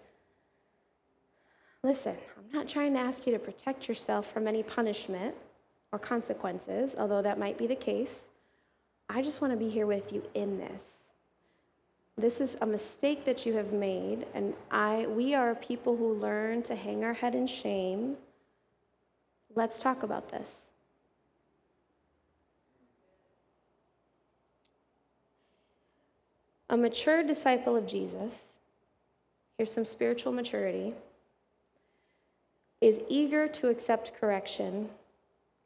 "Listen, 1.83 2.19
I'm 2.37 2.53
not 2.53 2.69
trying 2.69 2.93
to 2.93 3.01
ask 3.01 3.27
you 3.27 3.33
to 3.33 3.39
protect 3.39 3.89
yourself 3.89 4.31
from 4.31 4.47
any 4.47 4.62
punishment 4.62 5.35
or 5.91 5.99
consequences, 5.99 6.95
although 6.99 7.23
that 7.23 7.39
might 7.39 7.57
be 7.57 7.67
the 7.67 7.77
case. 7.77 8.29
I 9.09 9.23
just 9.23 9.41
want 9.41 9.55
to 9.55 9.57
be 9.57 9.71
here 9.71 9.87
with 9.87 10.12
you 10.12 10.23
in 10.35 10.59
this. 10.59 11.06
This 12.19 12.41
is 12.41 12.57
a 12.62 12.67
mistake 12.67 13.25
that 13.27 13.45
you 13.45 13.55
have 13.55 13.73
made, 13.73 14.27
and 14.33 14.55
I, 14.71 15.07
we 15.07 15.35
are 15.35 15.55
people 15.55 15.97
who 15.97 16.14
learn 16.14 16.62
to 16.62 16.75
hang 16.75 17.05
our 17.05 17.12
head 17.12 17.35
in 17.35 17.47
shame. 17.47 18.17
Let's 19.55 19.79
talk 19.79 20.03
about 20.03 20.31
this. 20.31 20.71
A 26.71 26.77
mature 26.77 27.23
disciple 27.23 27.77
of 27.77 27.87
Jesus, 27.87 28.59
here's 29.57 29.73
some 29.73 29.85
spiritual 29.85 30.33
maturity 30.33 30.95
is 32.81 33.01
eager 33.09 33.49
to 33.49 33.69
accept 33.69 34.14
correction 34.14 34.89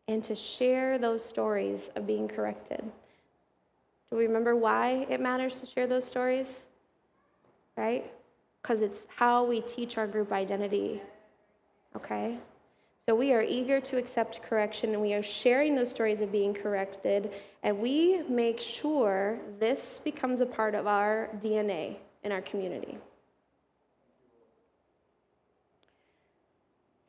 and 0.07 0.23
to 0.25 0.35
share 0.35 0.99
those 0.99 1.25
stories 1.25 1.91
of 1.97 2.07
being 2.07 2.29
corrected. 2.29 2.85
Do 4.11 4.17
we 4.17 4.27
remember 4.27 4.57
why 4.57 5.07
it 5.09 5.21
matters 5.21 5.61
to 5.61 5.67
share 5.67 5.87
those 5.87 6.05
stories? 6.05 6.69
Right? 7.77 8.13
Because 8.61 8.81
it's 8.81 9.07
how 9.15 9.45
we 9.45 9.61
teach 9.61 9.99
our 9.99 10.07
group 10.07 10.33
identity. 10.33 11.01
Okay? 11.97 12.39
So 12.99 13.15
we 13.15 13.33
are 13.33 13.43
eager 13.43 13.81
to 13.81 13.97
accept 13.97 14.43
correction 14.43 14.93
and 14.93 15.01
we 15.01 15.15
are 15.15 15.23
sharing 15.23 15.75
those 15.75 15.89
stories 15.89 16.21
of 16.21 16.31
being 16.31 16.53
corrected, 16.53 17.33
and 17.63 17.79
we 17.79 18.23
make 18.29 18.61
sure 18.61 19.39
this 19.59 20.01
becomes 20.05 20.43
a 20.43 20.47
part 20.47 20.75
of 20.75 20.87
our 20.87 21.31
DNA 21.41 21.97
in 22.25 22.31
our 22.33 22.43
community. 22.43 22.99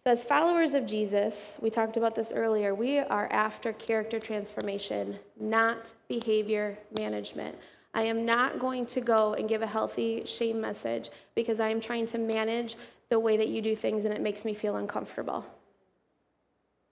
So, 0.03 0.09
as 0.09 0.25
followers 0.25 0.73
of 0.73 0.87
Jesus, 0.87 1.59
we 1.61 1.69
talked 1.69 1.95
about 1.95 2.15
this 2.15 2.31
earlier, 2.33 2.73
we 2.73 2.97
are 2.97 3.31
after 3.31 3.71
character 3.71 4.19
transformation, 4.19 5.19
not 5.39 5.93
behavior 6.07 6.75
management. 6.97 7.55
I 7.93 8.03
am 8.03 8.25
not 8.25 8.57
going 8.57 8.87
to 8.87 9.01
go 9.01 9.35
and 9.35 9.47
give 9.47 9.61
a 9.61 9.67
healthy 9.67 10.25
shame 10.25 10.59
message 10.59 11.11
because 11.35 11.59
I 11.59 11.69
am 11.69 11.79
trying 11.79 12.07
to 12.07 12.17
manage 12.17 12.77
the 13.09 13.19
way 13.19 13.37
that 13.37 13.49
you 13.49 13.61
do 13.61 13.75
things 13.75 14.05
and 14.05 14.13
it 14.13 14.21
makes 14.21 14.43
me 14.43 14.55
feel 14.55 14.77
uncomfortable. 14.77 15.45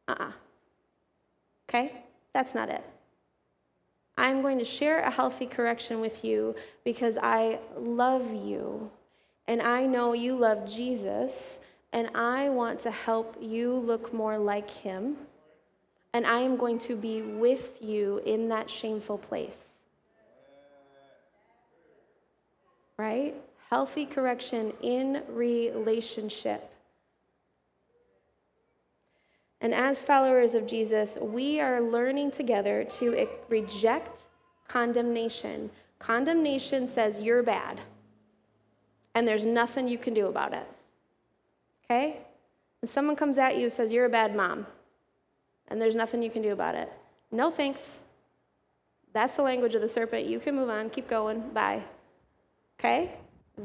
Uh 0.08 0.12
uh-uh. 0.12 0.26
uh 0.26 0.32
Okay? 1.68 2.04
That's 2.34 2.54
not 2.54 2.70
it. 2.70 2.84
I'm 4.20 4.44
going 4.44 4.60
to 4.60 4.66
share 4.66 5.00
a 5.00 5.10
healthy 5.10 5.48
correction 5.48 6.00
with 6.00 6.24
you 6.24 6.56
because 6.84 7.18
I 7.18 7.58
love 7.76 8.36
you 8.36 8.92
and 9.48 9.64
I 9.64 9.88
know 9.88 10.14
you 10.14 10.36
love 10.36 10.70
Jesus 10.70 11.60
and 11.92 12.10
I 12.14 12.50
want 12.50 12.80
to 12.82 12.92
help 12.92 13.36
you 13.42 13.74
look 13.74 14.14
more 14.14 14.38
like 14.38 14.70
him. 14.70 15.18
And 16.14 16.26
I 16.26 16.40
am 16.40 16.58
going 16.58 16.80
to 16.80 16.96
be 16.96 17.22
with 17.22 17.82
you 17.82 18.22
in 18.26 18.50
that 18.50 18.70
shameful 18.70 19.18
place. 19.18 19.78
Right? 22.98 23.36
Healthy 23.70 24.06
correction 24.06 24.74
in 24.82 25.24
relationship. 25.30 26.72
And 29.62 29.74
as 29.74 30.04
followers 30.04 30.56
of 30.56 30.66
Jesus, 30.66 31.18
we 31.22 31.60
are 31.60 31.82
learning 31.82 32.32
together 32.32 32.86
to 32.86 33.28
reject 33.50 34.22
condemnation. 34.68 35.70
Condemnation 36.00 36.88
says 36.88 37.20
you're 37.20 37.44
bad, 37.44 37.82
and 39.14 39.28
there's 39.28 39.46
nothing 39.46 39.88
you 39.88 39.98
can 39.98 40.14
do 40.14 40.28
about 40.28 40.54
it 40.54 40.66
okay? 41.90 42.18
And 42.82 42.90
someone 42.90 43.16
comes 43.16 43.38
at 43.38 43.58
you 43.58 43.64
and 43.64 43.72
says, 43.72 43.92
You're 43.92 44.06
a 44.06 44.10
bad 44.10 44.36
mom, 44.36 44.68
and 45.68 45.82
there's 45.82 45.96
nothing 45.96 46.22
you 46.22 46.30
can 46.30 46.42
do 46.42 46.52
about 46.52 46.76
it. 46.76 46.92
No 47.32 47.52
thanks. 47.52 48.00
That's 49.14 49.36
the 49.36 49.42
language 49.42 49.76
of 49.76 49.82
the 49.82 49.88
serpent. 49.88 50.28
You 50.28 50.40
can 50.40 50.56
move 50.56 50.70
on, 50.70 50.90
keep 50.90 51.08
going, 51.08 51.42
bye. 51.50 51.82
Okay? 52.80 53.12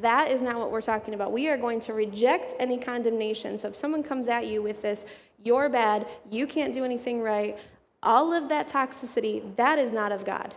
That 0.01 0.31
is 0.31 0.43
not 0.43 0.57
what 0.57 0.71
we're 0.71 0.81
talking 0.81 1.15
about. 1.15 1.33
We 1.33 1.49
are 1.49 1.57
going 1.57 1.81
to 1.81 1.93
reject 1.93 2.55
any 2.59 2.79
condemnation. 2.79 3.59
So 3.59 3.69
if 3.69 3.77
someone 3.77 4.03
comes 4.03 4.29
at 4.29 4.47
you 4.47 4.63
with 4.63 4.83
this, 4.83 5.07
you're 5.45 5.69
bad, 5.69 6.07
you 6.31 6.47
can't 6.47 6.73
do 6.73 6.85
anything 6.85 7.21
right, 7.21 7.59
all 8.03 8.33
of 8.33 8.49
that 8.49 8.69
toxicity, 8.69 9.55
that 9.57 9.79
is 9.79 9.93
not 9.93 10.13
of 10.13 10.25
God. 10.25 10.55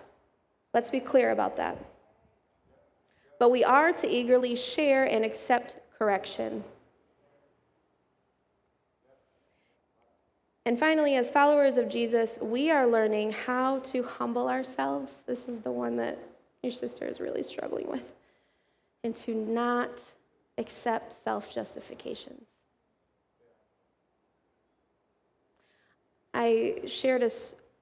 Let's 0.73 0.89
be 0.89 0.99
clear 0.99 1.31
about 1.31 1.57
that. 1.57 1.77
But 3.39 3.51
we 3.51 3.63
are 3.63 3.93
to 3.93 4.07
eagerly 4.07 4.55
share 4.55 5.03
and 5.05 5.23
accept 5.23 5.77
correction. 5.97 6.63
And 10.67 10.77
finally, 10.77 11.15
as 11.15 11.31
followers 11.31 11.77
of 11.77 11.87
Jesus, 11.87 12.39
we 12.41 12.69
are 12.71 12.85
learning 12.85 13.31
how 13.31 13.79
to 13.79 14.03
humble 14.03 14.49
ourselves. 14.49 15.23
This 15.25 15.47
is 15.47 15.61
the 15.61 15.71
one 15.71 15.95
that 15.95 16.19
your 16.61 16.73
sister 16.73 17.05
is 17.05 17.21
really 17.21 17.41
struggling 17.41 17.89
with. 17.89 18.11
And 19.01 19.15
to 19.15 19.33
not 19.33 20.01
accept 20.57 21.13
self 21.13 21.55
justifications. 21.55 22.51
I 26.33 26.81
shared 26.85 27.23
a, 27.23 27.29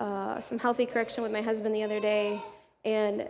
uh, 0.03 0.39
some 0.39 0.59
healthy 0.59 0.85
correction 0.85 1.23
with 1.23 1.31
my 1.31 1.41
husband 1.41 1.73
the 1.73 1.81
other 1.81 1.99
day, 1.99 2.39
and 2.85 3.27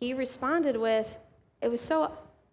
he 0.00 0.14
responded 0.14 0.78
with, 0.78 1.18
it 1.60 1.68
was 1.68 1.82
so 1.82 2.10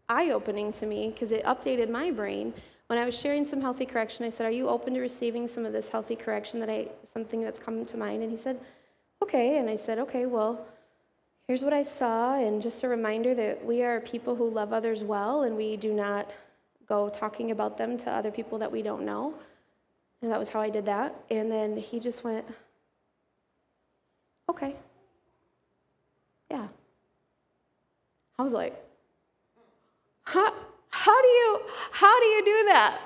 eye 0.09 0.31
opening 0.31 0.73
to 0.73 0.85
me 0.85 1.11
because 1.11 1.31
it 1.31 1.45
updated 1.45 1.89
my 1.89 2.11
brain 2.11 2.53
when 2.91 2.99
I 2.99 3.05
was 3.05 3.17
sharing 3.17 3.45
some 3.45 3.61
healthy 3.61 3.85
correction, 3.85 4.25
I 4.25 4.29
said, 4.29 4.45
Are 4.45 4.51
you 4.51 4.67
open 4.67 4.93
to 4.95 4.99
receiving 4.99 5.47
some 5.47 5.65
of 5.65 5.71
this 5.71 5.87
healthy 5.87 6.13
correction 6.13 6.59
that 6.59 6.69
I, 6.69 6.89
something 7.05 7.41
that's 7.41 7.57
come 7.57 7.85
to 7.85 7.95
mind? 7.95 8.21
And 8.21 8.29
he 8.29 8.35
said, 8.35 8.59
Okay. 9.23 9.59
And 9.59 9.69
I 9.69 9.77
said, 9.77 9.97
Okay, 9.99 10.25
well, 10.25 10.67
here's 11.47 11.63
what 11.63 11.71
I 11.71 11.83
saw. 11.83 12.35
And 12.35 12.61
just 12.61 12.83
a 12.83 12.89
reminder 12.89 13.33
that 13.33 13.65
we 13.65 13.81
are 13.81 14.01
people 14.01 14.35
who 14.35 14.49
love 14.49 14.73
others 14.73 15.05
well 15.05 15.43
and 15.43 15.55
we 15.55 15.77
do 15.77 15.93
not 15.93 16.29
go 16.85 17.07
talking 17.07 17.51
about 17.51 17.77
them 17.77 17.97
to 17.99 18.11
other 18.11 18.29
people 18.29 18.57
that 18.57 18.69
we 18.69 18.81
don't 18.81 19.05
know. 19.05 19.35
And 20.21 20.29
that 20.29 20.37
was 20.37 20.49
how 20.49 20.59
I 20.59 20.69
did 20.69 20.83
that. 20.87 21.15
And 21.29 21.49
then 21.49 21.77
he 21.77 21.97
just 21.97 22.25
went, 22.25 22.45
Okay. 24.49 24.75
Yeah. 26.49 26.67
I 28.37 28.43
was 28.43 28.51
like, 28.51 28.75
Huh? 30.23 30.51
How 31.01 31.19
do 31.19 31.27
you 31.27 31.61
how 31.89 32.19
do 32.19 32.27
you 32.27 32.45
do 32.45 32.65
that? 32.65 33.01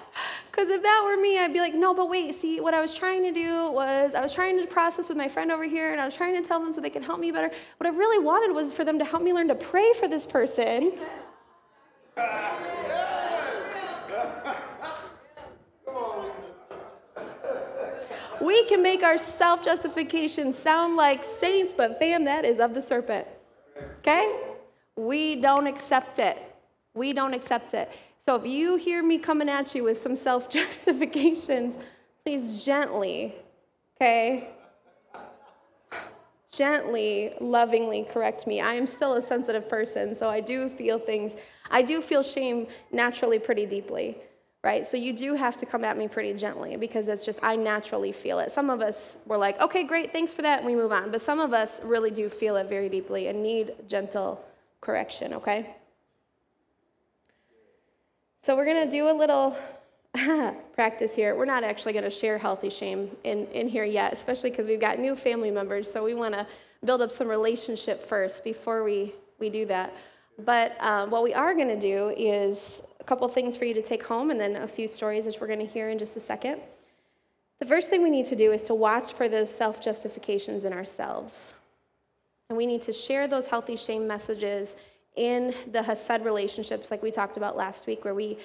Because 0.51 0.69
if 0.69 0.83
that 0.83 1.01
were 1.05 1.15
me, 1.15 1.39
I'd 1.39 1.53
be 1.53 1.61
like, 1.61 1.73
no, 1.73 1.93
but 1.93 2.09
wait, 2.09 2.35
see, 2.35 2.59
what 2.59 2.73
I 2.73 2.81
was 2.81 2.93
trying 2.93 3.23
to 3.23 3.31
do 3.31 3.71
was 3.71 4.13
I 4.13 4.19
was 4.19 4.33
trying 4.33 4.61
to 4.61 4.67
process 4.67 5.07
with 5.07 5.17
my 5.17 5.29
friend 5.29 5.49
over 5.49 5.63
here, 5.63 5.93
and 5.93 6.01
I 6.01 6.05
was 6.05 6.13
trying 6.13 6.41
to 6.41 6.45
tell 6.45 6.59
them 6.59 6.73
so 6.73 6.81
they 6.81 6.89
can 6.89 7.03
help 7.03 7.21
me 7.21 7.31
better. 7.31 7.49
What 7.77 7.87
I 7.87 7.95
really 7.95 8.21
wanted 8.21 8.53
was 8.53 8.73
for 8.73 8.83
them 8.83 8.99
to 8.99 9.05
help 9.05 9.23
me 9.23 9.31
learn 9.31 9.47
to 9.47 9.55
pray 9.55 9.93
for 9.97 10.09
this 10.09 10.27
person. 10.27 10.91
we 18.41 18.65
can 18.65 18.83
make 18.83 19.03
our 19.03 19.17
self 19.17 19.63
justification 19.63 20.51
sound 20.51 20.97
like 20.97 21.23
saints, 21.23 21.73
but 21.73 21.97
fam, 21.97 22.25
that 22.25 22.43
is 22.43 22.59
of 22.59 22.73
the 22.73 22.81
serpent. 22.81 23.25
Okay? 23.99 24.37
We 24.97 25.37
don't 25.37 25.65
accept 25.65 26.19
it. 26.19 26.54
We 26.95 27.13
don't 27.13 27.33
accept 27.33 27.73
it. 27.73 27.91
So 28.19 28.35
if 28.35 28.45
you 28.47 28.77
hear 28.77 29.03
me 29.03 29.19
coming 29.19 29.49
at 29.49 29.75
you 29.75 29.83
with 29.83 30.01
some 30.01 30.15
self 30.15 30.49
justifications, 30.49 31.77
please 32.25 32.65
gently, 32.65 33.35
okay? 33.95 34.49
Gently, 36.51 37.35
lovingly 37.39 38.07
correct 38.09 38.47
me. 38.47 38.61
I 38.61 38.73
am 38.73 38.87
still 38.87 39.13
a 39.13 39.21
sensitive 39.21 39.69
person, 39.69 40.15
so 40.15 40.29
I 40.29 40.39
do 40.39 40.69
feel 40.69 40.97
things. 40.97 41.35
I 41.69 41.81
do 41.81 42.01
feel 42.01 42.23
shame 42.23 42.67
naturally 42.91 43.39
pretty 43.39 43.65
deeply, 43.65 44.17
right? 44.63 44.87
So 44.87 44.95
you 44.95 45.11
do 45.11 45.33
have 45.33 45.57
to 45.57 45.65
come 45.65 45.83
at 45.83 45.97
me 45.97 46.07
pretty 46.07 46.33
gently 46.33 46.77
because 46.77 47.09
it's 47.09 47.25
just, 47.25 47.39
I 47.43 47.57
naturally 47.57 48.13
feel 48.13 48.39
it. 48.39 48.51
Some 48.51 48.69
of 48.69 48.81
us 48.81 49.19
were 49.25 49.37
like, 49.37 49.59
okay, 49.59 49.83
great, 49.83 50.13
thanks 50.13 50.33
for 50.33 50.43
that, 50.43 50.59
and 50.59 50.65
we 50.65 50.75
move 50.75 50.93
on. 50.93 51.11
But 51.11 51.21
some 51.21 51.39
of 51.39 51.53
us 51.53 51.81
really 51.83 52.11
do 52.11 52.29
feel 52.29 52.55
it 52.55 52.69
very 52.69 52.87
deeply 52.87 53.27
and 53.27 53.43
need 53.43 53.73
gentle 53.89 54.41
correction, 54.79 55.33
okay? 55.33 55.75
So 58.45 58.55
we're 58.55 58.65
going 58.65 58.87
to 58.87 58.91
do 58.95 59.09
a 59.09 59.11
little 59.11 59.57
practice 60.75 61.15
here. 61.15 61.35
We're 61.35 61.45
not 61.45 61.63
actually 61.63 61.93
going 61.93 62.05
to 62.05 62.11
share 62.11 62.37
healthy 62.37 62.69
shame 62.69 63.09
in, 63.23 63.47
in 63.47 63.67
here 63.67 63.85
yet, 63.85 64.13
especially 64.13 64.51
because 64.51 64.67
we've 64.67 64.79
got 64.79 64.99
new 64.99 65.15
family 65.15 65.49
members. 65.49 65.91
So 65.91 66.03
we 66.03 66.13
want 66.13 66.35
to 66.35 66.45
build 66.83 67.01
up 67.01 67.09
some 67.09 67.27
relationship 67.27 68.03
first 68.03 68.43
before 68.43 68.83
we, 68.83 69.15
we 69.39 69.49
do 69.49 69.65
that. 69.65 69.95
But 70.37 70.77
um, 70.79 71.09
what 71.09 71.23
we 71.23 71.33
are 71.33 71.55
going 71.55 71.69
to 71.69 71.79
do 71.79 72.13
is 72.15 72.83
a 72.99 73.03
couple 73.03 73.27
things 73.29 73.57
for 73.57 73.65
you 73.65 73.73
to 73.73 73.81
take 73.81 74.03
home 74.03 74.29
and 74.29 74.39
then 74.39 74.57
a 74.57 74.67
few 74.67 74.87
stories 74.87 75.25
which 75.25 75.41
we're 75.41 75.47
going 75.47 75.57
to 75.57 75.65
hear 75.65 75.89
in 75.89 75.97
just 75.97 76.15
a 76.15 76.19
second. 76.19 76.61
The 77.57 77.65
first 77.65 77.89
thing 77.89 78.03
we 78.03 78.11
need 78.11 78.27
to 78.27 78.35
do 78.35 78.51
is 78.51 78.61
to 78.63 78.75
watch 78.75 79.13
for 79.13 79.27
those 79.27 79.51
self 79.51 79.81
justifications 79.81 80.65
in 80.65 80.73
ourselves. 80.73 81.55
And 82.49 82.57
we 82.59 82.67
need 82.67 82.83
to 82.83 82.93
share 82.93 83.27
those 83.27 83.47
healthy 83.47 83.75
shame 83.75 84.07
messages 84.07 84.75
in 85.15 85.53
the 85.71 85.81
Hesed 85.81 86.23
relationships, 86.23 86.91
like 86.91 87.01
we 87.01 87.11
talked 87.11 87.37
about 87.37 87.55
last 87.55 87.87
week, 87.87 88.03
where 88.03 88.15
we 88.15 88.37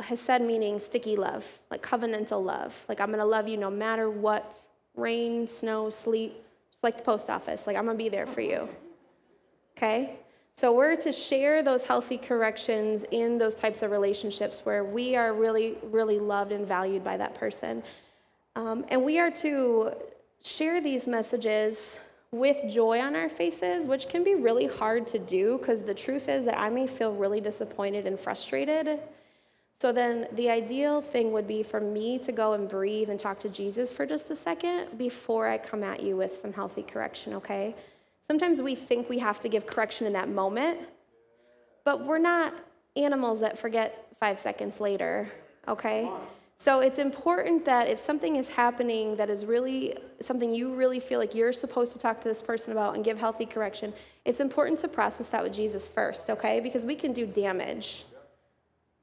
Hesed 0.00 0.40
meaning 0.40 0.78
sticky 0.78 1.16
love, 1.16 1.60
like 1.70 1.82
covenantal 1.82 2.44
love. 2.44 2.84
Like 2.88 3.00
I'm 3.00 3.10
gonna 3.10 3.24
love 3.24 3.48
you 3.48 3.56
no 3.56 3.70
matter 3.70 4.10
what, 4.10 4.56
rain, 4.96 5.46
snow, 5.46 5.90
sleet, 5.90 6.34
just 6.70 6.82
like 6.82 6.96
the 6.96 7.02
post 7.02 7.30
office. 7.30 7.66
Like 7.66 7.76
I'm 7.76 7.86
gonna 7.86 7.98
be 7.98 8.08
there 8.08 8.26
for 8.26 8.40
you. 8.40 8.68
Okay? 9.76 10.16
So 10.52 10.72
we're 10.72 10.96
to 10.96 11.10
share 11.10 11.64
those 11.64 11.84
healthy 11.84 12.16
corrections 12.16 13.04
in 13.10 13.38
those 13.38 13.56
types 13.56 13.82
of 13.82 13.90
relationships 13.90 14.60
where 14.60 14.84
we 14.84 15.16
are 15.16 15.34
really, 15.34 15.76
really 15.82 16.20
loved 16.20 16.52
and 16.52 16.64
valued 16.64 17.02
by 17.02 17.16
that 17.16 17.34
person. 17.34 17.82
Um, 18.54 18.84
and 18.88 19.02
we 19.02 19.18
are 19.18 19.32
to 19.32 19.92
share 20.44 20.80
these 20.80 21.08
messages 21.08 21.98
with 22.34 22.68
joy 22.68 22.98
on 22.98 23.14
our 23.14 23.28
faces, 23.28 23.86
which 23.86 24.08
can 24.08 24.24
be 24.24 24.34
really 24.34 24.66
hard 24.66 25.06
to 25.06 25.20
do 25.20 25.56
because 25.56 25.84
the 25.84 25.94
truth 25.94 26.28
is 26.28 26.44
that 26.44 26.58
I 26.58 26.68
may 26.68 26.88
feel 26.88 27.12
really 27.12 27.40
disappointed 27.40 28.06
and 28.06 28.18
frustrated. 28.18 28.98
So 29.72 29.92
then 29.92 30.26
the 30.32 30.50
ideal 30.50 31.00
thing 31.00 31.30
would 31.30 31.46
be 31.46 31.62
for 31.62 31.80
me 31.80 32.18
to 32.18 32.32
go 32.32 32.54
and 32.54 32.68
breathe 32.68 33.08
and 33.08 33.20
talk 33.20 33.38
to 33.40 33.48
Jesus 33.48 33.92
for 33.92 34.04
just 34.04 34.30
a 34.30 34.36
second 34.36 34.98
before 34.98 35.48
I 35.48 35.58
come 35.58 35.84
at 35.84 36.02
you 36.02 36.16
with 36.16 36.34
some 36.34 36.52
healthy 36.52 36.82
correction, 36.82 37.34
okay? 37.34 37.76
Sometimes 38.26 38.60
we 38.60 38.74
think 38.74 39.08
we 39.08 39.20
have 39.20 39.40
to 39.40 39.48
give 39.48 39.66
correction 39.66 40.06
in 40.06 40.12
that 40.14 40.28
moment, 40.28 40.80
but 41.84 42.04
we're 42.04 42.18
not 42.18 42.52
animals 42.96 43.40
that 43.40 43.58
forget 43.58 44.08
five 44.18 44.40
seconds 44.40 44.80
later, 44.80 45.30
okay? 45.68 46.10
So 46.56 46.80
it's 46.80 46.98
important 46.98 47.64
that 47.64 47.88
if 47.88 47.98
something 47.98 48.36
is 48.36 48.48
happening 48.48 49.16
that 49.16 49.28
is 49.28 49.44
really 49.44 49.96
something 50.20 50.52
you 50.52 50.74
really 50.74 51.00
feel 51.00 51.18
like 51.18 51.34
you're 51.34 51.52
supposed 51.52 51.92
to 51.92 51.98
talk 51.98 52.20
to 52.20 52.28
this 52.28 52.40
person 52.40 52.72
about 52.72 52.94
and 52.94 53.04
give 53.04 53.18
healthy 53.18 53.44
correction, 53.44 53.92
it's 54.24 54.40
important 54.40 54.78
to 54.80 54.88
process 54.88 55.28
that 55.30 55.42
with 55.42 55.52
Jesus 55.52 55.88
first, 55.88 56.30
okay? 56.30 56.60
Because 56.60 56.84
we 56.84 56.94
can 56.94 57.12
do 57.12 57.26
damage 57.26 58.04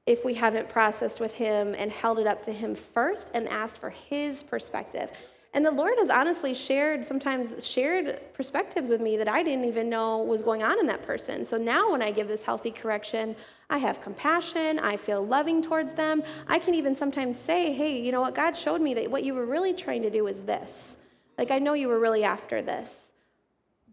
if 0.07 0.25
we 0.25 0.33
haven't 0.33 0.69
processed 0.69 1.19
with 1.19 1.33
him 1.33 1.75
and 1.77 1.91
held 1.91 2.19
it 2.19 2.25
up 2.25 2.41
to 2.43 2.53
him 2.53 2.73
first 2.73 3.29
and 3.33 3.47
asked 3.49 3.79
for 3.79 3.89
his 3.89 4.43
perspective. 4.43 5.11
And 5.53 5.65
the 5.65 5.71
Lord 5.71 5.95
has 5.97 6.09
honestly 6.09 6.53
shared, 6.53 7.03
sometimes 7.03 7.65
shared 7.65 8.21
perspectives 8.33 8.89
with 8.89 9.01
me 9.01 9.17
that 9.17 9.27
I 9.27 9.43
didn't 9.43 9.65
even 9.65 9.89
know 9.89 10.19
was 10.19 10.41
going 10.41 10.63
on 10.63 10.79
in 10.79 10.87
that 10.87 11.01
person. 11.01 11.43
So 11.43 11.57
now 11.57 11.91
when 11.91 12.01
I 12.01 12.11
give 12.11 12.29
this 12.29 12.45
healthy 12.45 12.71
correction, 12.71 13.35
I 13.69 13.77
have 13.79 13.99
compassion. 13.99 14.79
I 14.79 14.95
feel 14.95 15.25
loving 15.25 15.61
towards 15.61 15.93
them. 15.93 16.23
I 16.47 16.57
can 16.57 16.73
even 16.73 16.95
sometimes 16.95 17.37
say, 17.37 17.73
hey, 17.73 18.01
you 18.01 18.13
know 18.13 18.21
what? 18.21 18.33
God 18.33 18.55
showed 18.55 18.79
me 18.79 18.93
that 18.93 19.11
what 19.11 19.25
you 19.25 19.33
were 19.33 19.45
really 19.45 19.73
trying 19.73 20.03
to 20.03 20.09
do 20.09 20.27
is 20.27 20.43
this. 20.43 20.95
Like, 21.37 21.51
I 21.51 21.59
know 21.59 21.73
you 21.73 21.89
were 21.89 21.99
really 21.99 22.23
after 22.23 22.61
this. 22.61 23.11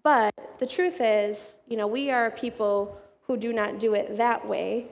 But 0.04 0.32
the 0.58 0.66
truth 0.66 1.00
is, 1.00 1.58
you 1.66 1.76
know, 1.76 1.88
we 1.88 2.10
are 2.10 2.30
people 2.30 3.00
who 3.26 3.36
do 3.36 3.52
not 3.52 3.80
do 3.80 3.94
it 3.94 4.16
that 4.16 4.46
way. 4.46 4.86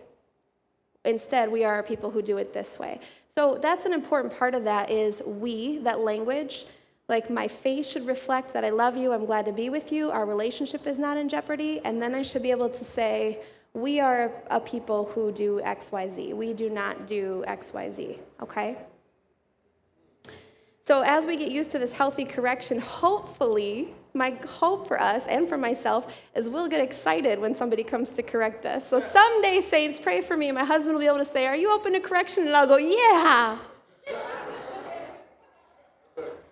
Instead, 1.05 1.51
we 1.51 1.64
are 1.64 1.83
people 1.85 2.11
who 2.11 2.23
do 2.23 2.39
it 2.39 2.53
this 2.53 2.77
way. 2.79 2.99
So 3.37 3.59
that's 3.61 3.84
an 3.84 3.93
important 3.93 4.34
part 4.39 4.55
of 4.55 4.64
that 4.64 4.91
is 4.91 5.22
we, 5.26 5.76
that 5.78 6.01
language. 6.01 6.64
Like 7.07 7.28
my 7.28 7.47
face 7.47 7.87
should 7.87 8.07
reflect 8.07 8.55
that 8.55 8.64
I 8.64 8.70
love 8.70 8.97
you, 8.97 9.12
I'm 9.12 9.26
glad 9.26 9.45
to 9.45 9.53
be 9.53 9.68
with 9.68 9.93
you, 9.93 10.11
our 10.11 10.24
relationship 10.24 10.87
is 10.87 10.99
not 10.99 11.18
in 11.18 11.28
jeopardy. 11.28 11.82
And 11.84 12.01
then 12.01 12.14
I 12.14 12.22
should 12.22 12.43
be 12.43 12.51
able 12.51 12.70
to 12.70 12.84
say, 12.84 13.41
we 13.74 14.01
are 14.01 14.32
a 14.51 14.59
people 14.59 15.05
who 15.14 15.30
do 15.32 15.61
XYZ. 15.62 16.32
We 16.32 16.55
do 16.55 16.70
not 16.70 17.07
do 17.07 17.45
XYZ, 17.47 18.18
okay? 18.43 18.78
So, 20.80 21.03
as 21.03 21.26
we 21.26 21.37
get 21.37 21.51
used 21.51 21.72
to 21.72 21.78
this 21.78 21.93
healthy 21.93 22.24
correction, 22.24 22.78
hopefully, 22.78 23.93
my 24.17 24.31
hope 24.49 24.89
for 24.89 25.01
us 25.01 25.27
and 25.27 25.49
for 25.49 25.57
myself 25.57 26.12
is 26.35 26.49
we'll 26.49 26.69
get 26.69 26.81
excited 26.81 27.39
when 27.39 27.55
somebody 27.55 27.85
comes 27.85 28.11
to 28.11 28.23
correct 28.23 28.67
us. 28.67 28.89
So, 28.89 28.99
someday, 28.99 29.61
saints, 29.61 30.01
pray 30.01 30.21
for 30.21 30.37
me. 30.37 30.51
My 30.51 30.64
husband 30.64 30.95
will 30.95 31.01
be 31.01 31.07
able 31.07 31.19
to 31.19 31.25
say, 31.25 31.47
Are 31.47 31.57
you 31.57 31.73
open 31.73 31.93
to 31.93 32.01
correction? 32.01 32.47
And 32.47 32.57
I'll 32.57 32.67
go, 32.67 32.79
Yeah. 32.79 33.59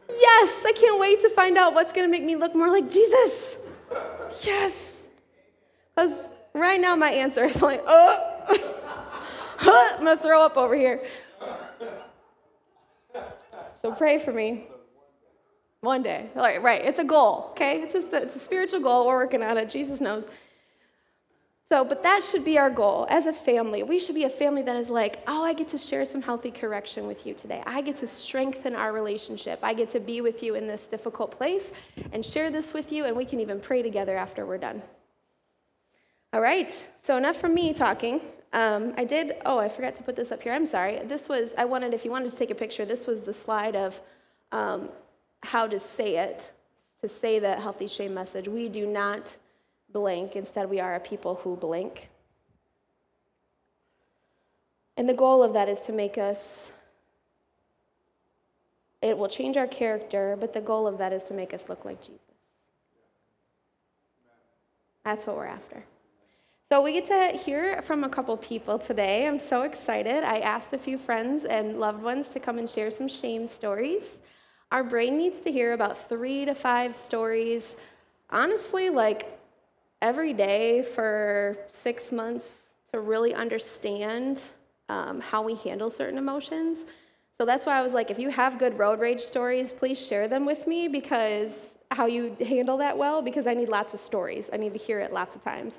yes, 0.08 0.64
I 0.66 0.72
can't 0.76 1.00
wait 1.00 1.20
to 1.22 1.30
find 1.30 1.58
out 1.58 1.74
what's 1.74 1.92
going 1.92 2.06
to 2.06 2.10
make 2.10 2.22
me 2.22 2.36
look 2.36 2.54
more 2.54 2.70
like 2.70 2.90
Jesus. 2.90 3.56
Yes. 4.42 5.06
Because 5.94 6.28
Right 6.54 6.80
now, 6.80 6.94
my 6.94 7.10
answer 7.10 7.44
is 7.44 7.60
like, 7.60 7.82
oh, 7.84 8.60
I'm 9.58 10.04
gonna 10.04 10.16
throw 10.16 10.40
up 10.40 10.56
over 10.56 10.76
here. 10.76 11.02
So 13.74 13.92
pray 13.92 14.18
for 14.18 14.32
me. 14.32 14.68
One 15.84 16.02
day, 16.02 16.30
right? 16.34 16.82
It's 16.84 16.98
a 16.98 17.04
goal. 17.04 17.48
Okay. 17.50 17.82
It's 17.82 17.92
just 17.92 18.12
a, 18.12 18.22
it's 18.22 18.36
a 18.36 18.38
spiritual 18.38 18.80
goal. 18.80 19.06
We're 19.06 19.18
working 19.18 19.42
on 19.42 19.58
it. 19.58 19.68
Jesus 19.68 20.00
knows. 20.00 20.26
So, 21.66 21.84
but 21.84 22.02
that 22.02 22.22
should 22.22 22.44
be 22.44 22.58
our 22.58 22.68
goal 22.68 23.06
as 23.08 23.26
a 23.26 23.32
family. 23.32 23.82
We 23.82 23.98
should 23.98 24.14
be 24.14 24.24
a 24.24 24.30
family 24.30 24.62
that 24.62 24.76
is 24.76 24.90
like, 24.90 25.22
oh, 25.26 25.42
I 25.42 25.54
get 25.54 25.68
to 25.68 25.78
share 25.78 26.04
some 26.04 26.20
healthy 26.20 26.50
correction 26.50 27.06
with 27.06 27.26
you 27.26 27.32
today. 27.32 27.62
I 27.66 27.80
get 27.80 27.96
to 27.96 28.06
strengthen 28.06 28.74
our 28.74 28.92
relationship. 28.92 29.58
I 29.62 29.72
get 29.72 29.88
to 29.90 30.00
be 30.00 30.20
with 30.20 30.42
you 30.42 30.56
in 30.56 30.66
this 30.66 30.86
difficult 30.86 31.30
place 31.30 31.72
and 32.12 32.24
share 32.24 32.50
this 32.50 32.74
with 32.74 32.92
you, 32.92 33.06
and 33.06 33.16
we 33.16 33.24
can 33.24 33.40
even 33.40 33.60
pray 33.60 33.80
together 33.82 34.14
after 34.14 34.44
we're 34.44 34.58
done. 34.58 34.82
All 36.34 36.42
right, 36.42 36.70
so 36.98 37.16
enough 37.16 37.36
from 37.36 37.54
me 37.54 37.72
talking. 37.72 38.20
Um, 38.52 38.92
I 38.98 39.04
did, 39.04 39.36
oh, 39.46 39.58
I 39.58 39.68
forgot 39.68 39.96
to 39.96 40.02
put 40.02 40.16
this 40.16 40.32
up 40.32 40.42
here. 40.42 40.52
I'm 40.52 40.66
sorry. 40.66 41.00
This 41.04 41.30
was, 41.30 41.54
I 41.56 41.64
wanted, 41.64 41.94
if 41.94 42.04
you 42.04 42.10
wanted 42.10 42.30
to 42.30 42.36
take 42.36 42.50
a 42.50 42.54
picture, 42.54 42.84
this 42.84 43.06
was 43.06 43.22
the 43.22 43.32
slide 43.32 43.74
of 43.74 44.02
um, 44.52 44.90
how 45.44 45.66
to 45.66 45.78
say 45.78 46.16
it, 46.16 46.52
to 47.00 47.08
say 47.08 47.38
that 47.38 47.60
healthy 47.60 47.86
shame 47.86 48.14
message. 48.14 48.48
We 48.48 48.68
do 48.68 48.86
not 48.86 49.36
blank. 49.92 50.36
Instead, 50.36 50.68
we 50.68 50.80
are 50.80 50.94
a 50.94 51.00
people 51.00 51.36
who 51.36 51.56
blink. 51.56 52.08
And 54.96 55.08
the 55.08 55.14
goal 55.14 55.42
of 55.42 55.52
that 55.52 55.68
is 55.68 55.80
to 55.82 55.92
make 55.92 56.18
us, 56.18 56.72
it 59.02 59.18
will 59.18 59.28
change 59.28 59.56
our 59.56 59.66
character, 59.66 60.36
but 60.38 60.52
the 60.52 60.60
goal 60.60 60.86
of 60.86 60.98
that 60.98 61.12
is 61.12 61.24
to 61.24 61.34
make 61.34 61.52
us 61.52 61.68
look 61.68 61.84
like 61.84 62.00
Jesus. 62.00 62.20
That's 65.04 65.26
what 65.26 65.36
we're 65.36 65.46
after. 65.46 65.84
So 66.62 66.80
we 66.80 66.92
get 66.92 67.04
to 67.06 67.36
hear 67.36 67.82
from 67.82 68.04
a 68.04 68.08
couple 68.08 68.34
people 68.38 68.78
today. 68.78 69.26
I'm 69.26 69.38
so 69.38 69.62
excited. 69.62 70.24
I 70.24 70.38
asked 70.38 70.72
a 70.72 70.78
few 70.78 70.96
friends 70.96 71.44
and 71.44 71.78
loved 71.78 72.02
ones 72.02 72.28
to 72.28 72.40
come 72.40 72.56
and 72.56 72.68
share 72.68 72.90
some 72.90 73.06
shame 73.06 73.46
stories. 73.46 74.18
Our 74.74 74.82
brain 74.82 75.16
needs 75.16 75.40
to 75.42 75.52
hear 75.52 75.72
about 75.72 76.08
three 76.08 76.44
to 76.46 76.52
five 76.52 76.96
stories, 76.96 77.76
honestly, 78.28 78.90
like 78.90 79.38
every 80.02 80.32
day 80.32 80.82
for 80.82 81.56
six 81.68 82.10
months 82.10 82.74
to 82.90 82.98
really 82.98 83.32
understand 83.32 84.42
um, 84.88 85.20
how 85.20 85.42
we 85.42 85.54
handle 85.54 85.90
certain 85.90 86.18
emotions. 86.18 86.86
So 87.30 87.44
that's 87.44 87.66
why 87.66 87.78
I 87.78 87.82
was 87.82 87.94
like, 87.94 88.10
if 88.10 88.18
you 88.18 88.30
have 88.30 88.58
good 88.58 88.76
road 88.76 88.98
rage 88.98 89.20
stories, 89.20 89.72
please 89.72 90.04
share 90.04 90.26
them 90.26 90.44
with 90.44 90.66
me 90.66 90.88
because 90.88 91.78
how 91.92 92.06
you 92.06 92.36
handle 92.44 92.76
that 92.78 92.98
well, 92.98 93.22
because 93.22 93.46
I 93.46 93.54
need 93.54 93.68
lots 93.68 93.94
of 93.94 94.00
stories. 94.00 94.50
I 94.52 94.56
need 94.56 94.72
to 94.72 94.78
hear 94.80 94.98
it 94.98 95.12
lots 95.12 95.36
of 95.36 95.40
times. 95.40 95.78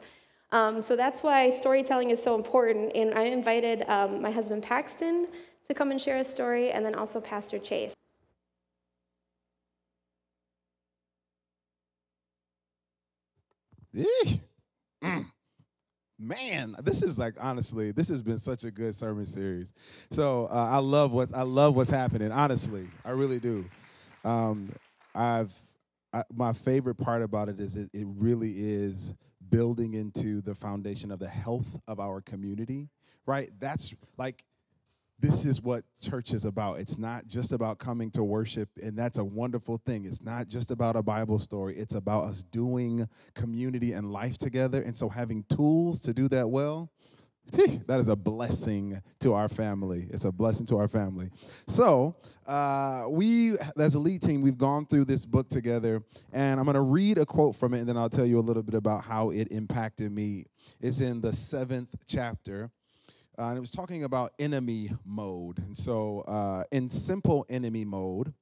Um, 0.54 0.82
so 0.82 0.96
that's 0.96 1.22
why 1.22 1.50
storytelling 1.50 2.12
is 2.12 2.24
so 2.24 2.34
important. 2.34 2.96
And 2.96 3.14
I 3.14 3.24
invited 3.24 3.84
um, 3.90 4.22
my 4.22 4.32
husband 4.32 4.64
Paxton 4.64 5.28
to 5.68 5.74
come 5.74 5.92
and 5.92 6.00
share 6.00 6.16
a 6.16 6.24
story, 6.24 6.72
and 6.72 6.86
then 6.86 6.96
also 6.96 7.20
Pastor 7.20 7.60
Chase. 7.60 7.94
Mm. 13.96 15.26
man, 16.20 16.76
this 16.84 17.02
is 17.02 17.18
like 17.18 17.36
honestly, 17.40 17.92
this 17.92 18.10
has 18.10 18.22
been 18.22 18.38
such 18.38 18.64
a 18.64 18.72
good 18.72 18.96
sermon 18.96 19.26
series. 19.26 19.74
So 20.12 20.48
uh, 20.52 20.70
I 20.72 20.78
love 20.80 21.12
what 21.12 21.34
I 21.34 21.44
love 21.44 21.76
what's 21.76 21.90
happening. 21.90 22.32
Honestly, 22.32 22.88
I 23.04 23.12
really 23.12 23.40
do. 23.40 23.66
Um, 24.24 24.72
I've 25.14 25.54
I, 26.14 26.24
my 26.34 26.54
favorite 26.54 26.96
part 26.96 27.22
about 27.22 27.50
it 27.50 27.60
is 27.60 27.76
it, 27.78 27.90
it 27.94 28.08
really 28.08 28.54
is 28.58 29.14
building 29.50 29.94
into 29.94 30.42
the 30.42 30.56
foundation 30.56 31.12
of 31.12 31.20
the 31.20 31.28
health 31.28 31.80
of 31.88 32.00
our 32.00 32.22
community. 32.22 32.90
Right? 33.26 33.50
That's 33.60 33.94
like 34.18 34.44
this 35.20 35.46
is 35.46 35.62
what 35.62 35.84
church 36.02 36.34
is 36.34 36.46
about. 36.46 36.80
It's 36.80 36.98
not 36.98 37.28
just 37.28 37.52
about 37.52 37.80
coming 37.80 38.12
to 38.12 38.24
worship, 38.24 38.70
and 38.82 38.98
that's 38.98 39.18
a 39.18 39.24
wonderful 39.24 39.82
thing. 39.86 40.06
It's 40.06 40.22
not 40.22 40.48
just 40.48 40.72
about 40.72 40.96
a 40.96 41.02
Bible 41.02 41.40
story, 41.40 41.78
it's 41.78 41.96
about 41.96 42.26
us 42.26 42.44
doing 42.44 43.08
community 43.34 43.94
and 43.94 44.12
life 44.12 44.38
together. 44.38 44.82
And 44.82 44.96
so, 44.96 45.10
having 45.10 45.44
tools 45.44 46.00
to 46.02 46.14
do 46.14 46.28
that 46.30 46.50
well, 46.50 46.92
that 47.88 48.00
is 48.00 48.08
a 48.08 48.16
blessing 48.16 49.02
to 49.20 49.34
our 49.34 49.48
family. 49.48 50.08
It's 50.10 50.26
a 50.26 50.32
blessing 50.32 50.66
to 50.68 50.78
our 50.78 50.88
family. 50.88 51.30
So, 51.68 52.16
uh, 52.48 53.06
we, 53.08 53.56
as 53.78 53.96
a 53.96 54.00
lead 54.00 54.22
team, 54.22 54.42
we've 54.42 54.58
gone 54.58 54.86
through 54.86 55.06
this 55.06 55.26
book 55.26 55.50
together, 55.50 56.04
and 56.34 56.60
I'm 56.60 56.66
going 56.66 56.76
to 56.76 56.82
read 56.82 57.18
a 57.18 57.26
quote 57.26 57.56
from 57.56 57.74
it, 57.74 57.80
and 57.80 57.90
then 57.90 57.98
I'll 57.98 58.10
tell 58.10 58.26
you 58.26 58.40
a 58.40 58.42
little 58.42 58.64
bit 58.64 58.76
about 58.76 59.06
how 59.06 59.30
it 59.30 59.48
impacted 59.52 60.12
me. 60.12 60.46
It's 60.82 61.00
in 61.00 61.22
the 61.22 61.34
seventh 61.34 61.96
chapter. 62.08 62.72
Uh, 63.38 63.50
and 63.50 63.58
it 63.58 63.62
was 63.62 63.72
talking 63.72 64.04
about 64.04 64.32
enemy 64.40 64.92
mode. 65.04 65.60
And 65.60 65.76
so, 65.76 66.22
uh, 66.22 66.64
in 66.72 66.90
simple 66.90 67.46
enemy 67.50 67.84
mode, 67.84 68.34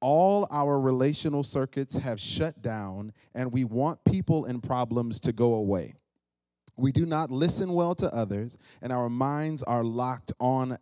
all 0.00 0.46
our 0.50 0.80
relational 0.80 1.42
circuits 1.42 1.96
have 1.96 2.20
shut 2.20 2.62
down, 2.62 3.12
and 3.34 3.52
we 3.52 3.64
want 3.64 4.04
people 4.04 4.44
and 4.44 4.62
problems 4.62 5.20
to 5.20 5.32
go 5.32 5.54
away. 5.54 5.94
We 6.76 6.92
do 6.92 7.04
not 7.04 7.30
listen 7.30 7.72
well 7.72 7.94
to 7.96 8.14
others, 8.14 8.56
and 8.80 8.92
our 8.92 9.10
minds 9.10 9.62
are 9.64 9.82
locked 9.84 10.32
on 10.38 10.78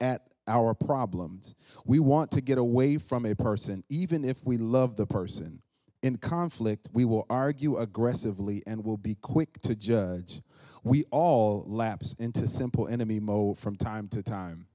at 0.00 0.22
our 0.46 0.74
problems. 0.74 1.54
We 1.84 1.98
want 1.98 2.30
to 2.32 2.40
get 2.40 2.58
away 2.58 2.98
from 2.98 3.26
a 3.26 3.34
person, 3.34 3.84
even 3.88 4.24
if 4.24 4.44
we 4.44 4.58
love 4.58 4.96
the 4.96 5.06
person. 5.06 5.62
In 6.02 6.16
conflict, 6.16 6.88
we 6.92 7.04
will 7.04 7.26
argue 7.28 7.78
aggressively 7.78 8.62
and 8.66 8.84
will 8.84 8.96
be 8.96 9.16
quick 9.16 9.60
to 9.62 9.74
judge 9.74 10.42
we 10.88 11.04
all 11.10 11.64
lapse 11.66 12.14
into 12.14 12.48
simple 12.48 12.88
enemy 12.88 13.20
mode 13.20 13.58
from 13.58 13.76
time 13.76 14.08
to 14.08 14.22
time. 14.22 14.66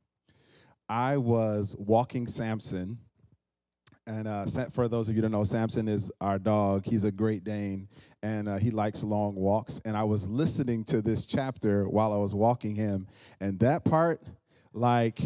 I 0.87 1.17
was 1.17 1.75
walking 1.79 2.27
Samson, 2.27 2.99
and 4.05 4.27
uh, 4.27 4.45
for 4.71 4.87
those 4.87 5.09
of 5.09 5.15
you 5.15 5.21
who 5.21 5.29
don't 5.29 5.31
know, 5.31 5.43
Samson 5.43 5.87
is 5.87 6.11
our 6.21 6.37
dog. 6.37 6.85
He's 6.85 7.03
a 7.03 7.11
Great 7.11 7.43
Dane, 7.43 7.87
and 8.21 8.47
uh, 8.47 8.57
he 8.57 8.69
likes 8.69 9.01
long 9.01 9.33
walks. 9.33 9.81
And 9.85 9.97
I 9.97 10.03
was 10.03 10.27
listening 10.27 10.83
to 10.85 11.01
this 11.01 11.25
chapter 11.25 11.89
while 11.89 12.13
I 12.13 12.17
was 12.17 12.35
walking 12.35 12.75
him, 12.75 13.07
and 13.39 13.59
that 13.61 13.83
part, 13.83 14.21
like, 14.71 15.19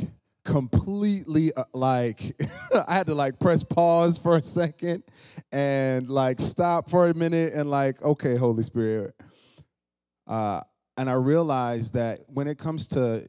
completely 0.46 1.52
uh, 1.54 1.66
like 1.74 2.40
I 2.88 2.94
had 2.94 3.08
to 3.08 3.14
like 3.14 3.38
press 3.38 3.66
pause 3.66 4.18
for 4.18 4.38
a 4.38 4.44
second 4.44 5.04
and 5.52 6.10
like 6.10 6.40
stop 6.40 6.90
for 6.90 7.10
a 7.10 7.14
minute 7.14 7.52
and 7.52 7.70
like 7.70 8.02
okay 8.02 8.38
Holy 8.38 8.64
Spirit 8.64 9.14
uh, 10.26 10.62
and 10.98 11.10
I 11.10 11.14
realized 11.14 11.94
that 11.94 12.22
when 12.28 12.48
it 12.48 12.58
comes 12.58 12.88
to 12.90 13.26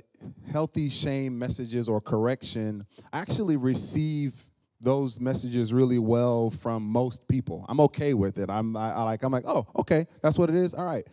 healthy 0.50 0.88
shame 0.88 1.38
messages 1.38 1.88
or 1.88 2.00
correction, 2.00 2.86
I 3.12 3.18
actually 3.18 3.56
receive 3.56 4.48
those 4.80 5.20
messages 5.20 5.72
really 5.72 5.98
well 5.98 6.50
from 6.50 6.82
most 6.84 7.26
people. 7.28 7.66
I'm 7.68 7.80
okay 7.80 8.14
with 8.14 8.38
it. 8.38 8.48
I'm 8.48 8.76
I, 8.76 8.92
I 8.92 9.02
like 9.02 9.22
I'm 9.22 9.32
like, 9.32 9.44
"Oh, 9.46 9.66
okay. 9.76 10.06
That's 10.22 10.38
what 10.38 10.48
it 10.48 10.56
is. 10.56 10.72
All 10.74 10.86
right." 10.86 11.06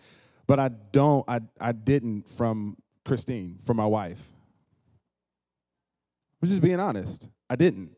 But 0.47 0.59
I 0.59 0.69
don't 0.91 1.25
I 1.27 1.41
I 1.59 1.71
didn't 1.71 2.29
from 2.29 2.77
Christine, 3.03 3.59
from 3.65 3.77
my 3.77 3.85
wife. 3.85 4.31
I'm 6.41 6.47
just 6.47 6.61
being 6.61 6.79
honest. 6.79 7.29
I 7.49 7.55
didn't. 7.55 7.91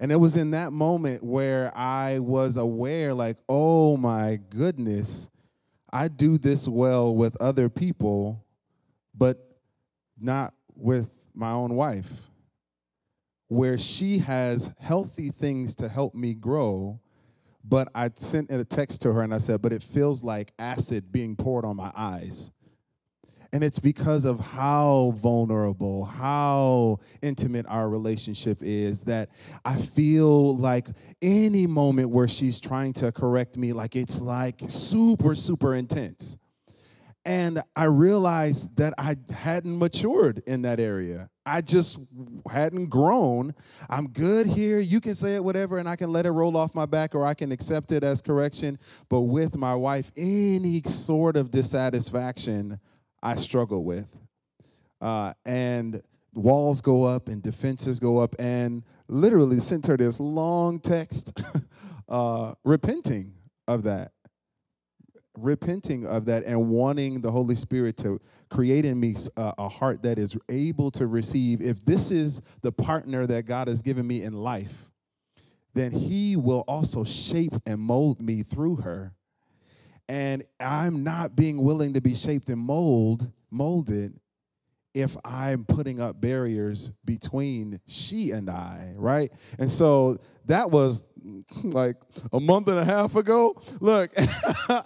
And 0.00 0.12
it 0.12 0.16
was 0.16 0.36
in 0.36 0.52
that 0.52 0.72
moment 0.72 1.24
where 1.24 1.76
I 1.76 2.20
was 2.20 2.56
aware 2.56 3.14
like, 3.14 3.38
"Oh 3.48 3.96
my 3.96 4.38
goodness, 4.50 5.28
I 5.90 6.08
do 6.08 6.38
this 6.38 6.68
well 6.68 7.14
with 7.14 7.36
other 7.40 7.68
people, 7.68 8.44
but 9.14 9.58
not 10.18 10.54
with 10.74 11.08
my 11.34 11.50
own 11.50 11.74
wife. 11.74 12.30
Where 13.48 13.78
she 13.78 14.18
has 14.18 14.70
healthy 14.78 15.30
things 15.30 15.74
to 15.76 15.88
help 15.88 16.14
me 16.14 16.34
grow, 16.34 17.00
but 17.64 17.88
I 17.94 18.10
sent 18.14 18.50
a 18.50 18.64
text 18.64 19.02
to 19.02 19.12
her 19.12 19.22
and 19.22 19.32
I 19.32 19.38
said, 19.38 19.62
but 19.62 19.72
it 19.72 19.82
feels 19.82 20.22
like 20.22 20.52
acid 20.58 21.10
being 21.10 21.36
poured 21.36 21.64
on 21.64 21.76
my 21.76 21.90
eyes. 21.96 22.50
And 23.52 23.64
it's 23.64 23.78
because 23.78 24.26
of 24.26 24.40
how 24.40 25.14
vulnerable, 25.16 26.04
how 26.04 26.98
intimate 27.22 27.64
our 27.66 27.88
relationship 27.88 28.58
is 28.60 29.02
that 29.02 29.30
I 29.64 29.76
feel 29.76 30.54
like 30.56 30.88
any 31.22 31.66
moment 31.66 32.10
where 32.10 32.28
she's 32.28 32.60
trying 32.60 32.92
to 32.94 33.10
correct 33.10 33.56
me, 33.56 33.72
like 33.72 33.96
it's 33.96 34.20
like 34.20 34.60
super, 34.68 35.34
super 35.34 35.74
intense. 35.74 36.36
And 37.24 37.62
I 37.74 37.84
realized 37.84 38.76
that 38.76 38.94
I 38.96 39.16
hadn't 39.34 39.78
matured 39.78 40.42
in 40.46 40.62
that 40.62 40.78
area. 40.78 41.28
I 41.44 41.60
just 41.62 41.98
hadn't 42.50 42.86
grown. 42.86 43.54
I'm 43.88 44.08
good 44.08 44.46
here. 44.46 44.78
You 44.78 45.00
can 45.00 45.14
say 45.14 45.34
it 45.34 45.44
whatever, 45.44 45.78
and 45.78 45.88
I 45.88 45.96
can 45.96 46.12
let 46.12 46.26
it 46.26 46.30
roll 46.30 46.56
off 46.56 46.74
my 46.74 46.86
back, 46.86 47.14
or 47.14 47.26
I 47.26 47.34
can 47.34 47.52
accept 47.52 47.92
it 47.92 48.04
as 48.04 48.22
correction. 48.22 48.78
But 49.08 49.22
with 49.22 49.56
my 49.56 49.74
wife, 49.74 50.10
any 50.16 50.82
sort 50.82 51.36
of 51.36 51.50
dissatisfaction, 51.50 52.80
I 53.22 53.36
struggle 53.36 53.84
with. 53.84 54.16
Uh, 55.00 55.32
and 55.44 56.02
walls 56.34 56.80
go 56.80 57.04
up 57.04 57.28
and 57.28 57.42
defenses 57.42 58.00
go 58.00 58.18
up, 58.18 58.34
and 58.38 58.82
literally 59.08 59.60
sent 59.60 59.86
her 59.86 59.96
this 59.96 60.20
long 60.20 60.80
text 60.80 61.40
uh, 62.08 62.54
repenting 62.64 63.34
of 63.66 63.82
that. 63.84 64.12
Repenting 65.36 66.04
of 66.04 66.24
that 66.24 66.44
and 66.44 66.68
wanting 66.68 67.20
the 67.20 67.30
Holy 67.30 67.54
Spirit 67.54 67.96
to 67.98 68.20
create 68.50 68.84
in 68.84 68.98
me 68.98 69.14
a, 69.36 69.54
a 69.58 69.68
heart 69.68 70.02
that 70.02 70.18
is 70.18 70.36
able 70.48 70.90
to 70.92 71.06
receive. 71.06 71.60
If 71.60 71.84
this 71.84 72.10
is 72.10 72.40
the 72.62 72.72
partner 72.72 73.24
that 73.26 73.46
God 73.46 73.68
has 73.68 73.80
given 73.80 74.06
me 74.06 74.22
in 74.22 74.32
life, 74.32 74.90
then 75.74 75.92
He 75.92 76.34
will 76.34 76.64
also 76.66 77.04
shape 77.04 77.54
and 77.66 77.80
mold 77.80 78.20
me 78.20 78.42
through 78.42 78.76
her 78.76 79.14
and 80.08 80.42
I'm 80.60 81.04
not 81.04 81.36
being 81.36 81.62
willing 81.62 81.94
to 81.94 82.00
be 82.00 82.14
shaped 82.14 82.48
and 82.48 82.60
mold 82.60 83.30
molded 83.50 84.18
if 84.94 85.16
I'm 85.24 85.64
putting 85.64 86.00
up 86.00 86.20
barriers 86.20 86.90
between 87.04 87.80
she 87.86 88.30
and 88.30 88.48
I, 88.48 88.92
right? 88.96 89.30
And 89.58 89.70
so 89.70 90.18
that 90.46 90.70
was 90.70 91.06
like 91.62 91.96
a 92.32 92.40
month 92.40 92.68
and 92.68 92.78
a 92.78 92.84
half 92.84 93.14
ago. 93.14 93.60
Look, 93.80 94.12
uh, 94.68 94.82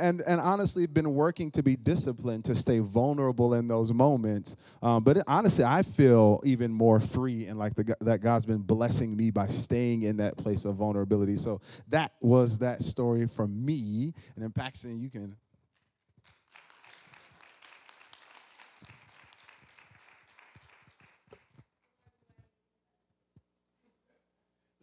and 0.00 0.20
and 0.22 0.40
honestly, 0.40 0.86
been 0.86 1.14
working 1.14 1.50
to 1.52 1.62
be 1.62 1.76
disciplined 1.76 2.44
to 2.46 2.54
stay 2.54 2.78
vulnerable 2.78 3.54
in 3.54 3.68
those 3.68 3.92
moments. 3.92 4.56
Um, 4.82 5.04
but 5.04 5.18
it, 5.18 5.24
honestly, 5.26 5.64
I 5.64 5.82
feel 5.82 6.40
even 6.44 6.72
more 6.72 7.00
free 7.00 7.46
and 7.46 7.58
like 7.58 7.74
the, 7.74 7.96
that 8.00 8.20
God's 8.20 8.46
been 8.46 8.58
blessing 8.58 9.16
me 9.16 9.30
by 9.30 9.48
staying 9.48 10.02
in 10.02 10.16
that 10.18 10.36
place 10.36 10.64
of 10.64 10.76
vulnerability. 10.76 11.36
So 11.36 11.60
that 11.88 12.12
was 12.20 12.58
that 12.58 12.82
story 12.82 13.26
from 13.26 13.64
me. 13.64 14.14
And 14.34 14.44
then 14.44 14.50
Paxton, 14.50 15.00
you 15.00 15.10
can 15.10 15.36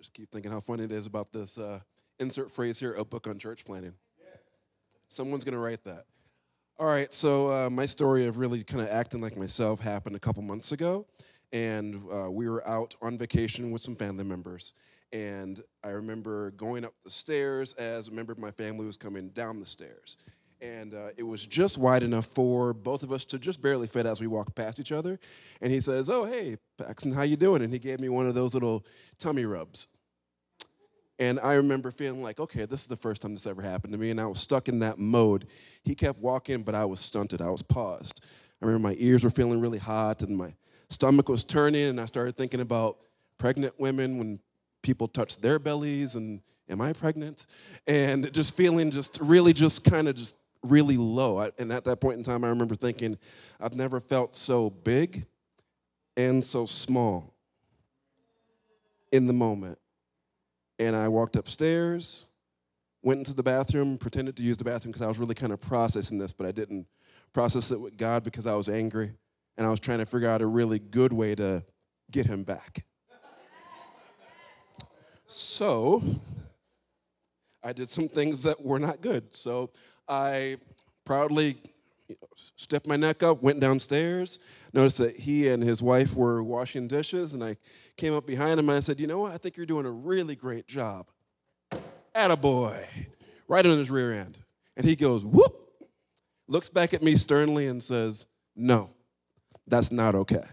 Just 0.06 0.14
keep 0.14 0.30
thinking 0.30 0.52
how 0.52 0.60
funny 0.60 0.84
it 0.84 0.92
is 0.92 1.08
about 1.08 1.32
this 1.32 1.58
uh, 1.58 1.80
insert 2.20 2.52
phrase 2.52 2.78
here, 2.78 2.94
a 2.94 3.04
book 3.04 3.26
on 3.26 3.40
church 3.40 3.66
planning. 3.66 3.94
Someone's 5.08 5.44
going 5.44 5.54
to 5.54 5.60
write 5.60 5.84
that. 5.86 6.06
All 6.78 6.86
right, 6.86 7.12
so 7.12 7.52
uh, 7.52 7.70
my 7.72 7.88
story 7.88 8.28
of 8.28 8.38
really 8.38 8.64
kind 8.64 8.84
of 8.84 8.90
acting 8.90 9.20
like 9.20 9.36
myself 9.36 9.80
happened 9.80 10.16
a 10.16 10.20
couple 10.20 10.44
months 10.44 10.72
ago. 10.72 11.08
And 11.52 12.00
uh, 12.14 12.30
we 12.30 12.48
were 12.48 12.68
out 12.68 12.94
on 13.02 13.18
vacation 13.18 13.72
with 13.72 13.82
some 13.82 13.96
family 13.96 14.24
members. 14.24 14.74
And 15.12 15.60
I 15.84 15.88
remember 15.88 16.52
going 16.52 16.86
up 16.86 16.94
the 17.04 17.10
stairs 17.10 17.74
as 17.74 18.08
a 18.08 18.12
member 18.12 18.32
of 18.32 18.38
my 18.38 18.52
family 18.52 18.86
was 18.86 18.98
coming 18.98 19.30
down 19.30 19.60
the 19.60 19.66
stairs 19.66 20.18
and 20.62 20.94
uh, 20.94 21.10
it 21.18 21.24
was 21.24 21.46
just 21.46 21.78
wide 21.78 22.04
enough 22.04 22.26
for 22.26 22.74
both 22.74 23.04
of 23.04 23.12
us 23.12 23.26
to 23.26 23.40
just 23.40 23.62
barely 23.62 23.88
fit 23.88 24.06
as 24.06 24.22
we 24.22 24.28
walked 24.28 24.56
past 24.56 24.80
each 24.80 24.92
other. 24.92 25.20
And 25.62 25.72
he 25.72 25.80
says, 25.80 26.10
"Oh, 26.10 26.26
hey, 26.26 26.58
Paxton, 26.78 27.12
how 27.12 27.24
you 27.24 27.36
doing?" 27.36 27.62
And 27.62 27.72
he 27.72 27.80
gave 27.80 28.00
me 28.00 28.10
one 28.10 28.28
of 28.28 28.36
those 28.36 28.54
little 28.54 28.86
tummy 29.18 29.46
rubs. 29.46 29.88
And 31.18 31.40
I 31.40 31.54
remember 31.54 31.92
feeling 31.92 32.22
like, 32.22 32.40
okay, 32.40 32.66
this 32.66 32.82
is 32.82 32.88
the 32.88 32.96
first 32.96 33.22
time 33.22 33.34
this 33.34 33.48
ever 33.48 33.62
happened 33.62 33.94
to 33.94 34.00
me, 34.00 34.12
and 34.12 34.20
I 34.20 34.26
was 34.26 34.40
stuck 34.40 34.68
in 34.68 34.80
that 34.80 35.00
mode. 35.00 35.48
He 35.84 35.96
kept 35.96 36.20
walking, 36.20 36.64
but 36.64 36.76
I 36.76 36.86
was 36.86 37.00
stunted. 37.00 37.42
I 37.42 37.50
was 37.50 37.62
paused. 37.62 38.26
I 38.62 38.66
remember 38.66 38.90
my 38.90 38.96
ears 39.00 39.24
were 39.24 39.30
feeling 39.30 39.62
really 39.62 39.78
hot, 39.78 40.22
and 40.22 40.36
my 40.36 40.54
stomach 40.90 41.30
was 41.30 41.44
turning, 41.44 41.88
and 41.88 42.02
I 42.02 42.06
started 42.06 42.36
thinking 42.36 42.60
about 42.60 42.98
pregnant 43.38 43.80
women 43.80 44.18
when 44.18 44.40
people 44.82 45.08
touch 45.08 45.38
their 45.38 45.58
bellies 45.58 46.16
and 46.16 46.42
am 46.70 46.82
I 46.82 46.94
pregnant? 46.94 47.46
And 47.88 48.32
just 48.34 48.56
feeling 48.56 48.92
just 48.92 49.20
really 49.22 49.54
just 49.54 49.84
kind 49.84 50.08
of 50.08 50.16
just 50.16 50.36
really 50.64 50.98
low. 50.98 51.50
And 51.58 51.72
at 51.72 51.84
that 51.86 52.02
point 52.02 52.18
in 52.18 52.24
time, 52.24 52.44
I 52.44 52.50
remember 52.50 52.76
thinking, 52.76 53.18
I've 53.60 53.76
never 53.76 54.00
felt 54.00 54.36
so 54.36 54.70
big 54.70 55.26
and 56.18 56.44
so 56.44 56.66
small 56.66 57.34
in 59.12 59.28
the 59.28 59.34
moment. 59.34 59.78
And 60.80 60.96
I 60.96 61.08
walked 61.08 61.36
upstairs, 61.36 62.28
went 63.02 63.20
into 63.20 63.34
the 63.34 63.44
bathroom, 63.44 63.98
pretended 63.98 64.36
to 64.38 64.44
use 64.44 64.58
the 64.58 64.64
bathroom 64.64 64.92
because 64.92 65.02
I 65.02 65.08
was 65.08 65.20
really 65.20 65.36
kind 65.36 65.54
of 65.54 65.62
processing 65.62 66.18
this, 66.18 66.34
but 66.34 66.46
I 66.46 66.52
didn't 66.52 66.88
process 67.34 67.72
it 67.72 67.80
with 67.80 67.98
God 67.98 68.24
because 68.24 68.48
I 68.48 68.56
was 68.56 68.68
angry 68.68 69.14
and 69.58 69.66
I 69.66 69.70
was 69.70 69.80
trying 69.80 70.00
to 70.00 70.06
figure 70.06 70.30
out 70.30 70.42
a 70.42 70.46
really 70.46 70.80
good 70.80 71.14
way 71.14 71.36
to 71.36 71.64
get 72.12 72.26
him 72.26 72.44
back. 72.44 72.86
So 75.28 76.04
I 77.64 77.74
did 77.74 77.90
some 77.90 78.08
things 78.08 78.44
that 78.44 78.62
were 78.64 78.80
not 78.80 79.02
good. 79.02 79.34
So 79.34 79.72
I 80.08 80.58
proudly 81.04 81.58
stepped 82.56 82.88
my 82.88 82.96
neck 82.96 83.24
up, 83.24 83.42
went 83.42 83.60
downstairs, 83.60 84.40
noticed 84.76 84.98
that 84.98 85.18
he 85.18 85.48
and 85.48 85.64
his 85.64 85.82
wife 85.82 86.14
were 86.16 86.44
washing 86.44 86.88
dishes, 86.88 87.34
and 87.34 87.44
I 87.44 87.58
came 87.98 88.14
up 88.14 88.28
behind 88.28 88.60
him 88.60 88.70
and 88.70 88.78
I 88.78 88.82
said, 88.82 89.00
You 89.00 89.08
know 89.08 89.20
what? 89.20 89.32
I 89.32 89.38
think 89.38 89.58
you're 89.58 89.66
doing 89.66 89.86
a 89.86 89.92
really 89.92 90.36
great 90.36 90.68
job. 90.68 91.08
Attaboy. 92.14 92.86
Right 93.48 93.66
on 93.66 93.78
his 93.78 93.90
rear 93.90 94.12
end. 94.12 94.38
And 94.76 94.86
he 94.86 94.96
goes, 94.96 95.26
Whoop, 95.26 95.56
looks 96.48 96.70
back 96.70 96.94
at 96.94 97.02
me 97.02 97.16
sternly 97.16 97.66
and 97.68 97.82
says, 97.82 98.26
No, 98.56 98.90
that's 99.66 99.92
not 99.92 100.14
okay. 100.14 100.44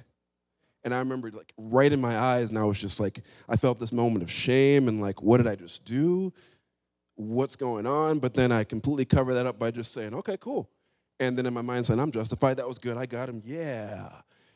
And 0.84 0.94
I 0.94 0.98
remember 0.98 1.30
like 1.30 1.52
right 1.56 1.92
in 1.92 2.00
my 2.00 2.18
eyes, 2.18 2.50
and 2.50 2.58
I 2.58 2.64
was 2.64 2.80
just 2.80 3.00
like, 3.00 3.22
I 3.48 3.56
felt 3.56 3.78
this 3.78 3.92
moment 3.92 4.22
of 4.22 4.30
shame 4.30 4.88
and 4.88 5.00
like, 5.00 5.22
what 5.22 5.36
did 5.36 5.46
I 5.46 5.54
just 5.54 5.84
do? 5.84 6.32
What's 7.14 7.54
going 7.54 7.86
on? 7.86 8.18
But 8.18 8.34
then 8.34 8.50
I 8.50 8.64
completely 8.64 9.04
cover 9.04 9.34
that 9.34 9.46
up 9.46 9.58
by 9.58 9.70
just 9.70 9.92
saying, 9.92 10.14
okay, 10.14 10.36
cool. 10.40 10.68
And 11.20 11.36
then 11.38 11.46
in 11.46 11.54
my 11.54 11.62
mind 11.62 11.86
saying, 11.86 12.00
I'm 12.00 12.10
justified. 12.10 12.56
That 12.56 12.68
was 12.68 12.78
good. 12.78 12.96
I 12.96 13.06
got 13.06 13.28
him. 13.28 13.42
Yeah. 13.44 14.10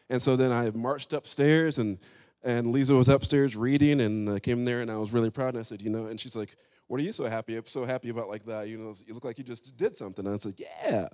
And 0.09 0.21
so 0.23 0.37
then 0.37 0.53
I 0.53 0.71
marched 0.71 1.13
upstairs, 1.13 1.79
and 1.79 1.99
and 2.43 2.69
Lisa 2.69 2.95
was 2.95 3.09
upstairs 3.09 3.57
reading, 3.57 4.01
and 4.01 4.31
I 4.31 4.39
came 4.39 4.65
there, 4.65 4.81
and 4.81 4.91
I 4.91 4.97
was 4.97 5.13
really 5.13 5.31
proud. 5.31 5.51
And 5.51 5.59
I 5.59 5.63
said, 5.63 5.83
you 5.83 5.91
know, 5.91 6.07
and 6.07 6.21
she's 6.21 6.37
like, 6.37 6.57
what 6.87 7.01
are 7.01 7.03
you 7.03 7.13
so 7.13 7.25
happy? 7.27 7.57
I'm 7.57 7.67
so 7.67 7.85
happy 7.85 8.09
about 8.11 8.29
like 8.29 8.45
that. 8.47 8.69
You 8.69 8.79
know, 8.79 8.95
you 9.07 9.15
look 9.15 9.25
like 9.25 9.39
you 9.39 9.45
just 9.45 9.77
did 9.77 9.97
something. 9.97 10.25
And 10.27 10.35
I 10.35 10.39
said, 10.39 10.55
yeah. 10.59 11.09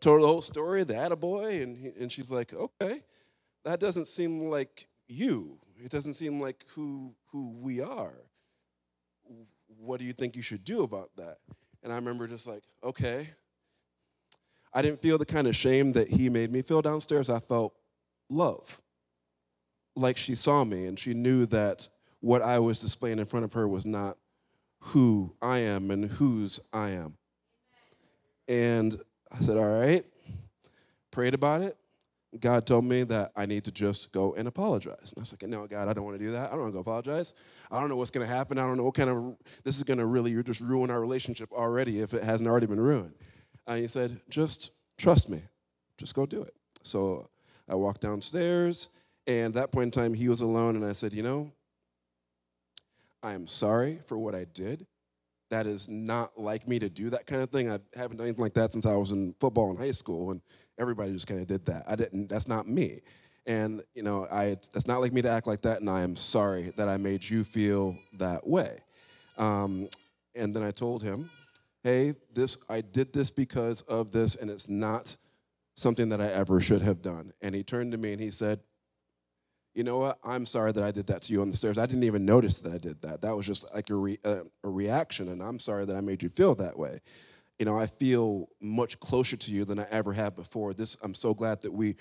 Told 0.00 0.22
the 0.22 0.26
whole 0.26 0.42
story, 0.42 0.84
the 0.84 0.94
attaboy, 0.94 1.62
and 1.62 1.76
he, 1.76 1.92
and 1.98 2.12
she's 2.12 2.30
like, 2.30 2.52
okay 2.52 3.02
that 3.64 3.80
doesn't 3.80 4.06
seem 4.06 4.48
like 4.48 4.86
you. 5.08 5.58
It 5.82 5.90
doesn't 5.90 6.14
seem 6.14 6.40
like 6.40 6.64
who 6.74 7.14
who 7.32 7.50
we 7.60 7.80
are. 7.80 8.14
What 9.78 9.98
do 9.98 10.06
you 10.06 10.12
think 10.12 10.36
you 10.36 10.42
should 10.42 10.64
do 10.64 10.82
about 10.82 11.10
that? 11.16 11.38
And 11.82 11.92
I 11.92 11.96
remember 11.96 12.26
just 12.26 12.46
like, 12.46 12.62
okay. 12.82 13.30
I 14.74 14.82
didn't 14.82 15.00
feel 15.00 15.16
the 15.18 15.24
kind 15.24 15.46
of 15.46 15.54
shame 15.54 15.92
that 15.92 16.08
he 16.08 16.28
made 16.28 16.52
me 16.52 16.62
feel 16.62 16.82
downstairs. 16.82 17.30
I 17.30 17.38
felt 17.38 17.74
love. 18.28 18.80
Like 19.94 20.16
she 20.16 20.34
saw 20.34 20.64
me 20.64 20.86
and 20.86 20.98
she 20.98 21.14
knew 21.14 21.46
that 21.46 21.88
what 22.20 22.42
I 22.42 22.58
was 22.58 22.80
displaying 22.80 23.20
in 23.20 23.26
front 23.26 23.44
of 23.44 23.52
her 23.52 23.68
was 23.68 23.86
not 23.86 24.18
who 24.80 25.32
I 25.40 25.58
am 25.58 25.90
and 25.90 26.06
whose 26.06 26.58
I 26.72 26.90
am. 26.90 27.16
And 28.48 29.00
I 29.30 29.42
said, 29.42 29.56
all 29.56 29.80
right, 29.80 30.04
prayed 31.10 31.34
about 31.34 31.62
it, 31.62 31.76
God 32.40 32.66
told 32.66 32.84
me 32.84 33.04
that 33.04 33.32
I 33.36 33.46
need 33.46 33.64
to 33.64 33.70
just 33.70 34.10
go 34.10 34.34
and 34.34 34.48
apologize. 34.48 35.12
And 35.14 35.18
I 35.18 35.20
was 35.20 35.32
like, 35.32 35.48
no, 35.48 35.66
God, 35.66 35.88
I 35.88 35.92
don't 35.92 36.04
want 36.04 36.18
to 36.18 36.24
do 36.24 36.32
that. 36.32 36.48
I 36.48 36.50
don't 36.50 36.60
want 36.60 36.70
to 36.70 36.74
go 36.74 36.80
apologize. 36.80 37.34
I 37.70 37.80
don't 37.80 37.88
know 37.88 37.96
what's 37.96 38.10
going 38.10 38.26
to 38.26 38.32
happen. 38.32 38.58
I 38.58 38.62
don't 38.62 38.76
know 38.76 38.84
what 38.84 38.94
kind 38.94 39.10
of, 39.10 39.36
this 39.62 39.76
is 39.76 39.84
going 39.84 39.98
to 39.98 40.06
really, 40.06 40.32
you're 40.32 40.42
just 40.42 40.60
ruin 40.60 40.90
our 40.90 41.00
relationship 41.00 41.52
already 41.52 42.00
if 42.00 42.12
it 42.12 42.24
hasn't 42.24 42.48
already 42.48 42.66
been 42.66 42.80
ruined. 42.80 43.14
And 43.66 43.80
he 43.80 43.86
said, 43.86 44.20
just 44.28 44.70
trust 44.98 45.28
me. 45.28 45.42
Just 45.96 46.14
go 46.14 46.26
do 46.26 46.42
it. 46.42 46.54
So 46.82 47.28
I 47.68 47.74
walked 47.74 48.00
downstairs, 48.00 48.88
and 49.26 49.46
at 49.46 49.54
that 49.54 49.72
point 49.72 49.94
in 49.94 50.02
time, 50.02 50.14
he 50.14 50.28
was 50.28 50.40
alone, 50.40 50.76
and 50.76 50.84
I 50.84 50.92
said, 50.92 51.14
you 51.14 51.22
know, 51.22 51.50
I 53.22 53.32
am 53.32 53.46
sorry 53.46 54.00
for 54.04 54.18
what 54.18 54.34
I 54.34 54.44
did. 54.44 54.86
That 55.50 55.66
is 55.66 55.88
not 55.88 56.38
like 56.38 56.68
me 56.68 56.78
to 56.78 56.90
do 56.90 57.10
that 57.10 57.26
kind 57.26 57.42
of 57.42 57.50
thing. 57.50 57.70
I 57.70 57.78
haven't 57.94 58.18
done 58.18 58.26
anything 58.26 58.42
like 58.42 58.54
that 58.54 58.72
since 58.72 58.84
I 58.84 58.96
was 58.96 59.12
in 59.12 59.34
football 59.40 59.70
in 59.70 59.76
high 59.76 59.92
school. 59.92 60.30
And 60.30 60.42
everybody 60.78 61.12
just 61.12 61.26
kind 61.26 61.40
of 61.40 61.46
did 61.46 61.64
that. 61.66 61.84
I 61.86 61.96
didn't. 61.96 62.28
That's 62.28 62.48
not 62.48 62.68
me. 62.68 63.00
And 63.46 63.82
you 63.94 64.02
know, 64.02 64.26
I 64.30 64.56
that's 64.72 64.86
not 64.86 65.00
like 65.00 65.12
me 65.12 65.22
to 65.22 65.30
act 65.30 65.46
like 65.46 65.62
that. 65.62 65.80
And 65.80 65.88
I 65.88 66.00
am 66.00 66.16
sorry 66.16 66.72
that 66.76 66.88
I 66.88 66.96
made 66.96 67.28
you 67.28 67.44
feel 67.44 67.96
that 68.14 68.46
way. 68.46 68.78
Um, 69.38 69.88
and 70.34 70.54
then 70.54 70.62
I 70.62 70.70
told 70.70 71.02
him, 71.02 71.30
"Hey, 71.84 72.14
this 72.32 72.58
I 72.68 72.80
did 72.80 73.12
this 73.12 73.30
because 73.30 73.82
of 73.82 74.10
this, 74.10 74.34
and 74.34 74.50
it's 74.50 74.68
not 74.68 75.16
something 75.76 76.08
that 76.08 76.20
I 76.20 76.26
ever 76.26 76.60
should 76.60 76.82
have 76.82 77.00
done." 77.00 77.32
And 77.40 77.54
he 77.54 77.62
turned 77.62 77.92
to 77.92 77.98
me 77.98 78.12
and 78.12 78.20
he 78.20 78.32
said, 78.32 78.60
"You 79.74 79.84
know 79.84 79.98
what? 79.98 80.18
I'm 80.24 80.46
sorry 80.46 80.72
that 80.72 80.82
I 80.82 80.90
did 80.90 81.06
that 81.06 81.22
to 81.22 81.32
you 81.32 81.40
on 81.42 81.50
the 81.50 81.56
stairs. 81.56 81.78
I 81.78 81.86
didn't 81.86 82.04
even 82.04 82.24
notice 82.24 82.58
that 82.60 82.72
I 82.72 82.78
did 82.78 83.00
that. 83.02 83.20
That 83.20 83.36
was 83.36 83.46
just 83.46 83.64
like 83.72 83.88
a, 83.90 83.94
re, 83.94 84.18
uh, 84.24 84.42
a 84.64 84.68
reaction, 84.68 85.28
and 85.28 85.40
I'm 85.40 85.60
sorry 85.60 85.84
that 85.84 85.94
I 85.94 86.00
made 86.00 86.24
you 86.24 86.28
feel 86.28 86.56
that 86.56 86.76
way." 86.76 87.00
you 87.58 87.64
know, 87.64 87.78
I 87.78 87.86
feel 87.86 88.48
much 88.60 88.98
closer 89.00 89.36
to 89.36 89.52
you 89.52 89.64
than 89.64 89.78
I 89.78 89.86
ever 89.90 90.12
have 90.12 90.34
before. 90.34 90.74
This, 90.74 90.96
I'm 91.02 91.14
so 91.14 91.34
glad 91.34 91.62
that 91.62 91.72
we, 91.72 91.96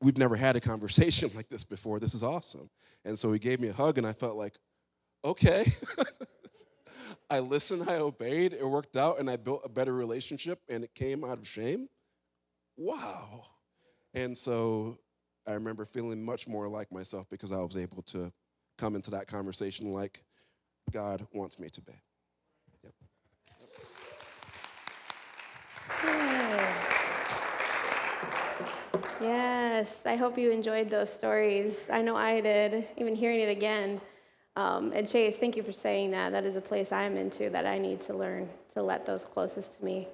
we've 0.00 0.18
never 0.18 0.36
had 0.36 0.56
a 0.56 0.60
conversation 0.60 1.30
like 1.34 1.48
this 1.48 1.64
before. 1.64 1.98
This 1.98 2.14
is 2.14 2.22
awesome. 2.22 2.70
And 3.04 3.18
so 3.18 3.32
he 3.32 3.38
gave 3.38 3.60
me 3.60 3.68
a 3.68 3.72
hug, 3.72 3.98
and 3.98 4.06
I 4.06 4.12
felt 4.12 4.36
like, 4.36 4.54
okay. 5.24 5.72
I 7.30 7.40
listened, 7.40 7.88
I 7.88 7.96
obeyed, 7.96 8.52
it 8.52 8.68
worked 8.68 8.96
out, 8.96 9.18
and 9.18 9.28
I 9.30 9.36
built 9.36 9.62
a 9.64 9.68
better 9.68 9.92
relationship, 9.92 10.60
and 10.68 10.84
it 10.84 10.94
came 10.94 11.24
out 11.24 11.38
of 11.38 11.48
shame. 11.48 11.88
Wow. 12.76 13.44
And 14.14 14.36
so 14.36 14.98
I 15.46 15.52
remember 15.52 15.84
feeling 15.84 16.24
much 16.24 16.48
more 16.48 16.68
like 16.68 16.90
myself 16.90 17.28
because 17.28 17.52
I 17.52 17.60
was 17.60 17.76
able 17.76 18.02
to 18.02 18.32
come 18.78 18.94
into 18.94 19.10
that 19.12 19.26
conversation 19.26 19.92
like 19.92 20.24
God 20.90 21.26
wants 21.32 21.58
me 21.58 21.68
to 21.70 21.80
be. 21.80 21.92
Yep. 22.84 22.92
Yes, 29.20 30.02
I 30.04 30.16
hope 30.16 30.36
you 30.38 30.50
enjoyed 30.50 30.90
those 30.90 31.12
stories. 31.12 31.88
I 31.90 32.02
know 32.02 32.16
I 32.16 32.40
did, 32.40 32.86
even 32.96 33.14
hearing 33.14 33.40
it 33.40 33.48
again. 33.48 34.00
Um, 34.56 34.92
and 34.94 35.06
Chase, 35.06 35.38
thank 35.38 35.56
you 35.56 35.62
for 35.62 35.72
saying 35.72 36.10
that. 36.12 36.32
That 36.32 36.44
is 36.44 36.56
a 36.56 36.62
place 36.62 36.90
I'm 36.90 37.16
into 37.16 37.50
that 37.50 37.66
I 37.66 37.78
need 37.78 38.00
to 38.02 38.14
learn 38.14 38.48
to 38.72 38.82
let 38.82 39.04
those 39.04 39.24
closest 39.24 39.78
to 39.78 39.84
me. 39.84 40.08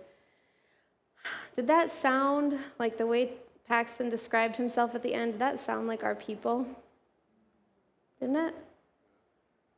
Did 1.54 1.68
that 1.68 1.90
sound 1.90 2.58
like 2.78 2.98
the 2.98 3.06
way 3.06 3.34
Paxton 3.68 4.10
described 4.10 4.56
himself 4.56 4.94
at 4.96 5.02
the 5.02 5.14
end? 5.14 5.32
Did 5.32 5.40
that 5.40 5.60
sound 5.60 5.86
like 5.86 6.02
our 6.02 6.16
people? 6.16 6.66
Didn't 8.18 8.36
it? 8.36 8.54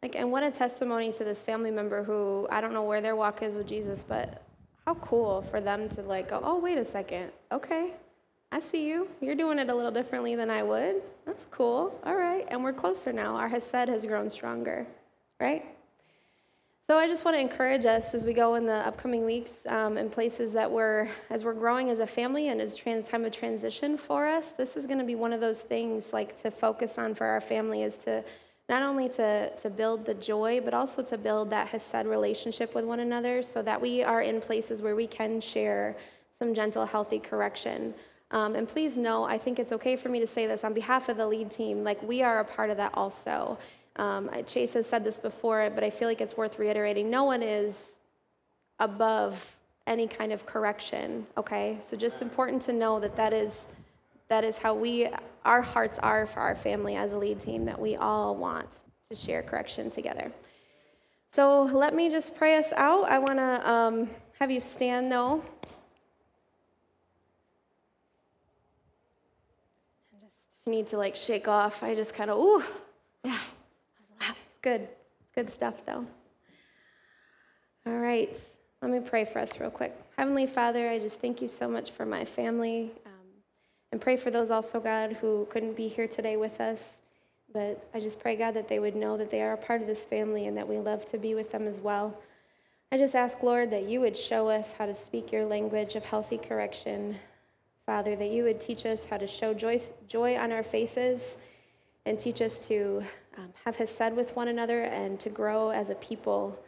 Like, 0.02 0.16
and 0.16 0.32
what 0.32 0.42
a 0.42 0.50
testimony 0.50 1.12
to 1.12 1.24
this 1.24 1.42
family 1.42 1.70
member 1.70 2.02
who 2.02 2.46
I 2.50 2.60
don't 2.60 2.72
know 2.72 2.82
where 2.82 3.00
their 3.00 3.16
walk 3.16 3.42
is 3.42 3.56
with 3.56 3.66
Jesus, 3.66 4.04
but 4.04 4.42
how 4.86 4.94
cool 4.96 5.42
for 5.42 5.60
them 5.60 5.88
to 5.90 6.02
like 6.02 6.28
go, 6.28 6.40
oh, 6.42 6.58
wait 6.58 6.78
a 6.78 6.84
second. 6.84 7.32
Okay, 7.52 7.92
I 8.54 8.60
see 8.60 8.86
you. 8.86 9.08
You're 9.20 9.34
doing 9.34 9.58
it 9.58 9.68
a 9.68 9.74
little 9.74 9.90
differently 9.90 10.36
than 10.36 10.48
I 10.48 10.62
would. 10.62 11.02
That's 11.26 11.44
cool. 11.50 11.98
All 12.04 12.14
right. 12.14 12.46
And 12.46 12.62
we're 12.62 12.72
closer 12.72 13.12
now. 13.12 13.34
Our 13.34 13.48
Hesed 13.48 13.88
has 13.88 14.06
grown 14.06 14.30
stronger, 14.30 14.86
right? 15.40 15.64
So 16.80 16.96
I 16.96 17.08
just 17.08 17.24
want 17.24 17.36
to 17.36 17.40
encourage 17.40 17.84
us 17.84 18.14
as 18.14 18.24
we 18.24 18.32
go 18.32 18.54
in 18.54 18.64
the 18.64 18.86
upcoming 18.86 19.24
weeks 19.24 19.66
um, 19.66 19.98
in 19.98 20.08
places 20.08 20.52
that 20.52 20.70
we're, 20.70 21.08
as 21.30 21.44
we're 21.44 21.52
growing 21.52 21.90
as 21.90 21.98
a 21.98 22.06
family 22.06 22.46
and 22.46 22.60
it's 22.60 22.76
trans 22.76 23.08
time 23.08 23.24
of 23.24 23.32
transition 23.32 23.96
for 23.96 24.24
us, 24.24 24.52
this 24.52 24.76
is 24.76 24.86
going 24.86 25.00
to 25.00 25.04
be 25.04 25.16
one 25.16 25.32
of 25.32 25.40
those 25.40 25.62
things 25.62 26.12
like 26.12 26.36
to 26.42 26.52
focus 26.52 26.96
on 26.96 27.16
for 27.16 27.26
our 27.26 27.40
family 27.40 27.82
is 27.82 27.96
to 27.96 28.22
not 28.68 28.84
only 28.84 29.08
to, 29.08 29.50
to 29.50 29.68
build 29.68 30.04
the 30.04 30.14
joy, 30.14 30.60
but 30.64 30.74
also 30.74 31.02
to 31.02 31.18
build 31.18 31.50
that 31.50 31.66
Hesed 31.66 32.06
relationship 32.06 32.72
with 32.72 32.84
one 32.84 33.00
another 33.00 33.42
so 33.42 33.62
that 33.62 33.80
we 33.80 34.04
are 34.04 34.22
in 34.22 34.40
places 34.40 34.80
where 34.80 34.94
we 34.94 35.08
can 35.08 35.40
share 35.40 35.96
some 36.30 36.54
gentle, 36.54 36.86
healthy 36.86 37.18
correction. 37.18 37.92
Um, 38.30 38.56
and 38.56 38.66
please 38.66 38.96
know, 38.96 39.24
I 39.24 39.38
think 39.38 39.58
it's 39.58 39.72
okay 39.72 39.96
for 39.96 40.08
me 40.08 40.18
to 40.20 40.26
say 40.26 40.46
this 40.46 40.64
on 40.64 40.74
behalf 40.74 41.08
of 41.08 41.16
the 41.16 41.26
lead 41.26 41.50
team. 41.50 41.84
Like, 41.84 42.02
we 42.02 42.22
are 42.22 42.40
a 42.40 42.44
part 42.44 42.70
of 42.70 42.76
that 42.78 42.92
also. 42.94 43.58
Um, 43.96 44.28
Chase 44.46 44.72
has 44.72 44.88
said 44.88 45.04
this 45.04 45.18
before, 45.18 45.70
but 45.70 45.84
I 45.84 45.90
feel 45.90 46.08
like 46.08 46.20
it's 46.20 46.36
worth 46.36 46.58
reiterating. 46.58 47.10
No 47.10 47.24
one 47.24 47.42
is 47.42 48.00
above 48.80 49.56
any 49.86 50.06
kind 50.08 50.32
of 50.32 50.46
correction, 50.46 51.26
okay? 51.36 51.76
So, 51.80 51.96
just 51.96 52.22
important 52.22 52.62
to 52.62 52.72
know 52.72 52.98
that 52.98 53.14
that 53.16 53.32
is, 53.32 53.68
that 54.28 54.42
is 54.42 54.58
how 54.58 54.74
we, 54.74 55.08
our 55.44 55.62
hearts 55.62 55.98
are 56.00 56.26
for 56.26 56.40
our 56.40 56.54
family 56.54 56.96
as 56.96 57.12
a 57.12 57.18
lead 57.18 57.38
team, 57.38 57.64
that 57.66 57.78
we 57.78 57.96
all 57.96 58.34
want 58.34 58.78
to 59.08 59.14
share 59.14 59.42
correction 59.42 59.90
together. 59.90 60.32
So, 61.28 61.64
let 61.64 61.94
me 61.94 62.10
just 62.10 62.36
pray 62.36 62.56
us 62.56 62.72
out. 62.72 63.04
I 63.04 63.18
want 63.18 63.38
to 63.38 63.70
um, 63.70 64.10
have 64.40 64.50
you 64.50 64.60
stand, 64.60 65.12
though. 65.12 65.42
Need 70.66 70.86
to 70.88 70.96
like 70.96 71.14
shake 71.14 71.48
off, 71.48 71.82
I 71.82 71.94
just 71.94 72.14
kind 72.14 72.30
of, 72.30 72.38
ooh, 72.38 72.62
yeah, 73.22 73.38
it's 74.46 74.58
good. 74.62 74.82
It's 75.20 75.30
good 75.34 75.50
stuff 75.50 75.84
though. 75.84 76.06
All 77.86 77.98
right, 77.98 78.38
let 78.80 78.90
me 78.90 79.00
pray 79.00 79.24
for 79.26 79.40
us 79.40 79.60
real 79.60 79.70
quick. 79.70 79.94
Heavenly 80.16 80.46
Father, 80.46 80.88
I 80.88 80.98
just 80.98 81.20
thank 81.20 81.42
you 81.42 81.48
so 81.48 81.68
much 81.68 81.90
for 81.90 82.06
my 82.06 82.24
family 82.24 82.92
um, 83.04 83.12
and 83.92 84.00
pray 84.00 84.16
for 84.16 84.30
those 84.30 84.50
also, 84.50 84.80
God, 84.80 85.12
who 85.12 85.46
couldn't 85.50 85.76
be 85.76 85.88
here 85.88 86.08
today 86.08 86.36
with 86.36 86.60
us. 86.60 87.02
But 87.52 87.86
I 87.94 88.00
just 88.00 88.18
pray, 88.18 88.34
God, 88.34 88.54
that 88.54 88.66
they 88.66 88.80
would 88.80 88.96
know 88.96 89.16
that 89.16 89.30
they 89.30 89.42
are 89.42 89.52
a 89.52 89.56
part 89.56 89.80
of 89.80 89.86
this 89.86 90.04
family 90.04 90.46
and 90.46 90.56
that 90.56 90.66
we 90.66 90.78
love 90.78 91.04
to 91.10 91.18
be 91.18 91.34
with 91.34 91.52
them 91.52 91.64
as 91.64 91.80
well. 91.80 92.18
I 92.90 92.96
just 92.98 93.14
ask, 93.14 93.42
Lord, 93.42 93.70
that 93.70 93.84
you 93.84 94.00
would 94.00 94.16
show 94.16 94.48
us 94.48 94.72
how 94.72 94.86
to 94.86 94.94
speak 94.94 95.30
your 95.30 95.44
language 95.44 95.94
of 95.94 96.04
healthy 96.04 96.38
correction. 96.38 97.16
Father, 97.86 98.16
that 98.16 98.30
you 98.30 98.44
would 98.44 98.62
teach 98.62 98.86
us 98.86 99.04
how 99.04 99.18
to 99.18 99.26
show 99.26 99.52
joy, 99.52 99.78
joy 100.08 100.36
on 100.36 100.52
our 100.52 100.62
faces 100.62 101.36
and 102.06 102.18
teach 102.18 102.40
us 102.40 102.66
to 102.68 103.02
um, 103.36 103.52
have 103.66 103.88
said 103.88 104.16
with 104.16 104.34
one 104.36 104.48
another 104.48 104.84
and 104.84 105.20
to 105.20 105.28
grow 105.28 105.68
as 105.68 105.90
a 105.90 105.94
people 105.96 106.58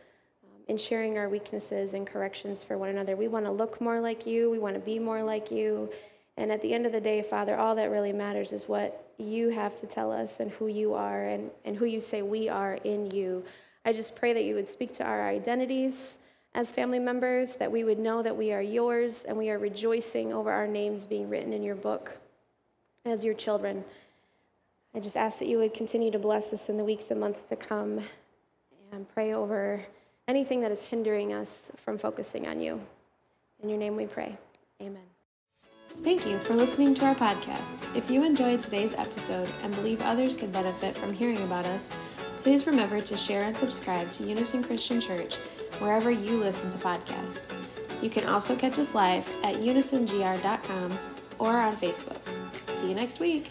um, 0.44 0.60
in 0.68 0.76
sharing 0.76 1.16
our 1.16 1.30
weaknesses 1.30 1.94
and 1.94 2.06
corrections 2.06 2.62
for 2.62 2.76
one 2.76 2.90
another. 2.90 3.16
We 3.16 3.28
want 3.28 3.46
to 3.46 3.50
look 3.50 3.80
more 3.80 3.98
like 3.98 4.26
you, 4.26 4.50
we 4.50 4.58
want 4.58 4.74
to 4.74 4.80
be 4.80 4.98
more 4.98 5.22
like 5.22 5.50
you. 5.50 5.90
And 6.36 6.52
at 6.52 6.60
the 6.60 6.74
end 6.74 6.84
of 6.84 6.92
the 6.92 7.00
day, 7.00 7.22
Father, 7.22 7.56
all 7.56 7.74
that 7.76 7.90
really 7.90 8.12
matters 8.12 8.52
is 8.52 8.68
what 8.68 9.10
you 9.16 9.48
have 9.48 9.74
to 9.76 9.86
tell 9.86 10.12
us 10.12 10.40
and 10.40 10.50
who 10.50 10.66
you 10.66 10.92
are 10.92 11.24
and, 11.24 11.50
and 11.64 11.76
who 11.76 11.86
you 11.86 12.00
say 12.00 12.20
we 12.20 12.50
are 12.50 12.74
in 12.84 13.10
you. 13.10 13.42
I 13.86 13.94
just 13.94 14.16
pray 14.16 14.34
that 14.34 14.44
you 14.44 14.54
would 14.54 14.68
speak 14.68 14.92
to 14.94 15.04
our 15.04 15.26
identities 15.26 16.18
as 16.56 16.72
family 16.72 16.98
members, 16.98 17.56
that 17.56 17.70
we 17.70 17.84
would 17.84 17.98
know 17.98 18.22
that 18.22 18.34
we 18.34 18.50
are 18.50 18.62
yours 18.62 19.24
and 19.24 19.36
we 19.36 19.50
are 19.50 19.58
rejoicing 19.58 20.32
over 20.32 20.50
our 20.50 20.66
names 20.66 21.04
being 21.04 21.28
written 21.28 21.52
in 21.52 21.62
your 21.62 21.74
book 21.74 22.16
as 23.04 23.22
your 23.22 23.34
children. 23.34 23.84
I 24.94 25.00
just 25.00 25.18
ask 25.18 25.38
that 25.38 25.48
you 25.48 25.58
would 25.58 25.74
continue 25.74 26.10
to 26.10 26.18
bless 26.18 26.54
us 26.54 26.70
in 26.70 26.78
the 26.78 26.84
weeks 26.84 27.10
and 27.10 27.20
months 27.20 27.42
to 27.44 27.56
come 27.56 28.00
and 28.90 29.06
pray 29.06 29.34
over 29.34 29.84
anything 30.26 30.62
that 30.62 30.72
is 30.72 30.80
hindering 30.80 31.34
us 31.34 31.70
from 31.76 31.98
focusing 31.98 32.48
on 32.48 32.62
you. 32.62 32.80
In 33.62 33.68
your 33.68 33.78
name 33.78 33.94
we 33.94 34.06
pray. 34.06 34.38
Amen. 34.80 35.02
Thank 36.02 36.26
you 36.26 36.38
for 36.38 36.54
listening 36.54 36.94
to 36.94 37.04
our 37.04 37.14
podcast. 37.14 37.84
If 37.94 38.10
you 38.10 38.24
enjoyed 38.24 38.62
today's 38.62 38.94
episode 38.94 39.48
and 39.62 39.74
believe 39.74 40.00
others 40.00 40.34
could 40.34 40.52
benefit 40.52 40.94
from 40.94 41.12
hearing 41.12 41.42
about 41.42 41.66
us, 41.66 41.92
please 42.42 42.66
remember 42.66 43.02
to 43.02 43.16
share 43.16 43.42
and 43.42 43.54
subscribe 43.54 44.10
to 44.12 44.24
Unison 44.24 44.64
Christian 44.64 45.02
Church 45.02 45.38
wherever 45.80 46.10
you 46.10 46.38
listen 46.38 46.70
to 46.70 46.78
podcasts. 46.78 47.54
You 48.02 48.10
can 48.10 48.26
also 48.26 48.54
catch 48.56 48.78
us 48.78 48.94
live 48.94 49.28
at 49.42 49.56
unisongr.com 49.56 50.98
or 51.38 51.56
on 51.56 51.76
Facebook. 51.76 52.18
See 52.68 52.88
you 52.88 52.94
next 52.94 53.20
week. 53.20 53.50